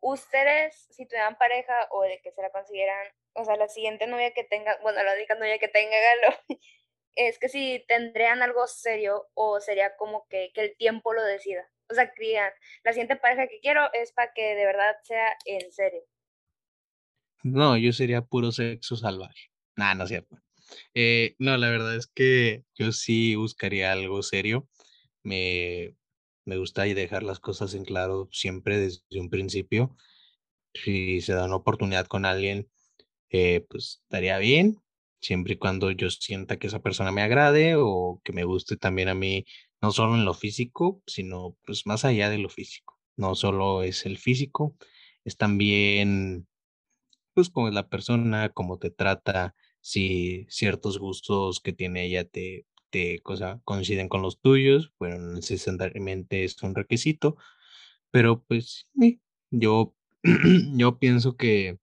ustedes 0.00 0.86
si 0.90 1.06
tuvieran 1.06 1.36
pareja 1.36 1.74
o 1.90 2.02
de 2.02 2.20
que 2.22 2.32
se 2.32 2.42
la 2.42 2.50
consideran, 2.50 3.06
o 3.34 3.44
sea, 3.44 3.56
la 3.56 3.68
siguiente 3.68 4.06
novia 4.06 4.32
que 4.32 4.44
tenga, 4.44 4.78
bueno, 4.82 5.02
la 5.02 5.14
única 5.14 5.34
novia 5.34 5.58
que 5.58 5.68
tenga 5.68 5.96
Galo, 5.96 6.36
es 7.16 7.38
que 7.38 7.48
si 7.48 7.84
tendrían 7.88 8.42
algo 8.42 8.66
serio 8.66 9.28
o 9.34 9.60
sería 9.60 9.96
como 9.96 10.26
que, 10.28 10.52
que 10.54 10.62
el 10.62 10.76
tiempo 10.76 11.12
lo 11.12 11.22
decida. 11.24 11.68
O 11.90 11.94
sea, 11.94 12.12
que 12.12 12.38
la 12.84 12.92
siguiente 12.92 13.16
pareja 13.16 13.46
que 13.46 13.60
quiero 13.60 13.88
es 13.92 14.12
para 14.12 14.32
que 14.32 14.54
de 14.54 14.66
verdad 14.66 14.94
sea 15.04 15.36
en 15.44 15.70
serio. 15.72 16.02
No, 17.42 17.76
yo 17.76 17.92
sería 17.92 18.22
puro 18.22 18.50
sexo 18.50 18.96
salvaje. 18.96 19.50
Nah, 19.76 19.94
no 19.94 20.04
es 20.04 20.08
cierto. 20.08 20.36
Eh, 20.94 21.36
no, 21.38 21.56
la 21.56 21.70
verdad 21.70 21.94
es 21.96 22.06
que 22.08 22.64
yo 22.74 22.92
sí 22.92 23.36
buscaría 23.36 23.92
algo 23.92 24.22
serio. 24.22 24.68
Me, 25.22 25.94
me 26.44 26.56
gusta 26.56 26.82
dejar 26.82 27.22
las 27.22 27.40
cosas 27.40 27.74
en 27.74 27.84
claro 27.84 28.28
siempre 28.32 28.78
desde 28.78 29.20
un 29.20 29.30
principio. 29.30 29.96
Si 30.74 31.20
se 31.20 31.34
da 31.34 31.44
una 31.44 31.56
oportunidad 31.56 32.06
con 32.06 32.24
alguien, 32.24 32.68
eh, 33.30 33.66
pues 33.68 34.00
estaría 34.04 34.38
bien, 34.38 34.78
siempre 35.20 35.54
y 35.54 35.58
cuando 35.58 35.90
yo 35.90 36.10
sienta 36.10 36.58
que 36.58 36.68
esa 36.68 36.80
persona 36.80 37.12
me 37.12 37.22
agrade 37.22 37.74
o 37.76 38.20
que 38.24 38.32
me 38.32 38.44
guste 38.44 38.76
también 38.76 39.08
a 39.08 39.14
mí, 39.14 39.44
no 39.82 39.92
solo 39.92 40.14
en 40.16 40.24
lo 40.24 40.34
físico, 40.34 41.02
sino 41.06 41.56
pues 41.66 41.86
más 41.86 42.04
allá 42.04 42.30
de 42.30 42.38
lo 42.38 42.48
físico. 42.48 42.98
No 43.16 43.34
solo 43.34 43.82
es 43.82 44.06
el 44.06 44.18
físico, 44.18 44.76
es 45.24 45.36
también 45.36 46.46
pues 47.34 47.50
como 47.50 47.68
es 47.68 47.74
la 47.74 47.88
persona, 47.88 48.48
cómo 48.50 48.78
te 48.78 48.90
trata, 48.90 49.54
si 49.80 50.46
ciertos 50.48 50.98
gustos 50.98 51.60
que 51.60 51.72
tiene 51.72 52.04
ella 52.06 52.24
te, 52.24 52.66
te 52.90 53.20
cosa, 53.20 53.60
coinciden 53.64 54.08
con 54.08 54.22
los 54.22 54.40
tuyos, 54.40 54.92
bueno, 54.98 55.18
no 55.18 55.34
necesariamente 55.34 56.44
es 56.44 56.62
un 56.62 56.74
requisito, 56.74 57.36
pero 58.10 58.42
pues 58.44 58.88
sí, 59.00 59.20
yo, 59.50 59.94
yo 60.76 60.98
pienso 60.98 61.36
que 61.36 61.78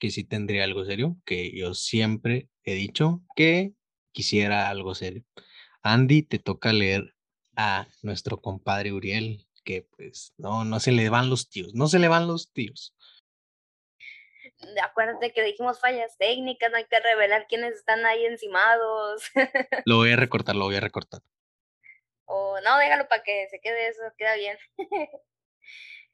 que 0.00 0.10
sí 0.10 0.24
tendría 0.24 0.64
algo 0.64 0.84
serio, 0.84 1.16
que 1.24 1.56
yo 1.56 1.74
siempre 1.74 2.48
he 2.64 2.74
dicho 2.74 3.22
que 3.36 3.74
quisiera 4.12 4.68
algo 4.68 4.94
serio. 4.94 5.24
Andy, 5.82 6.22
te 6.22 6.38
toca 6.38 6.72
leer 6.72 7.14
a 7.56 7.86
nuestro 8.02 8.40
compadre 8.40 8.92
Uriel, 8.92 9.46
que 9.64 9.86
pues 9.96 10.32
no, 10.36 10.64
no 10.64 10.80
se 10.80 10.92
le 10.92 11.08
van 11.08 11.28
los 11.28 11.48
tíos, 11.48 11.74
no 11.74 11.88
se 11.88 11.98
le 11.98 12.08
van 12.08 12.26
los 12.26 12.52
tíos. 12.52 12.94
Acuérdate 14.82 15.32
que 15.32 15.42
dijimos 15.42 15.80
fallas 15.80 16.16
técnicas, 16.18 16.70
no 16.70 16.76
hay 16.76 16.84
que 16.84 17.00
revelar 17.00 17.46
quiénes 17.48 17.74
están 17.74 18.06
ahí 18.06 18.24
encimados. 18.26 19.24
Lo 19.84 19.96
voy 19.96 20.12
a 20.12 20.16
recortar, 20.16 20.54
lo 20.54 20.66
voy 20.66 20.76
a 20.76 20.80
recortar. 20.80 21.20
O 22.26 22.60
no, 22.60 22.78
déjalo 22.78 23.08
para 23.08 23.22
que 23.22 23.48
se 23.50 23.60
quede 23.60 23.88
eso, 23.88 24.02
queda 24.16 24.36
bien. 24.36 24.56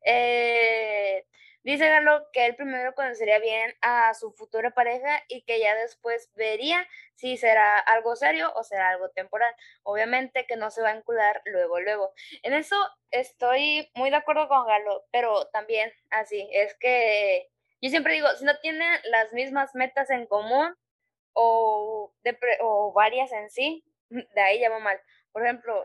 eh, 0.05 1.27
Dice 1.63 1.89
Galo 1.89 2.27
que 2.33 2.47
él 2.47 2.57
primero 2.57 2.95
conocería 2.95 3.39
bien 3.41 3.75
a 3.83 4.15
su 4.15 4.33
futura 4.33 4.71
pareja 4.71 5.23
y 5.29 5.43
que 5.43 5.61
ya 5.61 5.75
después 5.75 6.31
vería 6.35 6.87
si 7.15 7.37
será 7.37 7.79
algo 7.79 8.17
serio 8.17 8.53
o 8.55 8.63
será 8.63 8.91
algo 8.91 9.11
temporal. 9.11 9.55
Obviamente 9.83 10.47
que 10.47 10.57
no 10.57 10.71
se 10.71 10.83
va 10.83 10.91
a 10.91 10.97
encular 10.97 11.43
luego, 11.45 11.81
luego. 11.81 12.13
En 12.43 12.55
eso 12.55 12.77
estoy 13.11 13.91
muy 13.95 14.11
de 14.11 14.17
acuerdo 14.17 14.49
con 14.49 14.67
Galo, 14.67 15.05
pero 15.11 15.47
también 15.49 15.93
así, 16.11 16.49
es 16.53 16.77
que 16.79 17.49
yo 17.81 17.91
siempre 17.91 18.15
digo, 18.15 18.29
si 18.37 18.45
no 18.45 18.59
tienen 18.61 19.01
las 19.05 19.33
mismas 19.33 19.75
metas 19.75 20.11
en 20.11 20.27
común 20.27 20.75
o, 21.33 22.13
o 22.61 22.93
varias 22.93 23.33
en 23.33 23.51
sí, 23.51 23.85
de 24.11 24.41
ahí 24.41 24.61
ya 24.61 24.71
mal. 24.79 25.01
Por 25.33 25.45
ejemplo, 25.45 25.85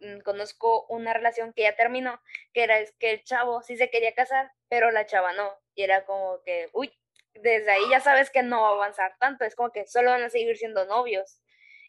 Mm, 0.00 0.20
conozco 0.20 0.86
una 0.88 1.12
relación 1.12 1.52
que 1.52 1.62
ya 1.62 1.74
terminó, 1.74 2.20
que 2.52 2.62
era 2.62 2.76
que 3.00 3.10
el 3.10 3.24
chavo 3.24 3.62
sí 3.62 3.76
se 3.76 3.90
quería 3.90 4.14
casar, 4.14 4.52
pero 4.68 4.90
la 4.90 5.06
chava 5.06 5.32
no. 5.32 5.50
Y 5.74 5.82
era 5.82 6.04
como 6.04 6.42
que, 6.44 6.68
uy, 6.72 6.92
desde 7.34 7.70
ahí 7.70 7.82
ya 7.90 8.00
sabes 8.00 8.30
que 8.30 8.42
no 8.42 8.62
va 8.62 8.68
a 8.70 8.72
avanzar 8.72 9.16
tanto, 9.18 9.44
es 9.44 9.54
como 9.54 9.70
que 9.70 9.86
solo 9.86 10.10
van 10.10 10.22
a 10.22 10.30
seguir 10.30 10.56
siendo 10.56 10.84
novios. 10.86 11.40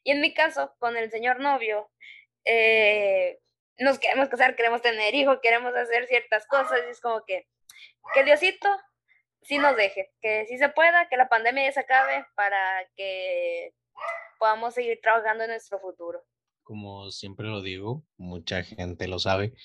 Y 0.04 0.12
en 0.12 0.22
mi 0.22 0.34
caso, 0.34 0.76
con 0.80 0.98
el 0.98 1.12
señor 1.12 1.40
novio, 1.40 1.90
eh, 2.46 3.40
nos 3.78 4.00
queremos 4.00 4.30
casar, 4.30 4.56
queremos 4.56 4.82
tener 4.82 5.16
hijos, 5.16 5.40
queremos 5.42 5.76
hacer 5.76 6.08
ciertas 6.08 6.46
cosas, 6.48 6.80
y 6.88 6.92
es 6.92 7.02
como 7.02 7.24
que, 7.26 7.48
que 8.14 8.24
Diosito 8.24 8.70
sí 9.42 9.58
nos 9.58 9.76
deje, 9.76 10.12
que 10.22 10.46
sí 10.48 10.58
se 10.58 10.70
pueda, 10.70 11.10
que 11.10 11.18
la 11.18 11.30
pandemia 11.30 11.66
ya 11.66 11.72
se 11.74 11.80
acabe 11.82 12.26
para 12.36 12.88
que 12.96 13.74
podamos 14.40 14.74
seguir 14.74 15.00
trabajando 15.02 15.44
en 15.46 15.52
nuestro 15.52 15.80
futuro 15.80 16.24
como 16.70 17.10
siempre 17.10 17.48
lo 17.48 17.64
digo, 17.64 18.06
mucha 18.16 18.64
gente 18.64 19.08
lo 19.08 19.18
sabe, 19.18 19.56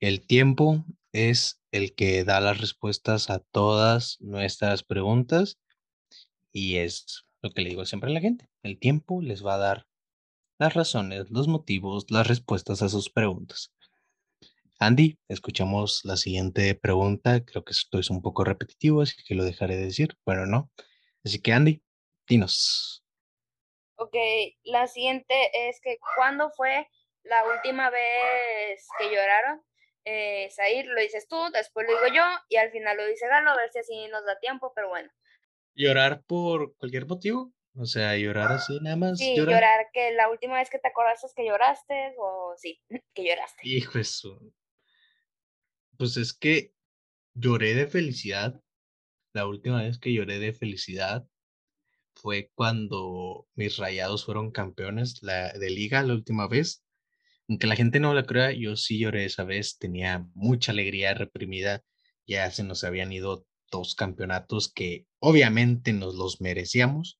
el 0.00 0.26
tiempo 0.26 0.84
es 1.12 1.57
el 1.72 1.94
que 1.94 2.24
da 2.24 2.40
las 2.40 2.60
respuestas 2.60 3.30
a 3.30 3.40
todas 3.40 4.16
nuestras 4.20 4.82
preguntas 4.82 5.58
y 6.52 6.76
es 6.76 7.24
lo 7.42 7.50
que 7.50 7.62
le 7.62 7.70
digo 7.70 7.84
siempre 7.84 8.10
a 8.10 8.14
la 8.14 8.20
gente. 8.20 8.48
El 8.62 8.78
tiempo 8.78 9.22
les 9.22 9.44
va 9.44 9.54
a 9.54 9.58
dar 9.58 9.86
las 10.58 10.74
razones, 10.74 11.30
los 11.30 11.46
motivos, 11.46 12.06
las 12.10 12.26
respuestas 12.26 12.82
a 12.82 12.88
sus 12.88 13.10
preguntas. 13.10 13.72
Andy, 14.80 15.18
escuchamos 15.28 16.04
la 16.04 16.16
siguiente 16.16 16.74
pregunta. 16.74 17.44
Creo 17.44 17.64
que 17.64 17.72
esto 17.72 17.98
es 17.98 18.10
un 18.10 18.22
poco 18.22 18.44
repetitivo, 18.44 19.02
así 19.02 19.16
que 19.26 19.34
lo 19.34 19.44
dejaré 19.44 19.76
de 19.76 19.86
decir. 19.86 20.16
Bueno, 20.24 20.46
no. 20.46 20.70
Así 21.24 21.40
que 21.40 21.52
Andy, 21.52 21.82
dinos. 22.28 23.04
Ok, 23.96 24.14
la 24.62 24.86
siguiente 24.86 25.34
es 25.68 25.80
que 25.80 25.98
¿cuándo 26.16 26.50
fue 26.50 26.88
la 27.24 27.44
última 27.44 27.90
vez 27.90 28.86
que 28.98 29.06
lloraron? 29.06 29.62
Eh, 30.10 30.84
lo 30.86 31.00
dices 31.00 31.28
tú, 31.28 31.36
después 31.52 31.86
lo 31.86 31.92
digo 31.92 32.14
yo 32.14 32.24
y 32.48 32.56
al 32.56 32.70
final 32.70 32.96
lo 32.96 33.06
dice 33.06 33.28
Galo, 33.28 33.50
a 33.50 33.56
ver 33.56 33.70
si 33.70 33.78
así 33.80 34.08
nos 34.08 34.24
da 34.24 34.38
tiempo, 34.38 34.72
pero 34.74 34.88
bueno. 34.88 35.10
¿Llorar 35.74 36.22
por 36.26 36.74
cualquier 36.76 37.06
motivo? 37.06 37.52
O 37.76 37.84
sea, 37.84 38.16
llorar 38.16 38.52
así 38.52 38.80
nada 38.80 38.96
más. 38.96 39.18
Sí, 39.18 39.36
llorar, 39.36 39.86
que 39.92 40.12
la 40.12 40.30
última 40.30 40.56
vez 40.56 40.70
que 40.70 40.78
te 40.78 40.88
acordaste 40.88 41.26
es 41.26 41.34
que 41.34 41.46
lloraste 41.46 42.14
o 42.18 42.54
sí, 42.56 42.80
que 43.14 43.24
lloraste. 43.24 43.60
Hijo 43.62 43.98
eso. 43.98 44.40
Pues 45.96 46.16
es 46.16 46.32
que 46.32 46.72
lloré 47.34 47.74
de 47.74 47.86
felicidad. 47.86 48.60
La 49.34 49.46
última 49.46 49.82
vez 49.82 49.98
que 49.98 50.12
lloré 50.12 50.38
de 50.38 50.54
felicidad 50.54 51.28
fue 52.14 52.50
cuando 52.54 53.46
mis 53.54 53.76
rayados 53.76 54.24
fueron 54.24 54.50
campeones 54.50 55.22
la, 55.22 55.52
de 55.52 55.70
liga 55.70 56.02
la 56.02 56.14
última 56.14 56.48
vez. 56.48 56.82
Aunque 57.48 57.66
la 57.66 57.76
gente 57.76 58.00
no 58.00 58.14
lo 58.14 58.26
crea, 58.26 58.52
yo 58.52 58.76
sí 58.76 58.98
lloré 58.98 59.24
esa 59.24 59.44
vez, 59.44 59.78
tenía 59.78 60.26
mucha 60.34 60.72
alegría 60.72 61.14
reprimida, 61.14 61.82
ya 62.26 62.50
se 62.50 62.62
nos 62.62 62.84
habían 62.84 63.12
ido 63.12 63.46
dos 63.70 63.94
campeonatos 63.94 64.70
que 64.72 65.06
obviamente 65.18 65.92
nos 65.92 66.14
los 66.14 66.40
merecíamos. 66.40 67.18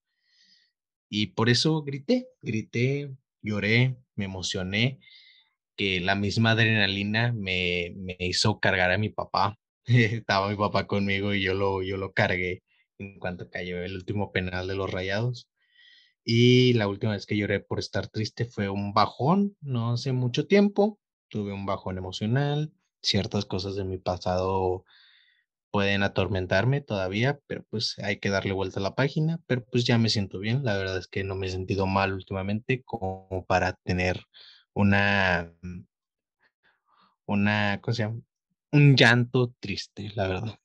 Y 1.09 1.29
por 1.29 1.49
eso 1.49 1.83
grité, 1.83 2.29
grité, 2.43 3.11
lloré, 3.43 3.97
me 4.15 4.27
emocioné, 4.27 5.01
que 5.77 6.01
la 6.01 6.15
misma 6.17 6.53
adrenalina 6.53 7.33
me, 7.33 7.93
me 7.97 8.17
hizo 8.21 8.61
cargar 8.61 8.91
a 8.93 8.99
mi 8.99 9.11
papá. 9.11 9.59
Estaba 9.87 10.51
mi 10.51 10.57
papá 10.57 10.87
conmigo 10.87 11.35
y 11.35 11.43
yo 11.43 11.55
lo, 11.55 11.83
yo 11.83 11.97
lo 11.97 12.13
cargué 12.13 12.63
en 12.99 13.19
cuanto 13.19 13.51
cayó 13.51 13.83
el 13.83 13.95
último 13.95 14.33
penal 14.33 14.69
de 14.69 14.77
los 14.77 14.91
Rayados. 14.91 15.49
Y 16.31 16.75
la 16.75 16.89
última 16.89 17.13
vez 17.13 17.25
que 17.25 17.39
lloré 17.39 17.59
por 17.59 17.79
estar 17.79 18.09
triste 18.09 18.45
fue 18.45 18.69
un 18.69 18.93
bajón, 18.93 19.57
no 19.63 19.93
hace 19.95 20.13
mucho 20.13 20.47
tiempo. 20.47 21.01
Tuve 21.29 21.55
un 21.55 21.65
bajón 21.65 21.97
emocional. 21.97 22.71
Ciertas 23.01 23.47
cosas 23.47 23.77
de 23.77 23.85
mi 23.85 23.97
pasado 23.97 24.85
pueden 25.71 26.03
atormentarme 26.03 26.83
todavía, 26.83 27.41
pero 27.47 27.65
pues 27.71 27.99
hay 28.01 28.19
que 28.19 28.29
darle 28.29 28.53
vuelta 28.53 28.79
a 28.79 28.83
la 28.83 28.95
página. 28.95 29.41
Pero 29.47 29.65
pues 29.65 29.87
ya 29.87 29.97
me 29.97 30.11
siento 30.11 30.39
bien. 30.39 30.67
La 30.67 30.77
verdad 30.77 30.99
es 30.99 31.09
que 31.09 31.25
no 31.25 31.35
me 31.35 31.47
he 31.47 31.51
sentido 31.51 31.87
mal 31.87 32.13
últimamente 32.13 32.83
como 32.83 33.47
para 33.47 33.73
tener 33.73 34.21
una, 34.75 35.51
una, 37.25 37.81
¿cómo 37.81 37.95
se 37.95 38.03
llama? 38.03 38.21
Un 38.73 38.97
llanto 38.97 39.55
triste, 39.61 40.13
la 40.15 40.29
verdad. 40.29 40.59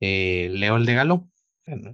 Eh, 0.00 0.48
Leo 0.50 0.76
el 0.76 0.86
de 0.86 0.94
Galo. 0.94 1.30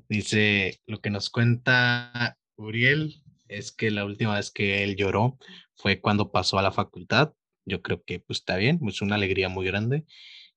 dice, 0.09 0.81
lo 0.87 1.03
que 1.03 1.11
nos 1.11 1.29
cuenta 1.29 2.39
Uriel 2.63 3.23
es 3.49 3.73
que 3.73 3.91
la 3.91 4.05
última 4.05 4.37
vez 4.37 4.51
que 4.51 4.83
él 4.85 4.97
lloró 4.97 5.39
fue 5.75 6.01
cuando 6.01 6.33
pasó 6.33 6.59
a 6.59 6.63
la 6.63 6.73
facultad. 6.73 7.35
Yo 7.65 7.83
creo 7.83 8.03
que 8.05 8.21
pues 8.21 8.41
está 8.41 8.57
bien, 8.57 8.81
es 8.89 9.03
una 9.03 9.17
alegría 9.17 9.49
muy 9.49 9.67
grande. 9.67 10.05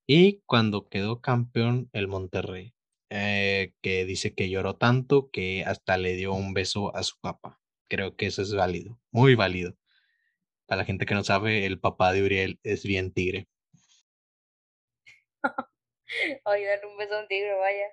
Y 0.08 0.42
cuando 0.46 0.88
quedó 0.90 1.22
campeón 1.22 1.90
el 1.94 2.08
Monterrey, 2.08 2.74
eh, 3.10 3.74
que 3.82 4.06
dice 4.06 4.34
que 4.36 4.50
lloró 4.50 4.76
tanto 4.78 5.30
que 5.32 5.64
hasta 5.66 5.98
le 5.98 6.16
dio 6.16 6.34
un 6.34 6.54
beso 6.54 6.96
a 6.96 7.04
su 7.04 7.20
papá. 7.20 7.60
Creo 7.88 8.16
que 8.16 8.28
eso 8.28 8.42
es 8.42 8.54
válido, 8.54 9.00
muy 9.12 9.36
válido. 9.36 9.76
Para 10.68 10.80
la 10.80 10.86
gente 10.86 11.06
que 11.06 11.16
no 11.16 11.24
sabe, 11.24 11.66
el 11.66 11.80
papá 11.80 12.14
de 12.14 12.24
Uriel 12.24 12.60
es 12.64 12.84
bien 12.84 13.12
tigre. 13.14 13.48
Ay, 16.46 16.64
darle 16.64 16.88
un 16.88 16.98
beso 16.98 17.16
a 17.16 17.22
un 17.22 17.28
tigre, 17.28 17.54
vaya. 17.56 17.88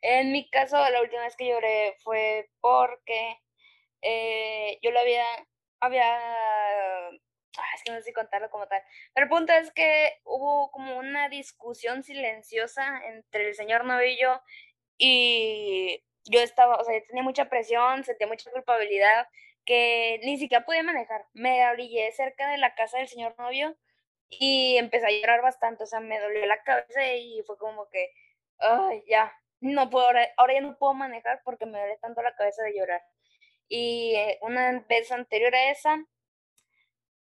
En 0.00 0.32
mi 0.32 0.48
caso, 0.50 0.76
la 0.90 1.02
última 1.02 1.22
vez 1.22 1.36
que 1.36 1.48
lloré 1.48 1.96
fue 2.04 2.50
porque 2.60 3.38
eh, 4.02 4.78
yo 4.82 4.90
lo 4.92 5.00
había, 5.00 5.24
había, 5.80 6.18
es 7.74 7.82
que 7.84 7.90
no 7.90 7.98
sé 7.98 8.04
si 8.04 8.12
contarlo 8.12 8.50
como 8.50 8.66
tal, 8.68 8.82
pero 9.14 9.24
el 9.24 9.30
punto 9.30 9.52
es 9.52 9.72
que 9.72 10.20
hubo 10.24 10.70
como 10.70 10.98
una 10.98 11.28
discusión 11.28 12.04
silenciosa 12.04 13.02
entre 13.06 13.48
el 13.48 13.54
señor 13.54 13.84
novillo 13.84 14.40
y 14.98 16.04
yo 16.26 16.40
estaba, 16.40 16.76
o 16.76 16.84
sea, 16.84 17.00
tenía 17.06 17.22
mucha 17.22 17.48
presión, 17.48 18.04
sentía 18.04 18.26
mucha 18.26 18.50
culpabilidad, 18.50 19.28
que 19.64 20.20
ni 20.24 20.38
siquiera 20.38 20.64
podía 20.64 20.82
manejar. 20.82 21.26
Me 21.34 21.66
orillé 21.68 22.10
cerca 22.12 22.50
de 22.50 22.58
la 22.58 22.74
casa 22.74 22.98
del 22.98 23.08
señor 23.08 23.34
novio 23.38 23.76
y 24.30 24.76
empecé 24.78 25.06
a 25.06 25.10
llorar 25.10 25.42
bastante, 25.42 25.84
o 25.84 25.86
sea, 25.86 26.00
me 26.00 26.18
dolió 26.20 26.46
la 26.46 26.62
cabeza 26.62 27.14
y 27.14 27.42
fue 27.46 27.58
como 27.58 27.88
que, 27.90 28.12
ay, 28.58 29.02
ya, 29.08 29.32
no 29.60 29.90
puedo, 29.90 30.06
ahora, 30.06 30.54
ya 30.54 30.60
no 30.60 30.76
puedo 30.78 30.94
manejar 30.94 31.42
porque 31.44 31.66
me 31.66 31.78
duele 31.78 31.98
tanto 31.98 32.22
la 32.22 32.34
cabeza 32.34 32.62
de 32.64 32.74
llorar. 32.76 33.02
Y 33.68 34.14
eh, 34.16 34.38
una 34.42 34.84
vez 34.88 35.12
anterior 35.12 35.54
a 35.54 35.70
esa, 35.70 36.04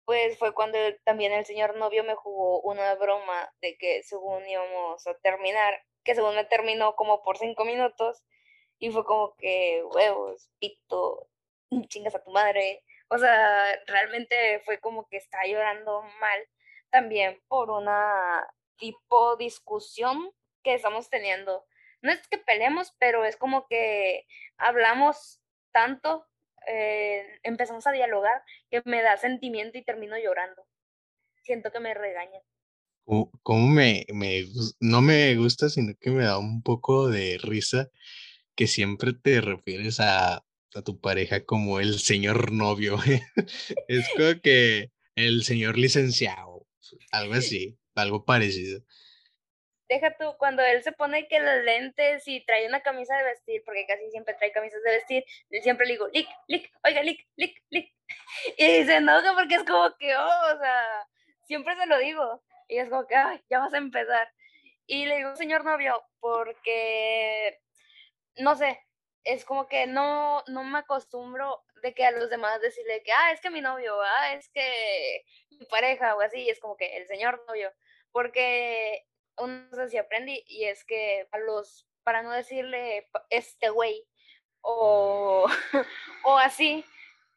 pues 0.06 0.38
fue 0.38 0.54
cuando 0.54 0.78
también 1.04 1.32
el 1.32 1.46
señor 1.46 1.76
novio 1.78 2.04
me 2.04 2.16
jugó 2.16 2.62
una 2.62 2.96
broma 2.96 3.54
de 3.62 3.78
que 3.78 4.04
según 4.04 4.48
íbamos 4.48 5.06
a 5.08 5.14
terminar, 5.20 5.84
que 6.04 6.16
según 6.16 6.36
me 6.36 6.46
terminó 6.46 6.96
como 6.96 7.22
por 7.24 7.38
cinco 7.38 7.66
minutos, 7.66 8.24
y 8.80 8.90
fue 8.92 9.06
como 9.06 9.36
que, 9.36 9.84
huevos, 9.94 10.50
pito, 10.60 11.28
chingas 11.88 12.16
a 12.16 12.24
tu 12.24 12.32
madre. 12.32 12.84
O 13.10 13.18
sea, 13.18 13.80
realmente 13.86 14.60
fue 14.66 14.80
como 14.80 15.08
que 15.08 15.18
está 15.18 15.46
llorando 15.46 16.02
mal 16.20 16.48
también 16.90 17.40
por 17.48 17.70
una 17.70 18.48
tipo 18.78 19.36
discusión 19.38 20.32
que 20.64 20.74
estamos 20.74 21.10
teniendo. 21.10 21.66
No 22.02 22.12
es 22.12 22.28
que 22.28 22.38
peleemos, 22.38 22.94
pero 23.00 23.26
es 23.26 23.38
como 23.38 23.68
que 23.68 24.26
hablamos 24.58 25.42
tanto, 25.72 26.26
eh, 26.68 27.26
empezamos 27.44 27.86
a 27.88 27.92
dialogar, 27.92 28.44
que 28.70 28.82
me 28.86 29.02
da 29.02 29.18
sentimiento 29.18 29.78
y 29.78 29.84
termino 29.84 30.18
llorando. 30.18 30.66
Siento 31.44 31.72
que 31.72 31.80
me 31.80 31.94
regañan. 31.94 32.42
¿Cómo 33.44 33.68
me, 33.68 34.06
me, 34.14 34.46
no 34.80 35.02
me 35.02 35.36
gusta, 35.36 35.70
sino 35.70 35.94
que 36.00 36.12
me 36.12 36.24
da 36.24 36.38
un 36.38 36.62
poco 36.62 37.10
de 37.10 37.38
risa 37.42 37.90
que 38.56 38.68
siempre 38.68 39.14
te 39.14 39.42
refieres 39.42 40.00
a, 40.00 40.46
a 40.76 40.82
tu 40.82 41.00
pareja 41.00 41.46
como 41.46 41.80
el 41.80 42.00
señor 42.00 42.52
novio. 42.52 42.98
es 43.88 44.06
como 44.16 44.40
que 44.42 44.92
el 45.16 45.44
señor 45.44 45.78
licenciado, 45.78 46.68
algo 47.12 47.34
así, 47.36 47.78
algo 47.96 48.26
parecido. 48.26 48.84
Deja 49.92 50.16
tú, 50.16 50.38
cuando 50.38 50.64
él 50.64 50.82
se 50.84 50.94
pone 50.94 51.28
que 51.28 51.42
los 51.42 51.66
lentes 51.66 52.26
y 52.26 52.46
trae 52.46 52.66
una 52.66 52.80
camisa 52.80 53.14
de 53.18 53.26
vestir, 53.26 53.62
porque 53.66 53.86
casi 53.86 54.10
siempre 54.10 54.34
trae 54.36 54.54
camisas 54.54 54.82
de 54.84 54.92
vestir, 54.92 55.26
yo 55.50 55.62
siempre 55.62 55.86
le 55.86 55.92
digo, 55.92 56.08
lick, 56.14 56.30
lick, 56.48 56.72
oiga, 56.86 57.04
lick, 57.04 57.28
lick, 57.36 57.62
lick. 57.70 57.94
Y 58.58 58.86
se 58.86 58.96
enoja 58.96 59.34
porque 59.34 59.56
es 59.56 59.66
como 59.66 59.94
que, 59.98 60.16
oh, 60.16 60.56
o 60.56 60.60
sea, 60.60 61.08
siempre 61.44 61.76
se 61.76 61.86
lo 61.88 61.98
digo. 61.98 62.42
Y 62.70 62.78
es 62.78 62.90
como 62.90 63.06
que, 63.06 63.16
ay, 63.16 63.44
ya 63.50 63.60
vas 63.60 63.74
a 63.74 63.80
empezar. 63.80 64.32
Y 64.86 65.08
le 65.08 65.18
digo, 65.18 65.36
señor 65.36 65.66
novio, 65.66 66.02
porque, 66.22 67.60
no 68.38 68.56
sé, 68.56 68.80
es 69.26 69.44
como 69.44 69.68
que 69.68 69.88
no, 69.88 70.42
no 70.48 70.64
me 70.64 70.80
acostumbro 70.80 71.66
de 71.84 71.94
que 71.94 72.06
a 72.06 72.12
los 72.12 72.30
demás 72.30 72.62
decirle 72.62 73.04
que, 73.04 73.12
ah, 73.12 73.34
es 73.34 73.42
que 73.42 73.50
mi 73.50 73.60
novio, 73.60 74.02
ah, 74.02 74.36
es 74.36 74.48
que 74.54 75.26
mi 75.50 75.66
pareja 75.66 76.16
o 76.16 76.22
así, 76.22 76.50
es 76.50 76.62
como 76.62 76.78
que 76.78 76.96
el 76.96 77.08
señor 77.08 77.44
novio, 77.46 77.74
porque 78.14 79.06
uno 79.38 79.90
se 79.90 80.00
aprendí 80.00 80.44
y 80.48 80.66
es 80.66 80.84
que 80.86 81.28
a 81.32 81.40
los, 81.40 81.88
para 82.04 82.22
no 82.22 82.32
decirle 82.32 83.10
este 83.30 83.70
güey 83.70 84.08
o, 84.62 85.48
o 86.26 86.38
así, 86.38 86.86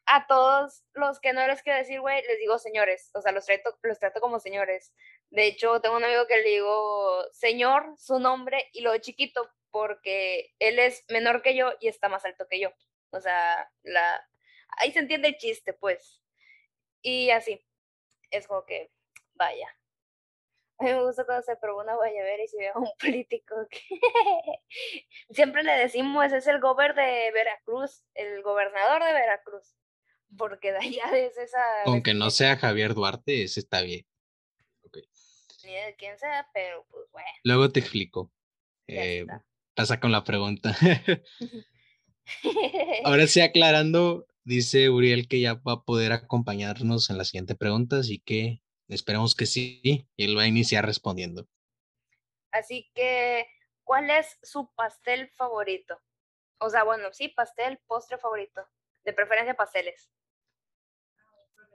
a 0.05 0.27
todos 0.27 0.83
los 0.93 1.19
que 1.19 1.33
no 1.33 1.45
les 1.47 1.63
quiero 1.63 1.79
decir 1.79 1.99
güey, 1.99 2.21
les 2.27 2.39
digo 2.39 2.57
señores, 2.59 3.09
o 3.13 3.21
sea, 3.21 3.31
los 3.31 3.45
trato, 3.45 3.77
los 3.83 3.99
trato 3.99 4.21
como 4.21 4.39
señores. 4.39 4.93
De 5.29 5.47
hecho, 5.47 5.81
tengo 5.81 5.97
un 5.97 6.03
amigo 6.03 6.27
que 6.27 6.37
le 6.37 6.49
digo 6.49 7.23
señor, 7.31 7.95
su 7.97 8.19
nombre 8.19 8.69
y 8.73 8.81
lo 8.81 8.97
chiquito, 8.99 9.49
porque 9.71 10.53
él 10.59 10.79
es 10.79 11.03
menor 11.09 11.41
que 11.41 11.55
yo 11.55 11.73
y 11.79 11.87
está 11.87 12.07
más 12.09 12.23
alto 12.25 12.47
que 12.47 12.59
yo. 12.59 12.71
O 13.09 13.19
sea, 13.19 13.69
la... 13.83 14.27
ahí 14.77 14.91
se 14.91 14.99
entiende 14.99 15.29
el 15.29 15.37
chiste, 15.37 15.73
pues. 15.73 16.21
Y 17.01 17.29
así, 17.31 17.65
es 18.31 18.47
como 18.47 18.65
que, 18.65 18.91
vaya. 19.33 19.67
A 20.77 20.83
mí 20.83 20.91
me 20.91 21.03
gusta 21.03 21.25
cuando 21.25 21.43
se 21.43 21.55
probó 21.55 21.81
una 21.81 21.95
guayabera 21.95 22.43
y 22.43 22.47
se 22.47 22.57
ve 22.57 22.67
a 22.67 22.77
un 22.77 22.89
político 22.99 23.55
que 23.69 23.79
siempre 25.33 25.63
le 25.63 25.71
decimos, 25.73 26.31
es 26.31 26.47
el 26.47 26.59
gober 26.59 26.95
de 26.95 27.31
Veracruz, 27.33 28.03
el 28.13 28.41
gobernador 28.43 29.03
de 29.03 29.13
Veracruz, 29.13 29.75
porque 30.37 30.71
de 30.71 30.79
allá 30.79 31.17
es 31.17 31.37
esa... 31.37 31.83
Aunque 31.85 32.13
no 32.13 32.29
sea 32.29 32.57
Javier 32.57 32.93
Duarte, 32.93 33.43
ese 33.43 33.61
está 33.61 33.81
bien. 33.81 34.05
Ni 35.63 35.73
de 35.73 35.95
quién 35.97 36.19
sea, 36.19 36.47
pero 36.53 36.85
pues 36.91 37.05
bueno. 37.11 37.27
Luego 37.43 37.71
te 37.71 37.79
explico. 37.79 38.31
Eh, 38.87 39.25
pasa 39.73 39.99
con 39.99 40.11
la 40.11 40.23
pregunta. 40.23 40.75
Ahora 43.03 43.27
sí, 43.27 43.41
aclarando, 43.41 44.27
dice 44.43 44.89
Uriel 44.89 45.27
que 45.27 45.39
ya 45.39 45.55
va 45.55 45.73
a 45.73 45.83
poder 45.83 46.11
acompañarnos 46.11 47.09
en 47.09 47.17
la 47.17 47.25
siguiente 47.25 47.55
pregunta, 47.55 47.99
así 47.99 48.19
que 48.19 48.61
esperemos 48.87 49.35
que 49.35 49.45
sí, 49.45 49.81
y 49.83 50.25
él 50.25 50.37
va 50.37 50.43
a 50.43 50.47
iniciar 50.47 50.85
respondiendo. 50.85 51.47
Así 52.51 52.89
que, 52.93 53.47
¿cuál 53.83 54.09
es 54.09 54.37
su 54.43 54.71
pastel 54.75 55.29
favorito? 55.29 55.99
O 56.59 56.69
sea, 56.69 56.83
bueno, 56.83 57.09
sí, 57.11 57.29
pastel, 57.29 57.79
postre 57.87 58.17
favorito. 58.17 58.61
De 59.03 59.13
preferencia 59.13 59.55
pasteles. 59.55 60.09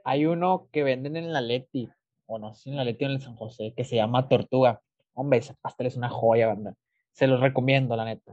Hay 0.05 0.27
uno 0.27 0.69
que 0.73 0.83
venden 0.83 1.17
en 1.17 1.33
la 1.33 1.41
Leti, 1.41 1.89
o 2.27 2.39
no 2.39 2.55
sé, 2.55 2.71
en 2.71 2.77
la 2.77 2.85
Leti 2.85 3.05
o 3.05 3.09
en 3.09 3.15
el 3.15 3.23
San 3.23 3.37
José, 3.37 3.75
que 3.77 3.85
se 3.85 3.97
llama 3.97 4.29
Tortuga. 4.29 4.83
Hombre, 5.15 5.41
ese 5.41 5.55
pastel 5.61 5.87
es 5.87 5.97
una 5.97 6.09
joya, 6.09 6.47
banda. 6.47 6.75
Se 7.13 7.27
los 7.27 7.41
recomiendo, 7.41 7.97
la 7.97 8.05
neta. 8.05 8.33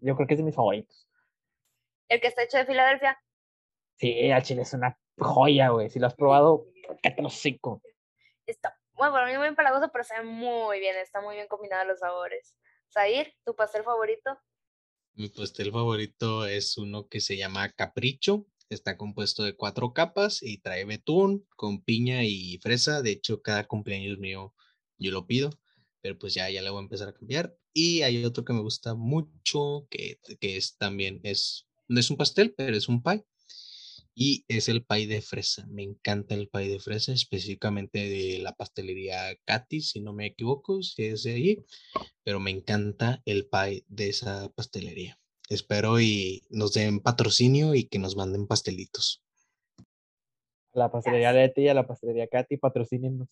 Yo 0.00 0.16
creo 0.16 0.26
que 0.26 0.34
es 0.34 0.38
de 0.38 0.44
mis 0.44 0.54
favoritos. 0.54 1.08
¿El 2.08 2.20
que 2.20 2.28
está 2.28 2.44
hecho 2.44 2.56
de 2.56 2.66
Filadelfia? 2.66 3.18
Sí, 3.96 4.30
chile 4.42 4.62
es 4.62 4.72
una 4.72 4.98
joya, 5.18 5.70
güey. 5.70 5.90
Si 5.90 5.98
lo 5.98 6.06
has 6.06 6.14
probado, 6.14 6.66
qué. 7.02 7.14
Está, 8.46 8.78
bueno, 8.94 9.12
para 9.12 9.26
mí 9.26 9.36
muy 9.36 9.48
empalagoso, 9.48 9.90
pero 9.92 10.04
sabe 10.04 10.24
muy 10.24 10.78
bien. 10.78 10.96
Está 10.96 11.20
muy 11.20 11.34
bien 11.34 11.48
combinado 11.48 11.84
los 11.84 11.98
sabores. 11.98 12.56
Zair, 12.92 13.34
¿tu 13.44 13.54
pastel 13.54 13.82
favorito? 13.82 14.38
Mi 15.14 15.28
pastel 15.28 15.72
favorito 15.72 16.46
es 16.46 16.78
uno 16.78 17.08
que 17.08 17.20
se 17.20 17.36
llama 17.36 17.70
Capricho. 17.72 18.46
Está 18.68 18.96
compuesto 18.96 19.42
de 19.42 19.56
cuatro 19.56 19.92
capas 19.92 20.42
y 20.42 20.58
trae 20.58 20.84
betún 20.84 21.46
con 21.56 21.82
piña 21.82 22.24
y 22.24 22.58
fresa. 22.58 23.02
De 23.02 23.12
hecho, 23.12 23.42
cada 23.42 23.66
cumpleaños 23.66 24.18
mío 24.18 24.54
yo 24.98 25.12
lo 25.12 25.26
pido, 25.26 25.50
pero 26.00 26.18
pues 26.18 26.34
ya, 26.34 26.50
ya 26.50 26.62
le 26.62 26.70
voy 26.70 26.78
a 26.78 26.82
empezar 26.82 27.08
a 27.08 27.14
cambiar. 27.14 27.54
Y 27.72 28.02
hay 28.02 28.24
otro 28.24 28.44
que 28.44 28.52
me 28.52 28.60
gusta 28.60 28.94
mucho, 28.94 29.86
que, 29.90 30.18
que 30.40 30.56
es 30.56 30.76
también, 30.76 31.20
es, 31.22 31.68
no 31.88 32.00
es 32.00 32.10
un 32.10 32.16
pastel, 32.16 32.54
pero 32.56 32.76
es 32.76 32.88
un 32.88 33.02
pie. 33.02 33.24
Y 34.18 34.46
es 34.48 34.70
el 34.70 34.82
pie 34.84 35.06
de 35.06 35.20
fresa. 35.20 35.66
Me 35.68 35.82
encanta 35.82 36.34
el 36.34 36.48
pie 36.48 36.68
de 36.68 36.80
fresa, 36.80 37.12
específicamente 37.12 37.98
de 37.98 38.38
la 38.40 38.52
pastelería 38.52 39.36
Katy, 39.44 39.82
si 39.82 40.00
no 40.00 40.14
me 40.14 40.26
equivoco, 40.26 40.82
si 40.82 41.04
es 41.04 41.22
de 41.22 41.34
ahí. 41.34 41.66
Pero 42.24 42.40
me 42.40 42.50
encanta 42.50 43.22
el 43.26 43.46
pie 43.46 43.84
de 43.88 44.08
esa 44.08 44.48
pastelería. 44.54 45.18
Espero 45.50 46.00
y 46.00 46.46
nos 46.48 46.72
den 46.72 47.00
patrocinio 47.00 47.74
y 47.74 47.88
que 47.88 47.98
nos 47.98 48.16
manden 48.16 48.46
pastelitos. 48.46 49.22
La 50.72 50.90
pastelería 50.90 51.32
Leti 51.32 51.62
y 51.62 51.68
a 51.68 51.74
la 51.74 51.86
pastelería 51.86 52.26
Katy, 52.26 52.56
patrocínenos 52.56 53.28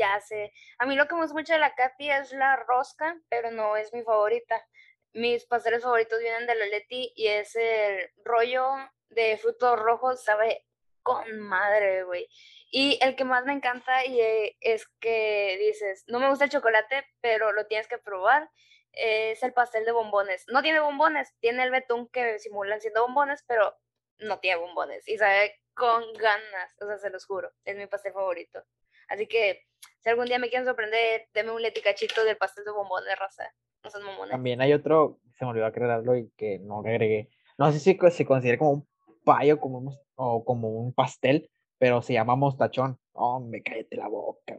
ya 0.00 0.20
sé. 0.20 0.52
A 0.78 0.86
mí 0.86 0.96
lo 0.96 1.06
que 1.06 1.14
me 1.14 1.20
gusta 1.20 1.34
mucho 1.34 1.52
de 1.52 1.58
la 1.58 1.74
Katy 1.74 2.10
es 2.10 2.32
la 2.32 2.56
rosca, 2.56 3.20
pero 3.28 3.50
no 3.50 3.76
es 3.76 3.92
mi 3.92 4.02
favorita. 4.02 4.66
Mis 5.12 5.44
pasteles 5.44 5.82
favoritos 5.82 6.18
vienen 6.20 6.46
de 6.46 6.54
la 6.54 6.66
Leti 6.66 7.12
y 7.14 7.26
es 7.26 7.54
el 7.54 8.10
rollo 8.24 8.64
de 9.10 9.36
frutos 9.38 9.78
rojos, 9.78 10.22
sabe 10.22 10.64
con 11.02 11.38
madre, 11.40 12.04
güey. 12.04 12.26
Y 12.70 12.98
el 13.02 13.16
que 13.16 13.24
más 13.24 13.44
me 13.44 13.52
encanta 13.52 14.04
y 14.04 14.20
eh, 14.20 14.56
es 14.60 14.86
que 15.00 15.56
dices, 15.58 16.04
no 16.06 16.20
me 16.20 16.28
gusta 16.28 16.44
el 16.44 16.50
chocolate, 16.50 17.04
pero 17.20 17.52
lo 17.52 17.66
tienes 17.66 17.88
que 17.88 17.98
probar, 17.98 18.50
es 18.92 19.42
el 19.42 19.52
pastel 19.52 19.84
de 19.84 19.92
bombones. 19.92 20.44
No 20.48 20.62
tiene 20.62 20.80
bombones, 20.80 21.34
tiene 21.40 21.62
el 21.64 21.70
betún 21.70 22.08
que 22.08 22.38
simulan 22.38 22.80
siendo 22.80 23.02
bombones, 23.02 23.44
pero 23.46 23.76
no 24.18 24.38
tiene 24.38 24.60
bombones 24.60 25.08
y 25.08 25.16
sabe 25.18 25.60
con 25.74 26.12
ganas, 26.14 26.76
o 26.82 26.86
sea, 26.86 26.98
se 26.98 27.10
los 27.10 27.24
juro, 27.24 27.50
es 27.64 27.76
mi 27.76 27.86
pastel 27.86 28.12
favorito. 28.12 28.62
Así 29.08 29.26
que 29.26 29.66
si 30.00 30.10
algún 30.10 30.26
día 30.26 30.38
me 30.38 30.48
quieren 30.48 30.66
sorprender, 30.66 31.28
deme 31.32 31.52
un 31.52 31.62
leticachito 31.62 32.24
del 32.24 32.36
pastel 32.36 32.64
de 32.64 32.70
bombón 32.70 33.04
de 33.04 33.16
raza. 33.16 33.52
No 33.82 33.90
son 33.90 34.02
mamones. 34.04 34.30
También 34.30 34.60
hay 34.60 34.74
otro, 34.74 35.20
se 35.32 35.44
me 35.44 35.52
olvidó 35.52 35.66
aclararlo 35.66 36.16
y 36.16 36.30
que 36.36 36.58
no 36.58 36.80
agregué. 36.80 37.30
No 37.56 37.72
sé 37.72 37.78
si 37.78 37.98
se 38.10 38.24
considera 38.24 38.58
como 38.58 38.70
un 38.72 38.89
payo 39.24 39.60
como 39.60 39.98
o 40.14 40.44
como 40.44 40.68
un 40.68 40.92
pastel, 40.92 41.50
pero 41.78 42.02
se 42.02 42.14
llama 42.14 42.36
mostachón. 42.36 42.98
Oh, 43.12 43.40
me 43.40 43.62
cállate 43.62 43.96
la 43.96 44.08
boca, 44.08 44.58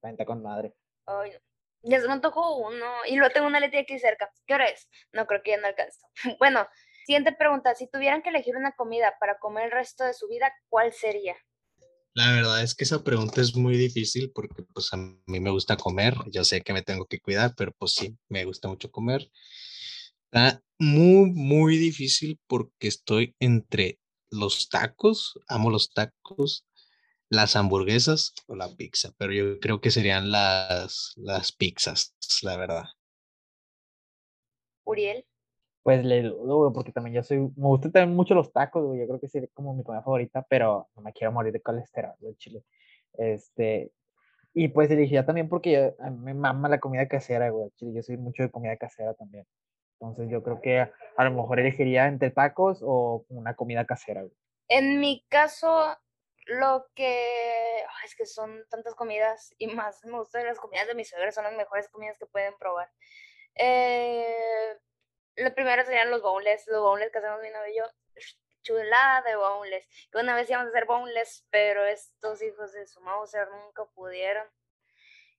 está, 0.00 0.24
con 0.24 0.42
madre. 0.42 0.74
Ay, 1.06 1.30
no. 1.30 1.38
Ya 1.86 2.00
se 2.00 2.06
me 2.06 2.14
antojó 2.14 2.56
uno 2.56 2.86
y 3.06 3.16
lo 3.16 3.28
tengo 3.30 3.46
una 3.46 3.60
letra 3.60 3.80
aquí 3.80 3.98
cerca. 3.98 4.30
¿Qué 4.46 4.54
hora 4.54 4.66
es? 4.66 4.88
No 5.12 5.26
creo 5.26 5.42
que 5.42 5.50
ya 5.50 5.58
no 5.58 5.66
alcanzo. 5.66 6.06
bueno, 6.38 6.66
siguiente 7.04 7.32
pregunta. 7.32 7.74
Si 7.74 7.88
tuvieran 7.88 8.22
que 8.22 8.30
elegir 8.30 8.56
una 8.56 8.72
comida 8.72 9.14
para 9.20 9.38
comer 9.38 9.66
el 9.66 9.70
resto 9.70 10.02
de 10.02 10.14
su 10.14 10.26
vida, 10.28 10.50
¿cuál 10.70 10.94
sería? 10.94 11.36
La 12.14 12.32
verdad 12.32 12.62
es 12.62 12.74
que 12.74 12.84
esa 12.84 13.02
pregunta 13.02 13.40
es 13.40 13.54
muy 13.56 13.76
difícil 13.76 14.30
porque 14.32 14.62
pues 14.72 14.92
a 14.94 14.96
mí 14.96 15.40
me 15.40 15.50
gusta 15.50 15.76
comer, 15.76 16.14
yo 16.28 16.44
sé 16.44 16.60
que 16.60 16.72
me 16.72 16.82
tengo 16.82 17.06
que 17.06 17.18
cuidar, 17.18 17.54
pero 17.56 17.72
pues 17.76 17.92
sí, 17.92 18.16
me 18.28 18.44
gusta 18.44 18.68
mucho 18.68 18.90
comer. 18.90 19.28
Está 20.34 20.60
muy, 20.80 21.30
muy 21.30 21.76
difícil 21.76 22.40
porque 22.48 22.88
estoy 22.88 23.36
entre 23.38 24.00
los 24.32 24.68
tacos, 24.68 25.38
amo 25.46 25.70
los 25.70 25.94
tacos, 25.94 26.66
las 27.30 27.54
hamburguesas 27.54 28.34
o 28.48 28.56
la 28.56 28.68
pizza, 28.76 29.12
pero 29.16 29.32
yo 29.32 29.60
creo 29.60 29.80
que 29.80 29.92
serían 29.92 30.32
las, 30.32 31.12
las 31.14 31.52
pizzas, 31.52 32.16
la 32.42 32.56
verdad. 32.56 32.82
Uriel. 34.82 35.24
Pues 35.84 36.04
le 36.04 36.22
dudo, 36.22 36.56
güey, 36.56 36.72
porque 36.72 36.90
también 36.90 37.14
yo 37.14 37.22
soy, 37.22 37.38
me 37.38 37.68
gustan 37.68 37.92
también 37.92 38.16
mucho 38.16 38.34
los 38.34 38.52
tacos, 38.52 38.84
güey, 38.84 38.98
yo 38.98 39.06
creo 39.06 39.20
que 39.20 39.28
sería 39.28 39.48
como 39.54 39.72
mi 39.72 39.84
comida 39.84 40.02
favorita, 40.02 40.44
pero 40.48 40.88
no 40.96 41.02
me 41.02 41.12
quiero 41.12 41.30
morir 41.30 41.52
de 41.52 41.62
colesterol, 41.62 42.14
de 42.18 42.34
chile. 42.38 42.64
Este, 43.12 43.92
y 44.52 44.66
pues 44.66 44.90
elegiría 44.90 45.24
también 45.24 45.48
porque 45.48 45.94
a 46.00 46.10
mí 46.10 46.18
me 46.24 46.34
mama 46.34 46.68
la 46.68 46.80
comida 46.80 47.06
casera, 47.06 47.50
güey, 47.50 47.70
chile, 47.76 47.92
yo 47.94 48.02
soy 48.02 48.16
mucho 48.16 48.42
de 48.42 48.50
comida 48.50 48.76
casera 48.76 49.14
también. 49.14 49.46
Entonces 50.08 50.32
yo 50.32 50.42
creo 50.42 50.60
que 50.60 50.80
a 50.80 51.24
lo 51.24 51.30
mejor 51.30 51.60
elegiría 51.60 52.06
entre 52.06 52.30
tacos 52.30 52.80
o 52.82 53.24
una 53.28 53.54
comida 53.54 53.84
casera, 53.84 54.22
güey. 54.22 54.34
En 54.68 54.98
mi 55.00 55.24
caso, 55.28 55.96
lo 56.46 56.86
que 56.94 57.80
es 58.04 58.14
que 58.16 58.26
son 58.26 58.64
tantas 58.70 58.94
comidas 58.94 59.54
y 59.58 59.66
más 59.66 60.04
me 60.04 60.18
gustan 60.18 60.46
las 60.46 60.58
comidas 60.58 60.86
de 60.86 60.94
mis 60.94 61.08
suegros, 61.08 61.34
son 61.34 61.44
las 61.44 61.54
mejores 61.54 61.88
comidas 61.88 62.18
que 62.18 62.26
pueden 62.26 62.54
probar. 62.58 62.90
Eh, 63.54 64.76
lo 65.36 65.54
primero 65.54 65.84
serían 65.84 66.10
los 66.10 66.22
boneless, 66.22 66.66
los 66.68 66.80
boneless 66.80 67.12
que 67.12 67.18
hacemos 67.18 67.40
mi 67.42 67.50
novio 67.50 67.84
chulada 68.62 69.22
de. 69.22 69.34
Que 70.10 70.18
una 70.18 70.34
vez 70.34 70.50
íbamos 70.50 70.66
a 70.66 70.70
hacer 70.70 70.86
boneless, 70.86 71.46
pero 71.50 71.84
estos 71.84 72.42
hijos 72.42 72.72
de 72.72 72.86
su 72.86 73.00
Mauser 73.00 73.48
nunca 73.48 73.84
pudieron. 73.94 74.46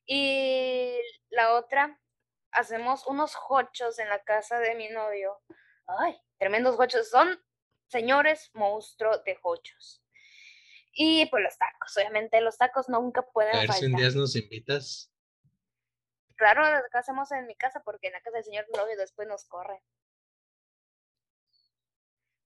Y 0.05 0.99
la 1.29 1.55
otra, 1.55 1.99
hacemos 2.55 3.05
unos 3.07 3.33
hochos 3.49 3.99
en 3.99 4.09
la 4.09 4.23
casa 4.23 4.59
de 4.59 4.75
mi 4.75 4.89
novio. 4.89 5.39
Ay, 5.87 6.17
tremendos 6.37 6.79
hochos. 6.79 7.09
Son 7.09 7.39
señores 7.87 8.49
monstruo 8.53 9.17
de 9.19 9.37
hochos. 9.43 10.01
Y 10.93 11.25
pues 11.27 11.43
los 11.43 11.57
tacos, 11.57 11.95
obviamente 11.97 12.39
los 12.41 12.57
tacos 12.57 12.87
nunca 12.89 13.21
pueden 13.21 13.55
A 13.55 13.59
ver 13.59 13.67
faltar. 13.67 13.79
si 13.81 13.93
un 13.93 13.95
día 13.99 14.09
nos 14.11 14.35
invitas. 14.35 15.11
Claro, 16.37 16.63
lo 16.69 16.83
que 16.91 16.97
hacemos 16.97 17.31
en 17.31 17.45
mi 17.47 17.55
casa 17.55 17.81
porque 17.83 18.07
en 18.07 18.13
la 18.13 18.21
casa 18.21 18.37
del 18.37 18.43
señor 18.45 18.65
novio 18.75 18.97
después 18.97 19.27
nos 19.27 19.45
corre. 19.45 19.81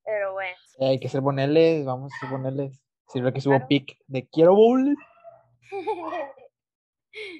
Pero 0.03 0.33
bueno. 0.33 0.57
Eh, 0.79 0.89
hay 0.89 0.99
que 0.99 1.07
hacer 1.07 1.21
boneles, 1.21 1.85
vamos 1.85 2.11
a 2.11 2.15
hacer 2.17 2.29
boneles. 2.29 2.79
Sirve 3.07 3.33
que 3.33 3.41
subo 3.41 3.53
Claro. 3.55 3.67
pic 3.67 3.97
de 4.07 4.27
quiero 4.27 4.55
bowls. 4.55 4.95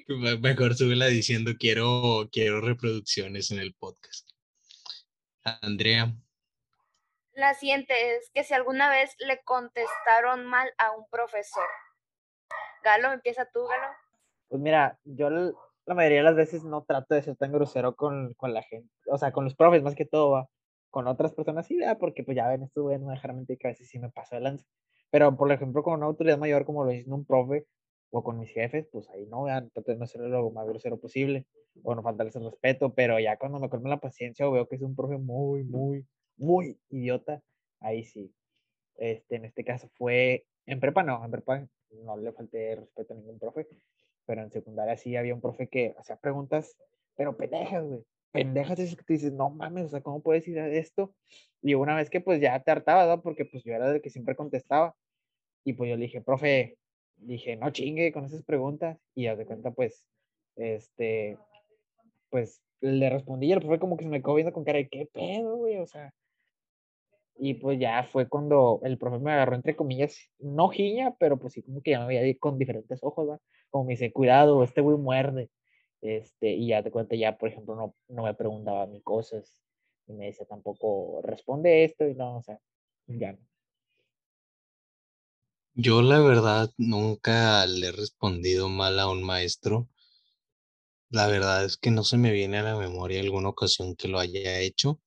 Me- 0.08 0.38
Mejor 0.38 0.74
súbela 0.74 1.06
diciendo 1.06 1.52
quiero, 1.58 2.28
quiero 2.32 2.60
reproducciones 2.60 3.50
en 3.50 3.58
el 3.60 3.74
podcast. 3.74 4.28
Andrea, 5.62 6.14
La 7.32 7.54
siguiente 7.54 8.16
es 8.16 8.30
que 8.34 8.44
si 8.44 8.52
alguna 8.54 8.90
vez 8.90 9.14
le 9.18 9.40
contestaron 9.44 10.44
mal 10.46 10.70
a 10.78 10.92
un 10.92 11.06
profesor. 11.10 11.64
Galo, 12.82 13.12
empieza 13.12 13.46
tú, 13.52 13.60
Galo. 13.66 13.88
Pues 14.48 14.60
mira, 14.60 14.98
yo 15.04 15.30
la 15.30 15.94
mayoría 15.94 16.18
de 16.18 16.24
las 16.24 16.34
veces 16.36 16.64
no 16.64 16.84
trato 16.84 17.14
de 17.14 17.22
ser 17.22 17.36
tan 17.36 17.52
grosero 17.52 17.94
con, 17.94 18.34
con 18.34 18.52
la 18.52 18.62
gente, 18.62 18.92
o 19.06 19.16
sea, 19.16 19.32
con 19.32 19.44
los 19.44 19.54
profes 19.54 19.82
más 19.82 19.94
que 19.94 20.04
todo, 20.06 20.30
va. 20.30 20.48
Con 20.90 21.06
otras 21.06 21.32
personas 21.32 21.66
sí, 21.68 21.76
¿verdad? 21.78 21.98
porque 22.00 22.24
pues 22.24 22.36
ya 22.36 22.48
ven, 22.48 22.64
esto 22.64 22.82
voy 22.82 22.94
a 22.94 22.98
no 22.98 23.10
dejar 23.10 23.32
mentir 23.32 23.58
que 23.58 23.68
a 23.68 23.70
veces 23.70 23.88
sí 23.88 23.98
me 24.00 24.10
paso 24.10 24.34
de 24.34 24.40
lanza. 24.40 24.66
Pero 25.10 25.36
por 25.36 25.50
ejemplo, 25.52 25.82
con 25.84 25.94
una 25.94 26.06
autoridad 26.06 26.36
mayor 26.36 26.64
como 26.64 26.84
lo 26.84 26.90
dice 26.90 27.08
un 27.10 27.24
profe 27.24 27.66
o 28.10 28.22
con 28.22 28.38
mis 28.38 28.50
jefes, 28.50 28.86
pues 28.90 29.08
ahí 29.10 29.26
no, 29.26 29.44
vean, 29.44 29.70
trato 29.70 29.92
de 29.92 29.98
no 29.98 30.06
ser 30.06 30.22
lo 30.22 30.50
más 30.50 30.66
grosero 30.66 30.98
posible 30.98 31.46
o 31.82 31.94
no 31.94 32.02
faltarles 32.02 32.36
el 32.36 32.44
respeto, 32.44 32.94
pero 32.94 33.18
ya 33.20 33.36
cuando 33.36 33.60
me 33.60 33.68
colme 33.68 33.88
la 33.88 34.00
paciencia 34.00 34.48
o 34.48 34.52
veo 34.52 34.68
que 34.68 34.76
es 34.76 34.82
un 34.82 34.96
profe 34.96 35.16
muy, 35.18 35.64
muy, 35.64 36.06
muy 36.36 36.78
idiota, 36.88 37.42
ahí 37.80 38.04
sí. 38.04 38.32
Este, 38.96 39.36
en 39.36 39.44
este 39.44 39.64
caso 39.64 39.88
fue, 39.94 40.44
en 40.66 40.80
prepa 40.80 41.02
no, 41.02 41.24
en 41.24 41.30
prepa 41.30 41.66
no 42.04 42.16
le 42.16 42.32
falté 42.32 42.76
respeto 42.76 43.14
a 43.14 43.16
ningún 43.16 43.38
profe, 43.38 43.66
pero 44.26 44.42
en 44.42 44.50
secundaria 44.50 44.96
sí 44.96 45.16
había 45.16 45.34
un 45.34 45.40
profe 45.40 45.68
que 45.68 45.94
hacía 45.98 46.16
preguntas, 46.16 46.76
pero 47.16 47.36
pendejas, 47.36 47.84
güey. 47.84 48.02
Pendejas 48.32 48.78
es 48.78 48.94
que 48.94 49.02
te 49.02 49.14
dices, 49.14 49.32
no 49.32 49.50
mames, 49.50 49.86
o 49.86 49.88
sea, 49.88 50.02
¿cómo 50.02 50.22
puedes 50.22 50.44
decir 50.44 50.58
esto? 50.58 51.12
Y 51.62 51.74
una 51.74 51.96
vez 51.96 52.10
que 52.10 52.20
pues 52.20 52.40
ya 52.40 52.62
te 52.62 52.70
hartaba, 52.70 53.06
¿no? 53.06 53.22
Porque 53.22 53.44
pues 53.44 53.64
yo 53.64 53.72
era 53.72 53.90
el 53.90 54.00
que 54.00 54.10
siempre 54.10 54.36
contestaba. 54.36 54.94
Y 55.64 55.72
pues 55.72 55.90
yo 55.90 55.96
le 55.96 56.02
dije, 56.02 56.20
profe, 56.20 56.78
dije, 57.20 57.56
no 57.56 57.70
chingue 57.70 58.12
con 58.12 58.24
esas 58.24 58.42
preguntas. 58.42 58.98
Y 59.14 59.26
haz 59.26 59.38
de 59.38 59.46
cuenta, 59.46 59.70
pues, 59.72 60.06
este, 60.56 61.38
pues 62.30 62.62
le 62.80 63.10
respondí 63.10 63.48
y 63.48 63.52
el 63.52 63.60
profe 63.60 63.78
como 63.78 63.96
que 63.96 64.04
se 64.04 64.10
me 64.10 64.22
quedó 64.22 64.34
viendo 64.34 64.52
con 64.52 64.64
cara 64.64 64.78
de, 64.78 64.88
¿qué 64.88 65.08
pedo, 65.12 65.56
güey? 65.56 65.78
O 65.78 65.86
sea, 65.86 66.12
y 67.42 67.54
pues 67.54 67.78
ya 67.78 68.04
fue 68.04 68.28
cuando 68.28 68.80
el 68.84 68.98
profe 68.98 69.18
me 69.18 69.32
agarró, 69.32 69.56
entre 69.56 69.74
comillas, 69.74 70.30
no 70.38 70.68
giña, 70.68 71.14
pero 71.18 71.38
pues 71.38 71.54
sí, 71.54 71.62
como 71.62 71.80
que 71.82 71.92
ya 71.92 72.00
me 72.00 72.06
veía 72.06 72.36
con 72.38 72.58
diferentes 72.58 73.00
ojos, 73.02 73.30
¿va? 73.30 73.40
Como 73.70 73.84
me 73.84 73.92
dice, 73.94 74.12
cuidado, 74.12 74.62
este 74.62 74.82
güey 74.82 74.98
muerde. 74.98 75.50
Este, 76.02 76.50
y 76.50 76.68
ya 76.68 76.82
te 76.82 76.90
cuenta, 76.90 77.16
ya, 77.16 77.38
por 77.38 77.48
ejemplo, 77.48 77.74
no, 77.76 77.94
no 78.08 78.24
me 78.24 78.34
preguntaba 78.34 78.86
ni 78.86 79.00
cosas. 79.00 79.56
Y 80.06 80.12
me 80.12 80.26
decía 80.26 80.46
tampoco, 80.46 81.20
responde 81.22 81.84
esto, 81.84 82.06
y 82.06 82.14
no, 82.14 82.36
o 82.38 82.42
sea, 82.42 82.58
ya 83.06 83.32
no. 83.32 83.49
Yo 85.74 86.00
la 86.02 86.20
verdad 86.20 86.72
nunca 86.78 87.66
le 87.66 87.88
he 87.88 87.92
respondido 87.92 88.68
mal 88.68 89.00
a 89.00 89.08
un 89.08 89.24
maestro. 89.24 89.88
La 91.08 91.28
verdad 91.28 91.64
es 91.64 91.76
que 91.76 91.92
no 91.92 92.02
se 92.02 92.16
me 92.16 92.32
viene 92.32 92.58
a 92.58 92.62
la 92.64 92.76
memoria 92.76 93.20
alguna 93.20 93.50
ocasión 93.50 93.94
que 93.94 94.08
lo 94.08 94.18
haya 94.18 94.58
hecho. 94.58 95.00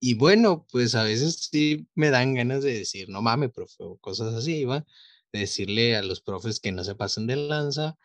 Y 0.00 0.14
bueno, 0.14 0.66
pues 0.70 0.94
a 0.96 1.04
veces 1.04 1.48
sí 1.50 1.86
me 1.94 2.10
dan 2.10 2.34
ganas 2.34 2.62
de 2.64 2.76
decir, 2.76 3.08
no 3.08 3.22
mames, 3.22 3.52
profe, 3.52 3.84
o 3.84 3.96
cosas 3.98 4.34
así, 4.34 4.64
¿va? 4.64 4.84
De 5.32 5.40
decirle 5.40 5.96
a 5.96 6.02
los 6.02 6.20
profes 6.20 6.58
que 6.60 6.72
no 6.72 6.82
se 6.84 6.96
pasen 6.96 7.26
de 7.28 7.36
lanza, 7.36 7.96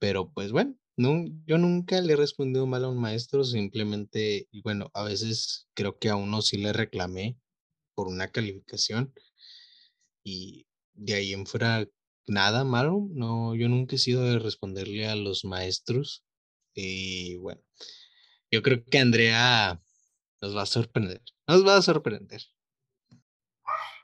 pero 0.00 0.32
pues 0.32 0.52
bueno, 0.52 0.76
no, 0.96 1.24
yo 1.46 1.58
nunca 1.58 2.00
le 2.02 2.14
he 2.14 2.16
respondido 2.16 2.66
mal 2.66 2.84
a 2.84 2.88
un 2.90 2.98
maestro, 3.00 3.44
simplemente, 3.44 4.48
y 4.52 4.62
bueno, 4.62 4.90
a 4.94 5.04
veces 5.04 5.68
creo 5.74 5.98
que 5.98 6.10
a 6.10 6.16
uno 6.16 6.42
sí 6.42 6.58
le 6.58 6.72
reclamé 6.74 7.38
por 7.94 8.08
una 8.08 8.28
calificación 8.28 9.14
y 10.22 10.66
de 10.94 11.14
ahí 11.14 11.32
en 11.32 11.46
fuera 11.46 11.86
nada 12.26 12.64
malo, 12.64 13.06
no, 13.10 13.54
yo 13.54 13.68
nunca 13.68 13.96
he 13.96 13.98
sido 13.98 14.24
de 14.24 14.38
responderle 14.38 15.08
a 15.08 15.16
los 15.16 15.44
maestros 15.44 16.24
y 16.74 17.36
bueno, 17.36 17.62
yo 18.50 18.62
creo 18.62 18.84
que 18.84 18.98
Andrea 18.98 19.80
nos 20.40 20.56
va 20.56 20.62
a 20.62 20.66
sorprender, 20.66 21.20
nos 21.46 21.66
va 21.66 21.76
a 21.76 21.82
sorprender. 21.82 22.40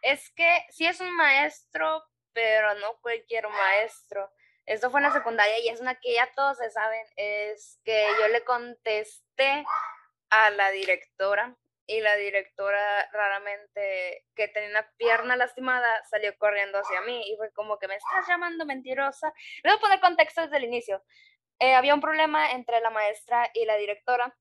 Es 0.02 0.30
que 0.30 0.64
sí 0.70 0.86
es 0.86 1.00
un 1.00 1.14
maestro, 1.16 2.02
pero 2.32 2.74
no 2.78 2.98
cualquier 3.00 3.48
maestro. 3.48 4.30
Esto 4.66 4.90
fue 4.90 5.00
en 5.00 5.06
la 5.06 5.12
secundaria 5.12 5.58
y 5.60 5.68
es 5.68 5.80
una 5.80 5.94
que 5.94 6.14
ya 6.14 6.28
todos 6.34 6.58
se 6.58 6.70
saben. 6.70 7.04
Es 7.16 7.80
que 7.84 8.06
yo 8.20 8.28
le 8.28 8.44
contesté 8.44 9.64
a 10.30 10.50
la 10.50 10.70
directora 10.70 11.56
y 11.86 12.00
la 12.00 12.16
directora 12.16 13.08
raramente 13.12 14.24
que 14.34 14.48
tenía 14.48 14.70
una 14.70 14.90
pierna 14.96 15.36
lastimada 15.36 16.04
salió 16.04 16.36
corriendo 16.38 16.78
hacia 16.78 17.00
mí 17.02 17.22
y 17.30 17.36
fue 17.36 17.52
como 17.52 17.78
que 17.78 17.88
me 17.88 17.96
estás 17.96 18.26
llamando 18.28 18.66
mentirosa. 18.66 19.32
Le 19.62 19.70
voy 19.70 19.78
a 19.78 19.80
poner 19.80 20.00
contexto 20.00 20.42
desde 20.42 20.56
el 20.56 20.64
inicio. 20.64 21.02
Eh, 21.58 21.74
había 21.74 21.94
un 21.94 22.00
problema 22.00 22.50
entre 22.52 22.80
la 22.80 22.90
maestra 22.90 23.50
y 23.54 23.64
la 23.64 23.76
directora 23.76 24.36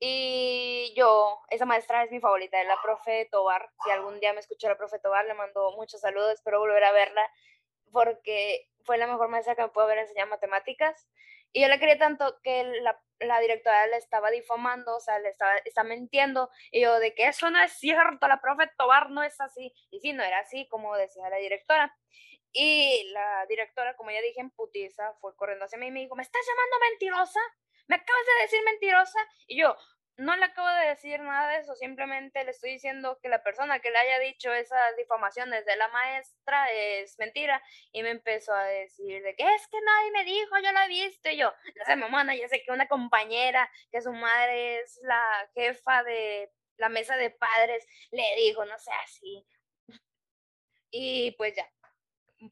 y 0.00 0.94
yo, 0.96 1.40
esa 1.50 1.64
maestra 1.66 2.04
es 2.04 2.10
mi 2.12 2.20
favorita, 2.20 2.60
es 2.60 2.68
la 2.68 2.80
profe 2.82 3.28
Tobar. 3.32 3.68
Si 3.84 3.90
algún 3.90 4.20
día 4.20 4.32
me 4.32 4.40
escuchó 4.40 4.68
la 4.68 4.76
profe 4.76 5.00
Tobar, 5.00 5.24
le 5.26 5.34
mando 5.34 5.72
muchos 5.76 6.00
saludos, 6.00 6.34
espero 6.34 6.60
volver 6.60 6.84
a 6.84 6.92
verla 6.92 7.28
porque 7.90 8.68
fue 8.84 8.96
la 8.98 9.06
mejor 9.06 9.28
maestra 9.28 9.56
que 9.56 9.62
me 9.62 9.68
pudo 9.68 9.84
haber 9.84 9.98
enseñado 9.98 10.30
matemáticas. 10.30 11.08
Y 11.52 11.62
yo 11.62 11.68
la 11.68 11.78
quería 11.78 11.98
tanto 11.98 12.38
que 12.42 12.64
la, 12.82 13.00
la 13.20 13.40
directora 13.40 13.86
le 13.86 13.96
estaba 13.96 14.30
difamando, 14.30 14.96
o 14.96 15.00
sea, 15.00 15.18
le 15.18 15.30
estaba 15.30 15.56
está 15.58 15.84
mintiendo. 15.84 16.50
Y 16.70 16.82
yo, 16.82 16.98
de 16.98 17.14
que 17.14 17.26
eso 17.28 17.50
no 17.50 17.60
es 17.62 17.72
cierto, 17.72 18.28
la 18.28 18.40
profe 18.40 18.70
Tobar 18.76 19.10
no 19.10 19.22
es 19.22 19.40
así. 19.40 19.72
Y 19.90 20.00
sí, 20.00 20.12
no 20.12 20.22
era 20.22 20.40
así, 20.40 20.68
como 20.68 20.96
decía 20.96 21.28
la 21.30 21.36
directora. 21.36 21.96
Y 22.52 23.10
la 23.12 23.46
directora, 23.46 23.96
como 23.96 24.10
ya 24.10 24.20
dije, 24.20 24.40
en 24.40 24.50
putiza, 24.50 25.14
fue 25.20 25.36
corriendo 25.36 25.66
hacia 25.66 25.78
mí 25.78 25.88
y 25.88 25.90
me 25.90 26.00
dijo, 26.00 26.16
¿me 26.16 26.22
estás 26.22 26.42
llamando 26.46 26.76
mentirosa? 26.90 27.40
¿Me 27.88 27.96
acabas 27.96 28.22
de 28.26 28.42
decir 28.42 28.60
mentirosa? 28.64 29.18
Y 29.46 29.60
yo, 29.60 29.76
no 30.18 30.36
le 30.36 30.44
acabo 30.44 30.68
de 30.68 30.88
decir 30.88 31.20
nada 31.20 31.52
de 31.52 31.60
eso, 31.60 31.76
simplemente 31.76 32.42
le 32.42 32.50
estoy 32.50 32.72
diciendo 32.72 33.18
que 33.22 33.28
la 33.28 33.42
persona 33.42 33.78
que 33.78 33.90
le 33.90 33.98
haya 33.98 34.18
dicho 34.18 34.52
esas 34.52 34.96
difamaciones 34.96 35.64
de 35.64 35.76
la 35.76 35.86
maestra 35.88 36.70
es 36.72 37.16
mentira. 37.18 37.62
Y 37.92 38.02
me 38.02 38.10
empezó 38.10 38.52
a 38.52 38.64
decir 38.64 39.22
de 39.22 39.36
que 39.36 39.44
es 39.54 39.68
que 39.68 39.80
nadie 39.80 40.10
me 40.10 40.24
dijo, 40.24 40.58
yo 40.58 40.72
la 40.72 40.86
he 40.86 40.88
visto. 40.88 41.30
Y 41.30 41.36
yo, 41.36 41.54
no 41.76 41.84
sé, 41.84 41.94
mamá, 41.96 42.34
ya 42.34 42.48
sé 42.48 42.62
que 42.64 42.72
una 42.72 42.88
compañera, 42.88 43.70
que 43.92 44.02
su 44.02 44.12
madre 44.12 44.80
es 44.80 44.98
la 45.04 45.48
jefa 45.54 46.02
de 46.02 46.52
la 46.78 46.88
mesa 46.88 47.16
de 47.16 47.30
padres, 47.30 47.86
le 48.10 48.24
dijo, 48.38 48.64
no 48.64 48.76
sé, 48.78 48.90
así. 49.04 49.46
Y 50.90 51.32
pues 51.32 51.54
ya, 51.54 51.70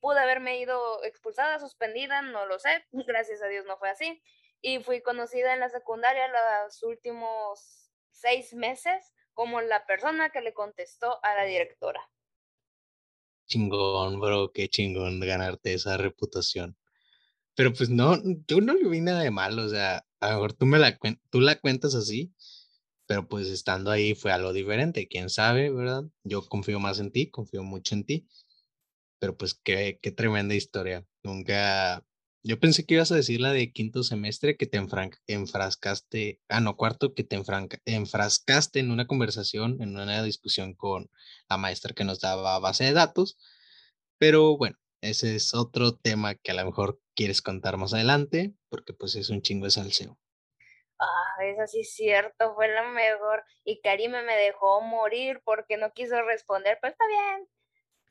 pude 0.00 0.20
haberme 0.20 0.58
ido 0.58 1.02
expulsada, 1.04 1.58
suspendida, 1.58 2.22
no 2.22 2.46
lo 2.46 2.58
sé, 2.58 2.84
gracias 2.92 3.42
a 3.42 3.48
Dios 3.48 3.64
no 3.66 3.76
fue 3.78 3.90
así. 3.90 4.22
Y 4.66 4.80
fui 4.80 5.00
conocida 5.00 5.54
en 5.54 5.60
la 5.60 5.68
secundaria 5.68 6.26
los 6.26 6.82
últimos 6.82 7.92
seis 8.10 8.52
meses 8.52 9.12
como 9.32 9.60
la 9.60 9.86
persona 9.86 10.30
que 10.30 10.40
le 10.40 10.54
contestó 10.54 11.24
a 11.24 11.36
la 11.36 11.44
directora. 11.44 12.10
chingón, 13.46 14.18
bro, 14.20 14.50
qué 14.52 14.68
chingón 14.68 15.20
ganarte 15.20 15.72
esa 15.72 15.96
reputación. 15.96 16.76
Pero 17.54 17.72
pues 17.72 17.90
no, 17.90 18.16
yo 18.48 18.60
no 18.60 18.74
le 18.74 18.88
vi 18.88 19.00
nada 19.00 19.22
de 19.22 19.30
malo, 19.30 19.66
o 19.66 19.68
sea, 19.68 20.04
a 20.20 20.30
lo 20.30 20.34
mejor 20.34 20.54
tú, 20.54 20.66
me 20.66 20.78
la, 20.80 20.98
tú 21.30 21.40
la 21.40 21.60
cuentas 21.60 21.94
así, 21.94 22.34
pero 23.06 23.28
pues 23.28 23.48
estando 23.48 23.92
ahí 23.92 24.16
fue 24.16 24.32
algo 24.32 24.52
diferente, 24.52 25.06
quién 25.08 25.30
sabe, 25.30 25.70
¿verdad? 25.70 26.02
Yo 26.24 26.42
confío 26.48 26.80
más 26.80 26.98
en 26.98 27.12
ti, 27.12 27.30
confío 27.30 27.62
mucho 27.62 27.94
en 27.94 28.04
ti, 28.04 28.28
pero 29.20 29.36
pues 29.36 29.54
qué, 29.54 30.00
qué 30.02 30.10
tremenda 30.10 30.56
historia. 30.56 31.06
Nunca, 31.22 32.04
yo 32.46 32.60
pensé 32.60 32.86
que 32.86 32.94
ibas 32.94 33.10
a 33.10 33.16
decir 33.16 33.40
la 33.40 33.52
de 33.52 33.72
quinto 33.72 34.04
semestre 34.04 34.56
que 34.56 34.66
te 34.66 34.78
enfrascaste, 35.26 36.40
ah, 36.48 36.60
no, 36.60 36.76
cuarto, 36.76 37.12
que 37.12 37.24
te 37.24 37.36
enfrascaste 37.86 38.78
en 38.78 38.90
una 38.92 39.06
conversación, 39.06 39.82
en 39.82 39.96
una 39.98 40.22
discusión 40.22 40.74
con 40.74 41.10
la 41.48 41.56
maestra 41.56 41.92
que 41.92 42.04
nos 42.04 42.20
daba 42.20 42.58
base 42.60 42.84
de 42.84 42.92
datos, 42.92 43.36
pero 44.18 44.56
bueno, 44.56 44.76
ese 45.00 45.34
es 45.34 45.54
otro 45.54 45.96
tema 45.96 46.36
que 46.36 46.52
a 46.52 46.54
lo 46.54 46.64
mejor 46.64 47.00
quieres 47.16 47.42
contar 47.42 47.78
más 47.78 47.94
adelante, 47.94 48.54
porque 48.68 48.92
pues 48.92 49.16
es 49.16 49.28
un 49.28 49.42
chingo 49.42 49.64
de 49.64 49.72
salseo. 49.72 50.18
Ah, 50.98 51.44
eso 51.44 51.66
sí 51.66 51.80
es 51.80 51.92
cierto, 51.94 52.54
fue 52.54 52.68
la 52.68 52.88
mejor. 52.88 53.44
Y 53.64 53.80
Karime 53.80 54.22
me 54.22 54.36
dejó 54.36 54.80
morir 54.80 55.42
porque 55.44 55.76
no 55.76 55.92
quiso 55.92 56.22
responder, 56.22 56.78
pero 56.80 56.92
está 56.92 57.04
bien. 57.06 57.48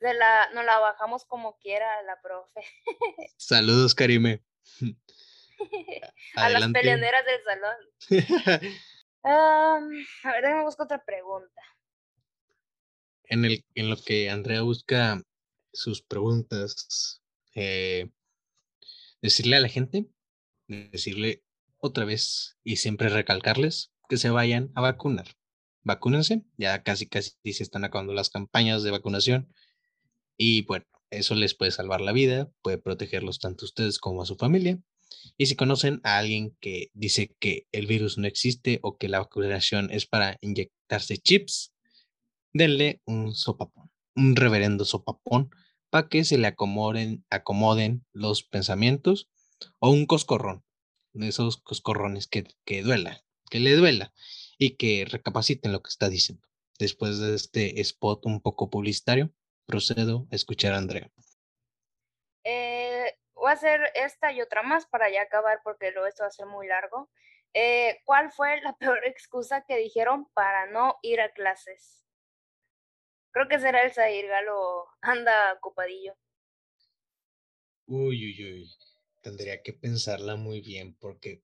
De 0.05 0.13
la, 0.13 0.51
nos 0.53 0.63
la 0.63 0.77
bajamos 0.77 1.25
como 1.25 1.57
quiera 1.57 2.03
la 2.03 2.21
profe. 2.21 2.61
Saludos, 3.37 3.95
Karime. 3.95 4.43
a 6.35 6.49
las 6.49 6.71
peleoneras 6.71 7.25
del 7.25 7.43
salón. 7.43 8.71
a 9.23 10.31
ver, 10.31 10.43
déjame 10.43 10.63
buscar 10.63 10.85
otra 10.85 11.03
pregunta. 11.03 11.59
En, 13.23 13.45
el, 13.45 13.65
en 13.73 13.89
lo 13.89 13.97
que 13.97 14.29
Andrea 14.29 14.61
busca 14.61 15.23
sus 15.73 16.03
preguntas, 16.03 17.23
eh, 17.55 18.11
decirle 19.23 19.55
a 19.55 19.61
la 19.61 19.69
gente, 19.69 20.05
decirle 20.67 21.41
otra 21.79 22.05
vez 22.05 22.59
y 22.63 22.75
siempre 22.75 23.09
recalcarles 23.09 23.91
que 24.07 24.17
se 24.17 24.29
vayan 24.29 24.71
a 24.75 24.81
vacunar. 24.81 25.25
Vacúnense, 25.81 26.43
ya 26.57 26.83
casi 26.83 27.09
casi 27.09 27.33
se 27.43 27.63
están 27.63 27.85
acabando 27.85 28.13
las 28.13 28.29
campañas 28.29 28.83
de 28.83 28.91
vacunación 28.91 29.51
y 30.37 30.63
bueno, 30.63 30.85
eso 31.09 31.35
les 31.35 31.55
puede 31.55 31.71
salvar 31.71 32.01
la 32.01 32.11
vida, 32.11 32.49
puede 32.61 32.77
protegerlos 32.77 33.39
tanto 33.39 33.65
a 33.65 33.67
ustedes 33.67 33.99
como 33.99 34.21
a 34.21 34.25
su 34.25 34.35
familia. 34.35 34.79
Y 35.37 35.45
si 35.47 35.55
conocen 35.55 36.01
a 36.03 36.17
alguien 36.17 36.55
que 36.59 36.89
dice 36.93 37.35
que 37.39 37.67
el 37.71 37.87
virus 37.87 38.17
no 38.17 38.27
existe 38.27 38.79
o 38.81 38.97
que 38.97 39.09
la 39.09 39.19
vacunación 39.19 39.91
es 39.91 40.05
para 40.05 40.37
inyectarse 40.41 41.17
chips, 41.17 41.73
denle 42.53 43.01
un 43.05 43.33
sopapón, 43.33 43.91
un 44.15 44.35
reverendo 44.35 44.85
sopapón 44.85 45.49
para 45.89 46.07
que 46.09 46.23
se 46.23 46.37
le 46.37 46.47
acomoden, 46.47 47.25
acomoden 47.29 48.05
los 48.11 48.43
pensamientos 48.43 49.29
o 49.79 49.89
un 49.89 50.05
coscorrón, 50.05 50.63
de 51.13 51.29
esos 51.29 51.57
coscorrones 51.57 52.27
que, 52.27 52.45
que 52.65 52.83
duela, 52.83 53.23
que 53.49 53.59
le 53.59 53.75
duela 53.75 54.13
y 54.57 54.71
que 54.71 55.05
recapaciten 55.05 55.71
lo 55.71 55.81
que 55.81 55.89
está 55.89 56.09
diciendo. 56.09 56.47
Después 56.77 57.19
de 57.19 57.35
este 57.35 57.79
spot 57.81 58.25
un 58.25 58.41
poco 58.41 58.69
publicitario, 58.69 59.33
procedo 59.65 60.27
a 60.31 60.35
escuchar 60.35 60.73
a 60.73 60.77
Andrea. 60.77 61.09
Eh, 62.43 63.17
voy 63.33 63.49
a 63.49 63.53
hacer 63.53 63.81
esta 63.95 64.31
y 64.31 64.41
otra 64.41 64.63
más 64.63 64.85
para 64.85 65.11
ya 65.11 65.23
acabar 65.23 65.59
porque 65.63 65.91
luego 65.91 66.07
esto 66.07 66.23
va 66.23 66.27
a 66.27 66.31
ser 66.31 66.45
muy 66.45 66.67
largo. 66.67 67.09
Eh, 67.53 68.01
¿Cuál 68.05 68.31
fue 68.31 68.61
la 68.61 68.75
peor 68.79 69.05
excusa 69.05 69.63
que 69.67 69.77
dijeron 69.77 70.27
para 70.33 70.67
no 70.67 70.97
ir 71.01 71.21
a 71.21 71.31
clases? 71.31 72.03
Creo 73.31 73.47
que 73.47 73.59
será 73.59 73.83
el 73.83 73.93
Zahir 73.93 74.27
Galo, 74.27 74.87
anda 75.01 75.53
ocupadillo. 75.53 76.15
Uy, 77.87 78.25
uy, 78.25 78.53
uy. 78.53 78.71
Tendría 79.21 79.61
que 79.61 79.73
pensarla 79.73 80.35
muy 80.35 80.61
bien 80.61 80.95
porque 80.99 81.41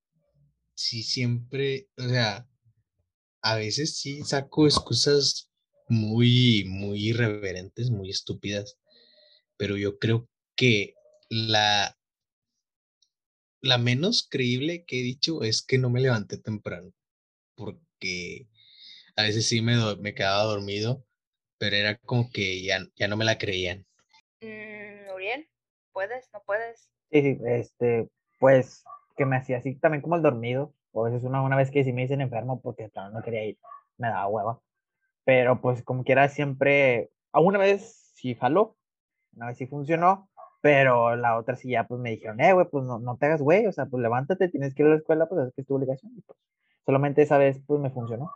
si 0.74 1.02
siempre, 1.02 1.88
o 1.98 2.08
sea, 2.08 2.46
a 3.42 3.56
veces 3.56 3.98
sí 3.98 4.22
saco 4.22 4.66
excusas 4.66 5.51
muy, 5.92 6.64
muy 6.66 7.10
irreverentes, 7.10 7.90
muy 7.90 8.10
estúpidas, 8.10 8.78
pero 9.56 9.76
yo 9.76 9.98
creo 9.98 10.28
que 10.56 10.94
la, 11.30 11.96
la 13.60 13.78
menos 13.78 14.26
creíble 14.28 14.84
que 14.84 15.00
he 15.00 15.02
dicho 15.02 15.42
es 15.42 15.62
que 15.62 15.78
no 15.78 15.90
me 15.90 16.00
levanté 16.00 16.38
temprano, 16.38 16.92
porque 17.56 18.48
a 19.16 19.22
veces 19.22 19.46
sí 19.46 19.62
me, 19.62 19.76
me 19.96 20.14
quedaba 20.14 20.44
dormido 20.44 21.04
pero 21.62 21.76
era 21.76 21.96
como 21.96 22.28
que 22.28 22.60
ya, 22.64 22.80
ya 22.96 23.06
no 23.06 23.16
me 23.16 23.24
la 23.24 23.38
creían. 23.38 23.86
Mm, 24.40 25.14
Uriel, 25.14 25.48
¿puedes? 25.92 26.28
¿No 26.32 26.42
puedes? 26.44 26.90
Sí, 27.12 27.22
sí, 27.22 27.38
este, 27.46 28.08
pues 28.40 28.82
que 29.16 29.24
me 29.24 29.36
hacía 29.36 29.58
así 29.58 29.76
también 29.76 30.02
como 30.02 30.16
el 30.16 30.22
dormido, 30.22 30.74
o 30.90 31.06
es 31.06 31.22
una, 31.22 31.40
una 31.40 31.56
vez 31.56 31.70
que 31.70 31.84
sí 31.84 31.92
me 31.92 32.02
dicen 32.02 32.20
enfermo 32.20 32.60
porque 32.60 32.90
no 33.12 33.22
quería 33.22 33.44
ir, 33.44 33.58
me 33.96 34.08
daba 34.08 34.26
hueva, 34.26 34.60
pero 35.24 35.60
pues 35.60 35.82
como 35.82 36.04
quiera 36.04 36.28
siempre, 36.28 37.10
a 37.32 37.40
una 37.40 37.58
vez 37.58 38.12
sí 38.14 38.34
faló, 38.34 38.76
una 39.34 39.46
vez 39.48 39.58
sí 39.58 39.66
funcionó, 39.66 40.28
pero 40.60 41.16
la 41.16 41.36
otra 41.38 41.56
sí 41.56 41.70
ya 41.70 41.86
pues 41.86 42.00
me 42.00 42.10
dijeron, 42.10 42.40
eh, 42.40 42.52
güey, 42.52 42.66
pues 42.70 42.84
no, 42.84 42.98
no 42.98 43.16
te 43.16 43.26
hagas 43.26 43.42
güey, 43.42 43.66
o 43.66 43.72
sea, 43.72 43.86
pues 43.86 44.02
levántate, 44.02 44.48
tienes 44.48 44.74
que 44.74 44.82
ir 44.82 44.88
a 44.88 44.90
la 44.92 44.96
escuela, 44.96 45.28
pues 45.28 45.48
es 45.48 45.54
que 45.54 45.62
es 45.62 45.66
tu 45.66 45.74
obligación, 45.74 46.12
y 46.16 46.22
pues 46.22 46.38
solamente 46.86 47.22
esa 47.22 47.38
vez 47.38 47.60
pues 47.66 47.80
me 47.80 47.90
funcionó. 47.90 48.32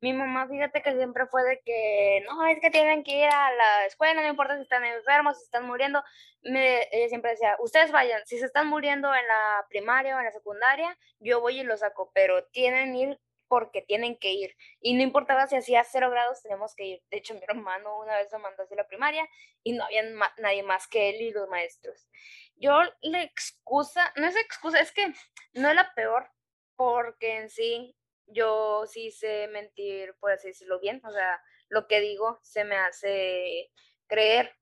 Mi 0.00 0.12
mamá, 0.12 0.46
fíjate 0.46 0.82
que 0.82 0.92
siempre 0.92 1.24
fue 1.28 1.42
de 1.44 1.62
que, 1.64 2.22
no, 2.28 2.44
es 2.46 2.60
que 2.60 2.70
tienen 2.70 3.04
que 3.04 3.20
ir 3.20 3.28
a 3.28 3.50
la 3.52 3.86
escuela, 3.86 4.20
no 4.20 4.28
importa 4.28 4.54
si 4.56 4.62
están 4.62 4.84
enfermos, 4.84 5.38
si 5.38 5.44
están 5.44 5.66
muriendo. 5.66 6.04
Me, 6.42 6.82
ella 6.92 7.08
siempre 7.08 7.30
decía, 7.30 7.56
ustedes 7.58 7.90
vayan, 7.90 8.20
si 8.26 8.38
se 8.38 8.44
están 8.44 8.68
muriendo 8.68 9.08
en 9.14 9.26
la 9.26 9.64
primaria 9.70 10.14
o 10.14 10.18
en 10.18 10.26
la 10.26 10.32
secundaria, 10.32 10.94
yo 11.20 11.40
voy 11.40 11.60
y 11.60 11.62
los 11.62 11.80
saco, 11.80 12.10
pero 12.12 12.44
tienen 12.48 12.94
ir 12.94 13.18
porque 13.54 13.82
tienen 13.82 14.16
que 14.16 14.32
ir. 14.32 14.56
Y 14.80 14.94
no 14.94 15.02
importaba 15.04 15.46
si 15.46 15.54
hacía 15.54 15.84
cero 15.84 16.10
grados, 16.10 16.42
tenemos 16.42 16.74
que 16.74 16.86
ir. 16.86 17.02
De 17.08 17.18
hecho, 17.18 17.34
mi 17.34 17.40
hermano 17.46 18.00
una 18.00 18.16
vez 18.16 18.26
me 18.32 18.40
mandó 18.40 18.64
hacia 18.64 18.76
la 18.76 18.88
primaria 18.88 19.28
y 19.62 19.74
no 19.74 19.84
había 19.84 20.02
nadie 20.38 20.64
más 20.64 20.88
que 20.88 21.10
él 21.10 21.22
y 21.22 21.30
los 21.30 21.48
maestros. 21.48 22.08
Yo 22.56 22.80
le 23.02 23.22
excusa, 23.22 24.12
no 24.16 24.26
es 24.26 24.34
excusa, 24.34 24.80
es 24.80 24.90
que 24.90 25.06
no 25.52 25.68
es 25.68 25.76
la 25.76 25.94
peor, 25.94 26.28
porque 26.74 27.36
en 27.36 27.48
sí 27.48 27.96
yo 28.26 28.86
sí 28.88 29.12
sé 29.12 29.46
mentir, 29.46 30.16
por 30.18 30.32
así 30.32 30.48
decirlo 30.48 30.80
bien, 30.80 31.00
o 31.04 31.12
sea, 31.12 31.40
lo 31.68 31.86
que 31.86 32.00
digo 32.00 32.40
se 32.42 32.64
me 32.64 32.74
hace 32.74 33.70
creer. 34.08 34.52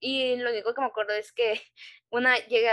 Y 0.00 0.36
lo 0.36 0.50
único 0.50 0.74
que 0.74 0.80
me 0.80 0.86
acuerdo 0.88 1.14
es 1.14 1.32
que 1.32 1.60
una 2.10 2.36
llegué 2.46 2.70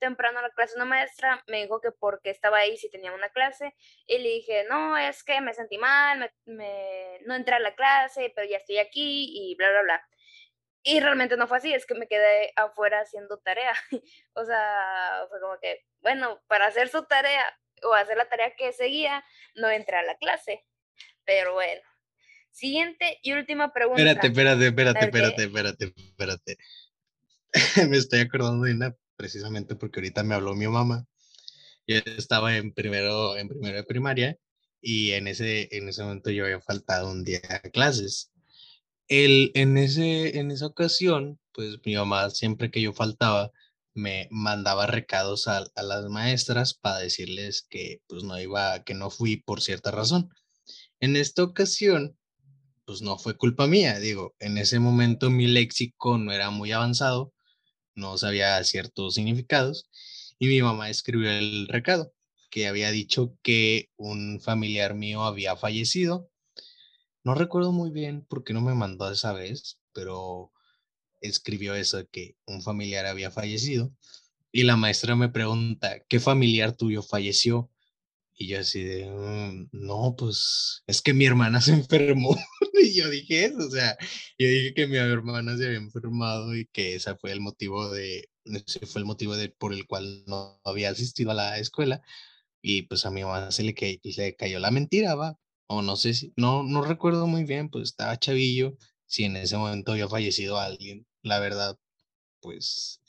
temprano 0.00 0.38
a 0.38 0.42
la 0.42 0.50
clase 0.50 0.76
una 0.76 0.84
maestra, 0.84 1.42
me 1.46 1.62
dijo 1.62 1.80
que 1.80 1.92
porque 1.92 2.30
estaba 2.30 2.58
ahí 2.58 2.76
si 2.76 2.90
tenía 2.90 3.12
una 3.12 3.30
clase, 3.30 3.74
y 4.06 4.18
le 4.18 4.28
dije, 4.30 4.64
no, 4.68 4.96
es 4.96 5.24
que 5.24 5.40
me 5.40 5.54
sentí 5.54 5.78
mal, 5.78 6.32
me, 6.44 7.18
no 7.26 7.34
entré 7.34 7.56
a 7.56 7.60
la 7.60 7.74
clase, 7.74 8.32
pero 8.34 8.48
ya 8.48 8.58
estoy 8.58 8.78
aquí 8.78 9.50
y 9.50 9.54
bla, 9.56 9.70
bla, 9.70 9.82
bla. 9.82 10.08
Y 10.86 11.00
realmente 11.00 11.36
no 11.38 11.46
fue 11.48 11.58
así, 11.58 11.72
es 11.72 11.86
que 11.86 11.94
me 11.94 12.06
quedé 12.06 12.52
afuera 12.56 13.00
haciendo 13.00 13.38
tarea. 13.38 13.72
o 14.34 14.44
sea, 14.44 15.26
fue 15.30 15.40
como 15.40 15.58
que, 15.58 15.84
bueno, 16.00 16.42
para 16.46 16.66
hacer 16.66 16.88
su 16.88 17.06
tarea 17.06 17.44
o 17.82 17.94
hacer 17.94 18.18
la 18.18 18.28
tarea 18.28 18.54
que 18.56 18.72
seguía, 18.72 19.24
no 19.54 19.70
entré 19.70 19.96
a 19.96 20.02
la 20.02 20.16
clase. 20.16 20.64
Pero 21.24 21.54
bueno. 21.54 21.93
Siguiente 22.54 23.18
y 23.20 23.32
última 23.32 23.72
pregunta. 23.72 24.00
Espérate, 24.00 24.28
espérate, 24.28 24.66
espérate, 24.68 25.04
espérate, 25.06 25.42
espérate, 25.42 25.94
espérate. 25.96 26.58
me 27.90 27.96
estoy 27.96 28.20
acordando 28.20 28.64
de 28.64 28.74
una 28.74 28.96
precisamente 29.16 29.74
porque 29.74 29.98
ahorita 29.98 30.22
me 30.22 30.36
habló 30.36 30.54
mi 30.54 30.68
mamá. 30.68 31.04
Yo 31.88 31.98
estaba 32.16 32.56
en 32.56 32.72
primero, 32.72 33.36
en 33.36 33.48
primero 33.48 33.76
de 33.76 33.82
primaria 33.82 34.38
y 34.80 35.10
en 35.12 35.26
ese, 35.26 35.68
en 35.76 35.88
ese 35.88 36.04
momento 36.04 36.30
yo 36.30 36.44
había 36.44 36.60
faltado 36.60 37.10
un 37.10 37.24
día 37.24 37.40
a 37.50 37.58
clases. 37.70 38.30
El, 39.08 39.50
en, 39.54 39.76
ese, 39.76 40.38
en 40.38 40.52
esa 40.52 40.66
ocasión, 40.66 41.40
pues 41.52 41.80
mi 41.84 41.96
mamá 41.96 42.30
siempre 42.30 42.70
que 42.70 42.80
yo 42.80 42.92
faltaba, 42.92 43.50
me 43.94 44.28
mandaba 44.30 44.86
recados 44.86 45.48
a, 45.48 45.66
las 45.74 46.04
maestras 46.04 46.74
para 46.74 46.98
decirles 46.98 47.66
que 47.68 48.00
pues 48.06 48.22
no 48.22 48.40
iba, 48.40 48.84
que 48.84 48.94
no 48.94 49.10
fui 49.10 49.38
por 49.38 49.60
cierta 49.60 49.90
razón. 49.90 50.30
En 51.00 51.16
esta 51.16 51.42
ocasión, 51.42 52.16
pues 52.86 53.02
no 53.02 53.18
fue 53.18 53.36
culpa 53.36 53.66
mía, 53.66 53.98
digo, 53.98 54.34
en 54.38 54.58
ese 54.58 54.78
momento 54.78 55.30
mi 55.30 55.46
léxico 55.46 56.18
no 56.18 56.32
era 56.32 56.50
muy 56.50 56.72
avanzado, 56.72 57.32
no 57.94 58.18
sabía 58.18 58.62
ciertos 58.64 59.14
significados 59.14 59.88
y 60.38 60.48
mi 60.48 60.62
mamá 60.62 60.90
escribió 60.90 61.30
el 61.30 61.68
recado 61.68 62.12
que 62.50 62.68
había 62.68 62.90
dicho 62.92 63.36
que 63.42 63.90
un 63.96 64.40
familiar 64.40 64.94
mío 64.94 65.24
había 65.24 65.56
fallecido. 65.56 66.30
No 67.24 67.34
recuerdo 67.34 67.72
muy 67.72 67.90
bien 67.90 68.24
por 68.24 68.44
qué 68.44 68.52
no 68.54 68.60
me 68.60 68.74
mandó 68.74 69.10
esa 69.10 69.32
vez, 69.32 69.80
pero 69.92 70.52
escribió 71.20 71.74
eso 71.74 72.06
que 72.12 72.36
un 72.46 72.62
familiar 72.62 73.06
había 73.06 73.30
fallecido 73.30 73.92
y 74.52 74.62
la 74.62 74.76
maestra 74.76 75.16
me 75.16 75.28
pregunta, 75.28 75.98
¿qué 76.08 76.20
familiar 76.20 76.76
tuyo 76.76 77.02
falleció? 77.02 77.70
Y 78.36 78.48
yo 78.48 78.60
así 78.60 78.82
de, 78.82 79.06
"Mm, 79.10 79.68
no, 79.72 80.14
pues 80.18 80.82
es 80.86 81.02
que 81.02 81.14
mi 81.14 81.26
hermana 81.26 81.60
se 81.62 81.72
enfermó. 81.72 82.36
y 82.74 82.94
yo 82.94 83.08
dije 83.10 83.46
eso, 83.46 83.58
o 83.68 83.70
sea, 83.70 83.96
yo 84.38 84.48
dije 84.48 84.74
que 84.74 84.86
mi 84.88 84.96
hermana 84.96 85.56
se 85.56 85.66
había 85.66 85.78
enfermado 85.78 86.56
y 86.56 86.66
que 86.66 86.96
ese 86.96 87.14
fue 87.16 87.32
el 87.32 87.40
motivo 87.40 87.90
de, 87.90 88.28
ese 88.44 88.86
fue 88.86 89.00
el 89.00 89.06
motivo 89.06 89.36
de, 89.36 89.50
por 89.50 89.72
el 89.72 89.86
cual 89.86 90.24
no 90.26 90.60
había 90.64 90.90
asistido 90.90 91.30
a 91.30 91.34
la 91.34 91.58
escuela. 91.58 92.02
Y 92.62 92.82
pues 92.82 93.06
a 93.06 93.10
mi 93.10 93.22
mamá 93.24 93.50
se 93.52 93.62
le, 93.62 93.74
ca- 93.74 93.86
le 94.02 94.36
cayó 94.36 94.58
la 94.58 94.70
mentira, 94.70 95.14
va. 95.14 95.38
O 95.68 95.82
no 95.82 95.96
sé 95.96 96.14
si, 96.14 96.32
no, 96.36 96.62
no 96.62 96.82
recuerdo 96.82 97.26
muy 97.26 97.44
bien, 97.44 97.68
pues 97.70 97.84
estaba 97.90 98.18
chavillo, 98.18 98.76
si 99.06 99.24
en 99.24 99.36
ese 99.36 99.56
momento 99.56 99.92
había 99.92 100.08
fallecido 100.08 100.58
alguien. 100.58 101.06
La 101.22 101.38
verdad, 101.40 101.78
pues 102.40 103.00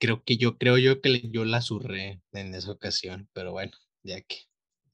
creo 0.00 0.24
que 0.24 0.36
yo, 0.38 0.56
creo 0.58 0.78
yo 0.78 1.00
que 1.00 1.20
yo 1.30 1.44
la 1.44 1.60
zurré 1.60 2.22
en 2.32 2.54
esa 2.54 2.72
ocasión, 2.72 3.28
pero 3.32 3.52
bueno, 3.52 3.72
ya 4.02 4.20
que. 4.22 4.36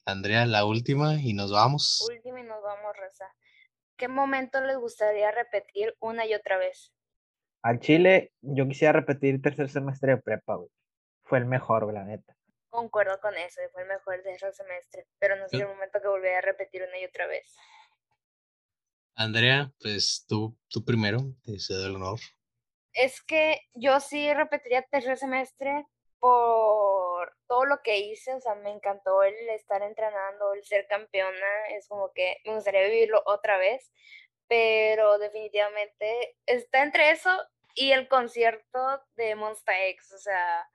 Andrea, 0.04 0.46
la 0.46 0.64
última 0.64 1.14
y 1.14 1.32
nos 1.32 1.50
vamos. 1.50 2.06
Último 2.08 2.38
y 2.38 2.42
nos 2.42 2.62
vamos, 2.62 2.96
Raza. 2.96 3.26
¿Qué 3.96 4.08
momento 4.08 4.60
les 4.60 4.76
gustaría 4.76 5.30
repetir 5.32 5.96
una 6.00 6.26
y 6.26 6.34
otra 6.34 6.58
vez? 6.58 6.92
Al 7.62 7.80
Chile, 7.80 8.32
yo 8.40 8.68
quisiera 8.68 8.92
repetir 8.92 9.40
tercer 9.42 9.68
semestre 9.68 10.12
de 10.12 10.22
prepa, 10.22 10.56
güey. 10.56 10.68
Fue 11.24 11.38
el 11.38 11.46
mejor, 11.46 11.92
la 11.92 12.04
neta. 12.04 12.36
Concuerdo 12.68 13.18
con 13.20 13.34
eso, 13.36 13.60
fue 13.72 13.82
el 13.82 13.88
mejor 13.88 14.22
de 14.22 14.34
ese 14.34 14.52
semestre, 14.52 15.06
pero 15.18 15.34
no 15.36 15.46
Yo- 15.50 15.60
el 15.60 15.68
momento 15.68 16.00
que 16.00 16.08
volvería 16.08 16.38
a 16.38 16.42
repetir 16.42 16.82
una 16.82 17.00
y 17.00 17.04
otra 17.04 17.26
vez. 17.26 17.56
Andrea, 19.16 19.72
pues 19.80 20.24
tú, 20.28 20.56
tú 20.68 20.84
primero, 20.84 21.34
te 21.42 21.58
cedo 21.58 21.86
el 21.86 21.96
honor. 21.96 22.20
Es 22.96 23.22
que 23.22 23.60
yo 23.74 24.00
sí 24.00 24.32
repetiría 24.34 24.82
tercer 24.82 25.18
semestre 25.18 25.86
por 26.18 27.32
todo 27.46 27.64
lo 27.66 27.82
que 27.82 27.98
hice, 27.98 28.32
o 28.34 28.40
sea, 28.40 28.54
me 28.54 28.70
encantó 28.70 29.22
el 29.22 29.34
estar 29.50 29.82
entrenando, 29.82 30.54
el 30.54 30.64
ser 30.64 30.86
campeona, 30.88 31.66
es 31.76 31.88
como 31.88 32.12
que 32.14 32.38
me 32.46 32.54
gustaría 32.54 32.82
vivirlo 32.88 33.22
otra 33.26 33.58
vez, 33.58 33.92
pero 34.48 35.18
definitivamente 35.18 36.36
está 36.46 36.82
entre 36.82 37.10
eso 37.10 37.30
y 37.74 37.92
el 37.92 38.08
concierto 38.08 39.02
de 39.16 39.34
Monsta 39.36 39.78
X, 39.88 40.12
o 40.14 40.18
sea, 40.18 40.66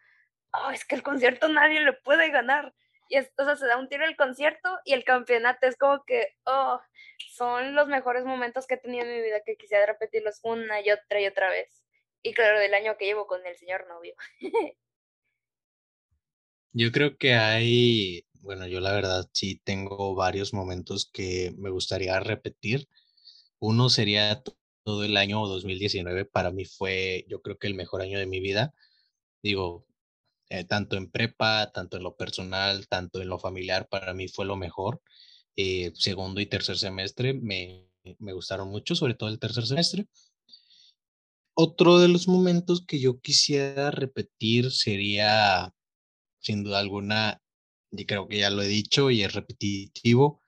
oh, 0.53 0.72
es 0.72 0.86
que 0.86 0.95
el 0.95 1.03
concierto 1.03 1.49
nadie 1.49 1.82
le 1.82 1.93
puede 1.93 2.30
ganar. 2.32 2.74
Y 3.09 3.17
es- 3.17 3.32
o 3.38 3.45
sea, 3.45 3.55
se 3.57 3.67
da 3.67 3.78
un 3.78 3.89
tiro 3.89 4.05
el 4.05 4.17
concierto 4.17 4.80
y 4.86 4.93
el 4.93 5.03
campeonato 5.05 5.67
es 5.67 5.78
como 5.78 6.03
que, 6.05 6.36
oh, 6.45 6.82
son 7.32 7.76
los 7.76 7.88
mejores 7.88 8.26
momentos 8.26 8.67
que 8.67 8.76
he 8.76 8.78
tenido 8.78 9.05
en 9.05 9.13
mi 9.13 9.22
vida 9.22 9.41
que 9.45 9.57
quisiera 9.57 9.86
repetirlos 9.88 10.39
una 10.43 10.82
y 10.82 10.91
otra 10.91 11.19
y 11.22 11.28
otra 11.28 11.49
vez. 11.49 11.80
Y 12.24 12.34
claro, 12.34 12.59
del 12.59 12.74
año 12.74 12.97
que 12.97 13.05
llevo 13.05 13.28
con 13.28 13.45
el 13.45 13.55
señor 13.57 13.88
novio. 13.88 14.15
Yo 16.74 16.91
creo 16.91 17.17
que 17.17 17.34
hay, 17.36 18.26
bueno, 18.41 18.67
yo 18.67 18.80
la 18.80 18.93
verdad 18.93 19.30
sí 19.34 19.61
tengo 19.63 20.15
varios 20.15 20.53
momentos 20.53 21.09
que 21.11 21.53
me 21.57 21.69
gustaría 21.69 22.19
repetir. 22.19 22.88
Uno 23.59 23.89
sería 23.89 24.41
to- 24.43 24.57
todo 24.86 25.03
el 25.05 25.17
año 25.17 25.45
2019, 25.47 26.26
para 26.26 26.51
mí 26.51 26.65
fue, 26.65 27.26
yo 27.30 27.41
creo 27.41 27.57
que 27.57 27.67
el 27.67 27.76
mejor 27.76 28.01
año 28.01 28.19
de 28.19 28.28
mi 28.28 28.39
vida. 28.41 28.74
Digo, 29.43 29.86
eh, 30.49 30.65
tanto 30.65 30.97
en 30.97 31.11
prepa, 31.11 31.72
tanto 31.74 31.97
en 31.97 32.03
lo 32.03 32.15
personal, 32.17 32.88
tanto 32.89 33.22
en 33.22 33.30
lo 33.30 33.39
familiar, 33.39 33.88
para 33.89 34.13
mí 34.13 34.28
fue 34.30 34.45
lo 34.45 34.57
mejor. 34.57 35.01
Eh, 35.57 35.91
segundo 35.95 36.41
y 36.41 36.47
tercer 36.47 36.78
semestre 36.80 37.34
me, 37.36 37.88
me 38.19 38.34
gustaron 38.34 38.69
mucho, 38.69 38.95
sobre 38.95 39.15
todo 39.15 39.30
el 39.30 39.39
tercer 39.39 39.65
semestre. 39.67 40.07
Otro 41.64 41.99
de 41.99 42.07
los 42.07 42.28
momentos 42.28 42.84
que 42.88 42.99
yo 42.99 43.22
quisiera 43.22 43.91
repetir 43.91 44.72
sería, 44.72 45.72
sin 46.39 46.64
duda 46.64 46.80
alguna, 46.80 47.39
y 47.91 48.07
creo 48.07 48.28
que 48.28 48.39
ya 48.39 48.49
lo 48.49 48.64
he 48.64 48.68
dicho 48.68 49.12
y 49.12 49.22
es 49.22 49.32
repetitivo, 49.32 50.41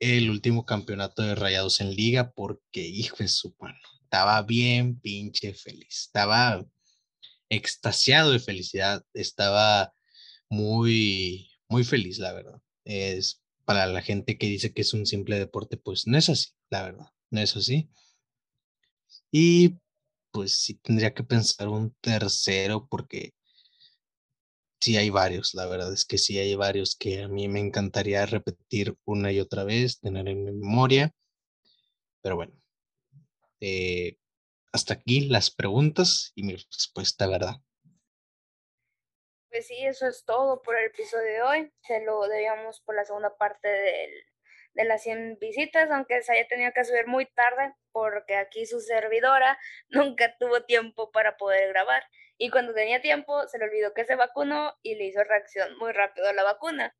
el 0.00 0.30
último 0.30 0.64
campeonato 0.64 1.20
de 1.20 1.34
Rayados 1.34 1.82
en 1.82 1.94
Liga, 1.94 2.32
porque 2.32 2.80
hijo 2.80 3.16
de 3.18 3.28
su 3.28 3.54
mano, 3.60 3.76
estaba 4.00 4.40
bien 4.40 4.98
pinche 4.98 5.52
feliz, 5.52 6.04
estaba 6.06 6.64
extasiado 7.50 8.32
de 8.32 8.40
felicidad, 8.40 9.04
estaba 9.12 9.92
muy, 10.48 11.50
muy 11.68 11.84
feliz, 11.84 12.18
la 12.20 12.32
verdad. 12.32 12.62
Es 12.86 13.42
para 13.66 13.84
la 13.84 14.00
gente 14.00 14.38
que 14.38 14.46
dice 14.46 14.72
que 14.72 14.80
es 14.80 14.94
un 14.94 15.04
simple 15.04 15.38
deporte, 15.38 15.76
pues 15.76 16.06
no 16.06 16.16
es 16.16 16.30
así, 16.30 16.52
la 16.70 16.84
verdad, 16.84 17.12
no 17.28 17.38
es 17.38 17.54
así. 17.54 17.90
Y 19.30 19.74
pues 20.30 20.60
sí 20.60 20.74
tendría 20.74 21.14
que 21.14 21.24
pensar 21.24 21.68
un 21.68 21.94
tercero 22.00 22.86
porque 22.88 23.32
sí 24.80 24.96
hay 24.96 25.10
varios, 25.10 25.54
la 25.54 25.66
verdad 25.66 25.92
es 25.92 26.04
que 26.04 26.18
sí 26.18 26.38
hay 26.38 26.54
varios 26.54 26.96
que 26.96 27.22
a 27.22 27.28
mí 27.28 27.48
me 27.48 27.60
encantaría 27.60 28.24
repetir 28.26 28.96
una 29.04 29.32
y 29.32 29.40
otra 29.40 29.64
vez, 29.64 30.00
tener 30.00 30.28
en 30.28 30.44
mi 30.44 30.52
memoria. 30.52 31.12
Pero 32.22 32.36
bueno, 32.36 32.52
eh, 33.60 34.16
hasta 34.72 34.94
aquí 34.94 35.28
las 35.28 35.50
preguntas 35.50 36.32
y 36.34 36.42
mi 36.42 36.54
respuesta, 36.54 37.26
¿verdad? 37.26 37.56
Pues 39.50 39.66
sí, 39.66 39.76
eso 39.84 40.06
es 40.06 40.24
todo 40.24 40.62
por 40.62 40.76
el 40.76 40.86
episodio 40.86 41.24
de 41.24 41.42
hoy. 41.42 41.72
Se 41.80 42.04
lo 42.04 42.28
debíamos 42.28 42.80
por 42.82 42.94
la 42.94 43.04
segunda 43.04 43.36
parte 43.36 43.68
del, 43.68 44.10
de 44.78 44.84
las 44.86 45.02
100 45.02 45.38
visitas, 45.40 45.90
aunque 45.90 46.22
se 46.22 46.32
haya 46.32 46.48
tenido 46.48 46.72
que 46.74 46.84
subir 46.86 47.06
muy 47.06 47.26
tarde, 47.26 47.74
porque 47.92 48.36
aquí 48.36 48.64
su 48.66 48.80
servidora 48.80 49.58
nunca 49.90 50.36
tuvo 50.38 50.64
tiempo 50.64 51.12
para 51.12 51.36
poder 51.36 51.68
grabar. 51.70 52.04
Y 52.38 52.50
cuando 52.50 52.72
tenía 52.74 53.02
tiempo, 53.02 53.48
se 53.48 53.58
le 53.58 53.66
olvidó 53.66 53.94
que 53.94 54.06
se 54.06 54.16
vacunó 54.16 54.74
y 54.82 54.94
le 54.96 55.06
hizo 55.06 55.24
reacción 55.24 55.76
muy 55.78 55.92
rápido 55.92 56.28
a 56.28 56.32
la 56.34 56.44
vacuna. 56.44 56.96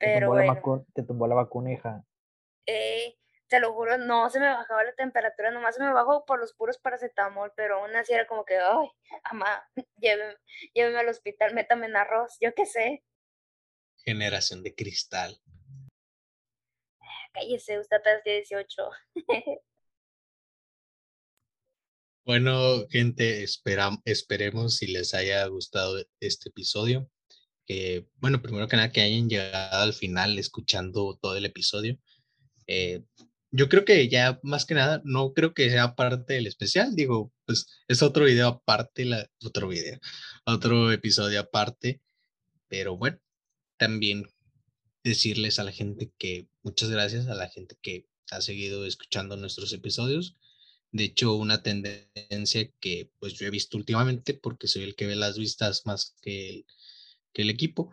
Te 0.00 0.10
Pero 0.10 0.10
tumbó, 0.10 0.34
la 0.34 0.42
bueno, 0.42 0.52
vacu- 0.52 0.84
te 0.94 1.02
tumbó 1.02 1.26
la 1.26 1.34
vacuna, 1.34 1.72
hija. 1.72 2.04
eh, 2.66 3.16
te 3.48 3.60
lo 3.60 3.72
juro, 3.74 3.98
no 3.98 4.30
se 4.30 4.40
me 4.40 4.48
bajaba 4.48 4.84
la 4.84 4.94
temperatura, 4.94 5.50
nomás 5.50 5.76
se 5.76 5.82
me 5.82 5.92
bajó 5.92 6.24
por 6.24 6.38
los 6.40 6.54
puros 6.54 6.78
paracetamol, 6.78 7.52
pero 7.56 7.78
aún 7.80 7.94
así 7.96 8.12
era 8.14 8.26
como 8.26 8.44
que, 8.44 8.56
ay, 8.58 8.88
mamá, 9.32 9.68
lléveme, 9.96 10.36
lléveme 10.74 10.98
al 11.00 11.08
hospital, 11.08 11.54
métame 11.54 11.86
en 11.86 11.96
arroz, 11.96 12.36
yo 12.40 12.54
qué 12.54 12.66
sé. 12.66 13.04
Generación 14.04 14.62
de 14.62 14.74
cristal. 14.76 15.40
Cállese, 17.32 17.78
usted 17.78 17.96
apenas 17.96 18.22
tiene 18.22 18.38
18. 18.38 18.90
Bueno, 22.24 22.86
gente, 22.88 23.42
esperemos 23.42 24.76
si 24.76 24.86
les 24.86 25.12
haya 25.12 25.44
gustado 25.46 26.00
este 26.20 26.50
episodio. 26.50 27.10
Que, 27.66 28.06
bueno, 28.18 28.40
primero 28.40 28.68
que 28.68 28.76
nada, 28.76 28.92
que 28.92 29.00
hayan 29.00 29.28
llegado 29.28 29.82
al 29.82 29.92
final 29.92 30.38
escuchando 30.38 31.18
todo 31.20 31.36
el 31.36 31.46
episodio. 31.46 31.98
Eh, 32.68 33.02
yo 33.50 33.68
creo 33.68 33.84
que 33.84 34.08
ya 34.08 34.38
más 34.44 34.66
que 34.66 34.74
nada, 34.74 35.02
no 35.04 35.32
creo 35.34 35.52
que 35.52 35.68
sea 35.70 35.96
parte 35.96 36.34
del 36.34 36.46
especial. 36.46 36.94
Digo, 36.94 37.32
pues 37.44 37.66
es 37.88 38.02
otro 38.02 38.24
video 38.24 38.48
aparte, 38.48 39.04
la, 39.04 39.26
otro 39.44 39.68
video, 39.68 39.98
otro 40.46 40.92
episodio 40.92 41.40
aparte. 41.40 42.00
Pero 42.68 42.96
bueno, 42.96 43.18
también 43.76 44.28
decirles 45.04 45.58
a 45.58 45.64
la 45.64 45.72
gente 45.72 46.12
que 46.18 46.48
muchas 46.62 46.90
gracias 46.90 47.26
a 47.28 47.34
la 47.34 47.48
gente 47.48 47.76
que 47.82 48.06
ha 48.30 48.40
seguido 48.40 48.86
escuchando 48.86 49.36
nuestros 49.36 49.72
episodios. 49.72 50.36
De 50.90 51.04
hecho, 51.04 51.34
una 51.34 51.62
tendencia 51.62 52.70
que 52.80 53.10
pues 53.18 53.34
yo 53.34 53.46
he 53.46 53.50
visto 53.50 53.76
últimamente, 53.76 54.34
porque 54.34 54.68
soy 54.68 54.82
el 54.82 54.94
que 54.94 55.06
ve 55.06 55.16
las 55.16 55.38
vistas 55.38 55.86
más 55.86 56.14
que 56.20 56.50
el, 56.50 56.66
que 57.32 57.42
el 57.42 57.50
equipo, 57.50 57.92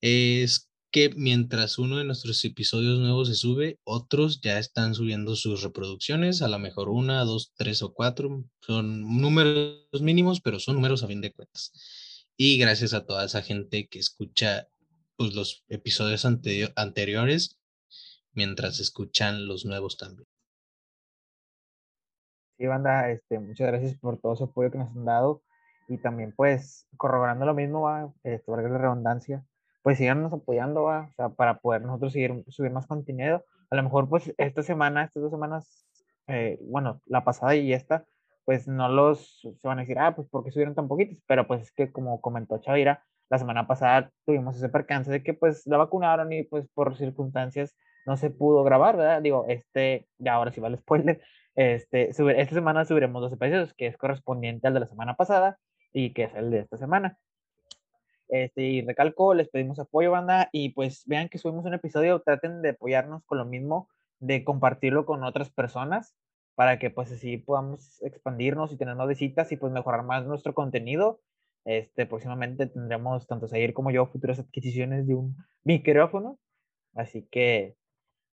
es 0.00 0.68
que 0.92 1.10
mientras 1.10 1.78
uno 1.78 1.98
de 1.98 2.04
nuestros 2.04 2.44
episodios 2.44 2.98
nuevos 2.98 3.28
se 3.28 3.36
sube, 3.36 3.78
otros 3.84 4.40
ya 4.40 4.58
están 4.58 4.96
subiendo 4.96 5.36
sus 5.36 5.62
reproducciones, 5.62 6.42
a 6.42 6.48
lo 6.48 6.58
mejor 6.58 6.88
una, 6.88 7.24
dos, 7.24 7.52
tres 7.54 7.82
o 7.82 7.94
cuatro. 7.94 8.44
Son 8.60 9.20
números 9.20 9.86
mínimos, 10.00 10.40
pero 10.40 10.58
son 10.58 10.74
números 10.74 11.04
a 11.04 11.06
fin 11.06 11.20
de 11.20 11.32
cuentas. 11.32 12.26
Y 12.36 12.58
gracias 12.58 12.94
a 12.94 13.06
toda 13.06 13.24
esa 13.24 13.42
gente 13.42 13.86
que 13.88 14.00
escucha 14.00 14.68
pues, 15.14 15.34
los 15.34 15.62
episodios 15.68 16.24
anteri- 16.24 16.72
anteriores 16.74 17.59
mientras 18.32 18.80
escuchan 18.80 19.46
los 19.46 19.64
nuevos 19.64 19.96
también. 19.96 20.26
Sí, 22.58 22.66
banda, 22.66 23.10
este, 23.10 23.38
muchas 23.38 23.68
gracias 23.68 23.98
por 23.98 24.18
todo 24.20 24.36
su 24.36 24.44
apoyo 24.44 24.70
que 24.70 24.78
nos 24.78 24.90
han 24.90 25.04
dado. 25.04 25.42
Y 25.88 25.98
también, 25.98 26.32
pues, 26.36 26.86
corroborando 26.96 27.44
lo 27.46 27.54
mismo, 27.54 27.80
va, 27.80 28.12
valga 28.46 28.68
la 28.68 28.78
redundancia, 28.78 29.44
pues 29.82 29.98
síganos 29.98 30.32
apoyando, 30.32 30.84
va, 30.84 31.08
o 31.10 31.12
sea, 31.14 31.28
para 31.30 31.58
poder 31.58 31.82
nosotros 31.82 32.12
seguir, 32.12 32.44
subir 32.48 32.70
más 32.70 32.86
contenido. 32.86 33.44
A 33.70 33.76
lo 33.76 33.82
mejor, 33.82 34.08
pues, 34.08 34.32
esta 34.38 34.62
semana, 34.62 35.04
estas 35.04 35.22
dos 35.22 35.32
semanas, 35.32 35.86
eh, 36.28 36.58
bueno, 36.62 37.00
la 37.06 37.24
pasada 37.24 37.56
y 37.56 37.72
esta, 37.72 38.04
pues 38.44 38.68
no 38.68 38.88
los, 38.88 39.40
se 39.40 39.66
van 39.68 39.78
a 39.78 39.82
decir, 39.82 39.98
ah, 39.98 40.14
pues, 40.14 40.28
¿por 40.28 40.44
qué 40.44 40.52
subieron 40.52 40.74
tan 40.74 40.86
poquitos? 40.86 41.18
Pero, 41.26 41.46
pues, 41.46 41.62
es 41.62 41.72
que 41.72 41.90
como 41.90 42.20
comentó 42.20 42.58
Chavira, 42.58 43.02
la 43.30 43.38
semana 43.38 43.66
pasada 43.66 44.12
tuvimos 44.26 44.56
ese 44.56 44.68
percance 44.68 45.10
de 45.10 45.22
que, 45.22 45.34
pues, 45.34 45.66
la 45.66 45.76
vacunaron 45.76 46.32
y, 46.32 46.44
pues, 46.44 46.68
por 46.74 46.96
circunstancias 46.96 47.74
no 48.06 48.16
se 48.16 48.30
pudo 48.30 48.64
grabar, 48.64 48.96
¿verdad? 48.96 49.22
Digo, 49.22 49.46
este, 49.48 50.06
ya 50.18 50.34
ahora 50.34 50.52
sí 50.52 50.60
va 50.60 50.68
el 50.68 50.78
spoiler, 50.78 51.20
este, 51.54 52.12
sube- 52.12 52.40
esta 52.40 52.54
semana 52.54 52.84
subiremos 52.84 53.20
dos 53.20 53.32
episodios, 53.32 53.74
que 53.74 53.86
es 53.86 53.96
correspondiente 53.96 54.66
al 54.66 54.74
de 54.74 54.80
la 54.80 54.86
semana 54.86 55.16
pasada 55.16 55.58
y 55.92 56.12
que 56.12 56.24
es 56.24 56.34
el 56.34 56.50
de 56.50 56.60
esta 56.60 56.76
semana. 56.76 57.18
Este, 58.28 58.62
y 58.62 58.82
recalco, 58.82 59.34
les 59.34 59.48
pedimos 59.48 59.78
apoyo, 59.80 60.12
banda, 60.12 60.48
y 60.52 60.70
pues 60.70 61.02
vean 61.06 61.28
que 61.28 61.38
subimos 61.38 61.64
un 61.64 61.74
episodio, 61.74 62.20
traten 62.20 62.62
de 62.62 62.70
apoyarnos 62.70 63.24
con 63.24 63.38
lo 63.38 63.44
mismo, 63.44 63.88
de 64.20 64.44
compartirlo 64.44 65.04
con 65.04 65.24
otras 65.24 65.50
personas, 65.50 66.14
para 66.54 66.78
que 66.78 66.90
pues 66.90 67.10
así 67.10 67.38
podamos 67.38 68.00
expandirnos 68.02 68.72
y 68.72 68.76
tener 68.76 68.94
más 68.94 69.08
visitas 69.08 69.50
y 69.50 69.56
pues 69.56 69.72
mejorar 69.72 70.04
más 70.04 70.26
nuestro 70.26 70.54
contenido. 70.54 71.20
Este, 71.64 72.06
próximamente 72.06 72.66
tendremos 72.66 73.26
tanto 73.26 73.48
Zair 73.48 73.74
como 73.74 73.90
yo 73.90 74.06
futuras 74.06 74.38
adquisiciones 74.38 75.06
de 75.06 75.14
un 75.14 75.36
micrófono, 75.64 76.38
así 76.94 77.26
que 77.30 77.76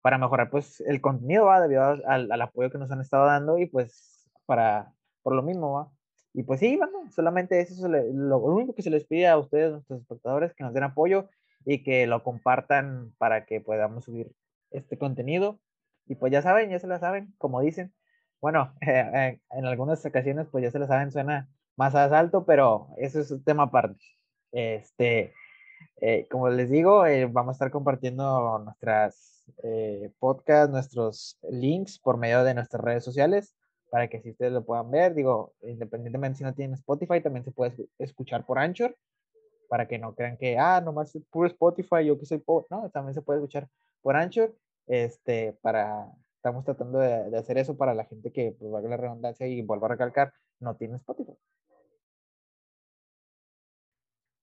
para 0.07 0.19
mejorar 0.19 0.51
pues 0.51 0.81
el 0.83 1.01
contenido, 1.01 1.47
va, 1.47 1.61
debido 1.61 1.83
al, 1.83 2.41
apoyo 2.41 2.71
que 2.71 2.79
nos 2.79 2.93
han 2.93 3.01
estado 3.01 3.27
dando 3.27 3.59
y 3.59 3.67
pues 3.67 4.31
para, 4.47 4.93
por 5.25 5.35
lo 5.35 5.43
mismo, 5.43 5.73
va. 5.73 5.91
Y 6.33 6.45
pues 6.45 6.61
sí, 6.61 6.77
bueno, 6.77 7.11
solamente 7.11 7.61
eso 7.61 7.75
es 7.75 8.15
lo, 8.15 8.39
único 8.39 8.73
que 8.73 8.83
se 8.83 8.91
les 8.91 9.05
pide 9.05 9.27
a 9.27 9.37
ustedes, 9.37 9.73
nuestros 9.73 10.03
espectadores, 10.03 10.55
que 10.55 10.63
nos 10.63 10.73
den 10.73 10.85
apoyo 10.85 11.29
y 11.65 11.83
que 11.83 12.07
lo 12.07 12.23
compartan 12.23 13.15
para 13.19 13.47
que 13.47 13.61
podamos 13.61 14.05
subir 14.05 14.31
este 14.71 14.97
contenido. 14.97 15.59
Y 16.07 16.15
pues 16.15 16.31
ya 16.31 16.41
saben, 16.41 16.71
ya 16.71 16.79
se 16.79 16.87
lo 16.87 16.97
saben, 17.01 17.35
como 17.37 17.61
dicen. 17.61 17.93
Bueno, 18.41 18.75
eh, 18.87 19.41
en 19.51 19.65
algunas 19.67 20.07
ocasiones, 20.07 20.47
pues 20.53 20.63
ya 20.63 20.71
se 20.71 20.79
lo 20.79 20.87
saben, 20.87 21.11
suena 21.11 21.49
más 21.75 21.97
alto, 21.97 22.47
pero 22.47 22.91
eso 22.99 23.19
es 23.19 23.33
un 23.33 23.43
tema 23.43 23.65
aparte. 23.65 24.05
Este, 24.53 25.35
eh, 26.01 26.27
como 26.31 26.49
les 26.49 26.71
digo, 26.71 27.07
eh, 27.07 27.27
vamos 27.27 27.55
a 27.55 27.57
estar 27.57 27.71
compartiendo 27.71 28.59
nuestras 28.59 29.33
podcasts, 30.19 30.73
nuestros 30.73 31.39
links 31.49 32.01
por 32.01 32.17
medio 32.19 32.43
de 32.43 32.55
nuestras 32.55 32.83
redes 32.83 33.05
sociales 33.05 33.55
para 33.91 34.09
que 34.09 34.21
si 34.21 34.31
ustedes 34.31 34.53
lo 34.53 34.65
puedan 34.65 34.91
ver. 34.91 35.15
Digo, 35.15 35.55
independientemente 35.63 36.39
si 36.39 36.45
no 36.45 36.55
tienen 36.55 36.75
Spotify, 36.75 37.21
también 37.21 37.45
se 37.45 37.53
puede 37.53 37.89
escuchar 37.99 38.45
por 38.45 38.59
Anchor, 38.59 38.97
para 39.69 39.89
que 39.89 39.99
no 39.99 40.15
crean 40.15 40.37
que, 40.37 40.59
ah, 40.59 40.81
nomás 40.81 41.15
es 41.15 41.25
puro 41.27 41.47
Spotify, 41.49 42.05
yo 42.05 42.19
que 42.19 42.27
soy 42.27 42.39
pobre. 42.39 42.67
No, 42.71 42.91
también 42.91 43.15
se 43.15 43.23
puede 43.23 43.39
escuchar 43.41 43.69
por 44.03 44.17
Anchor. 44.17 44.55
Este, 44.87 45.55
para, 45.63 46.13
estamos 46.37 46.65
tratando 46.65 46.99
de, 46.99 47.37
hacer 47.37 47.59
eso 47.59 47.77
para 47.77 47.95
la 47.95 48.05
gente 48.05 48.33
que, 48.33 48.55
pues, 48.59 48.71
valga 48.71 48.91
la 48.91 48.97
redundancia 48.97 49.47
y 49.47 49.63
vuelvo 49.63 49.87
a 49.87 49.91
recalcar, 49.91 50.33
no 50.61 50.77
tiene 50.77 50.97
Spotify. 50.97 51.37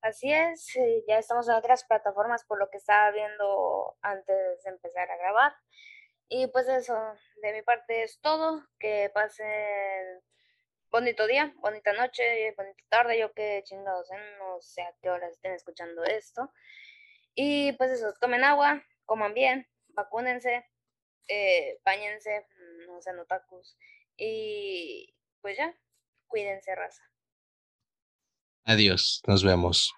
Así 0.04 0.34
es, 0.34 0.68
ya 1.08 1.18
estamos 1.18 1.48
en 1.48 1.56
otras 1.56 1.86
plataformas 1.86 2.44
por 2.44 2.60
lo 2.60 2.70
que 2.70 2.76
estaba 2.76 3.10
viendo 3.12 3.98
antes 4.02 4.62
de 4.62 4.70
empezar 4.70 5.10
a 5.10 5.16
grabar. 5.16 5.54
Y 6.28 6.48
pues 6.48 6.68
eso, 6.68 6.94
de 7.42 7.54
mi 7.54 7.62
parte 7.62 8.04
es 8.04 8.20
todo. 8.20 8.68
Que 8.80 9.10
pasen 9.14 10.22
bonito 10.92 11.26
día, 11.26 11.54
bonita 11.60 11.94
noche, 11.94 12.54
bonita 12.58 12.84
tarde, 12.90 13.18
yo 13.18 13.34
que 13.34 13.64
chingados, 13.64 14.12
¿eh? 14.12 14.18
no 14.40 14.62
sé 14.62 14.82
a 14.82 14.94
qué 15.02 15.10
horas 15.10 15.32
estén 15.32 15.54
escuchando 15.54 16.04
esto. 16.04 16.52
Y 17.36 17.72
pues 17.74 17.92
eso, 17.92 18.14
tomen 18.20 18.44
agua, 18.44 18.84
coman 19.06 19.34
bien, 19.34 19.70
vacúnense, 19.90 20.66
eh, 21.30 21.80
bañense, 21.86 22.46
no 22.88 23.02
sean 23.02 23.20
otakus. 23.20 23.78
Y 24.18 25.16
pues 25.42 25.58
ya, 25.58 25.74
cuídense, 26.28 26.76
raza. 26.76 27.13
Adiós, 28.66 29.22
nos 29.28 29.44
vemos. 29.44 29.92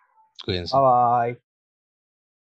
Cuídense. 0.44 0.74
Bye 0.76 1.34
bye. 1.34 1.45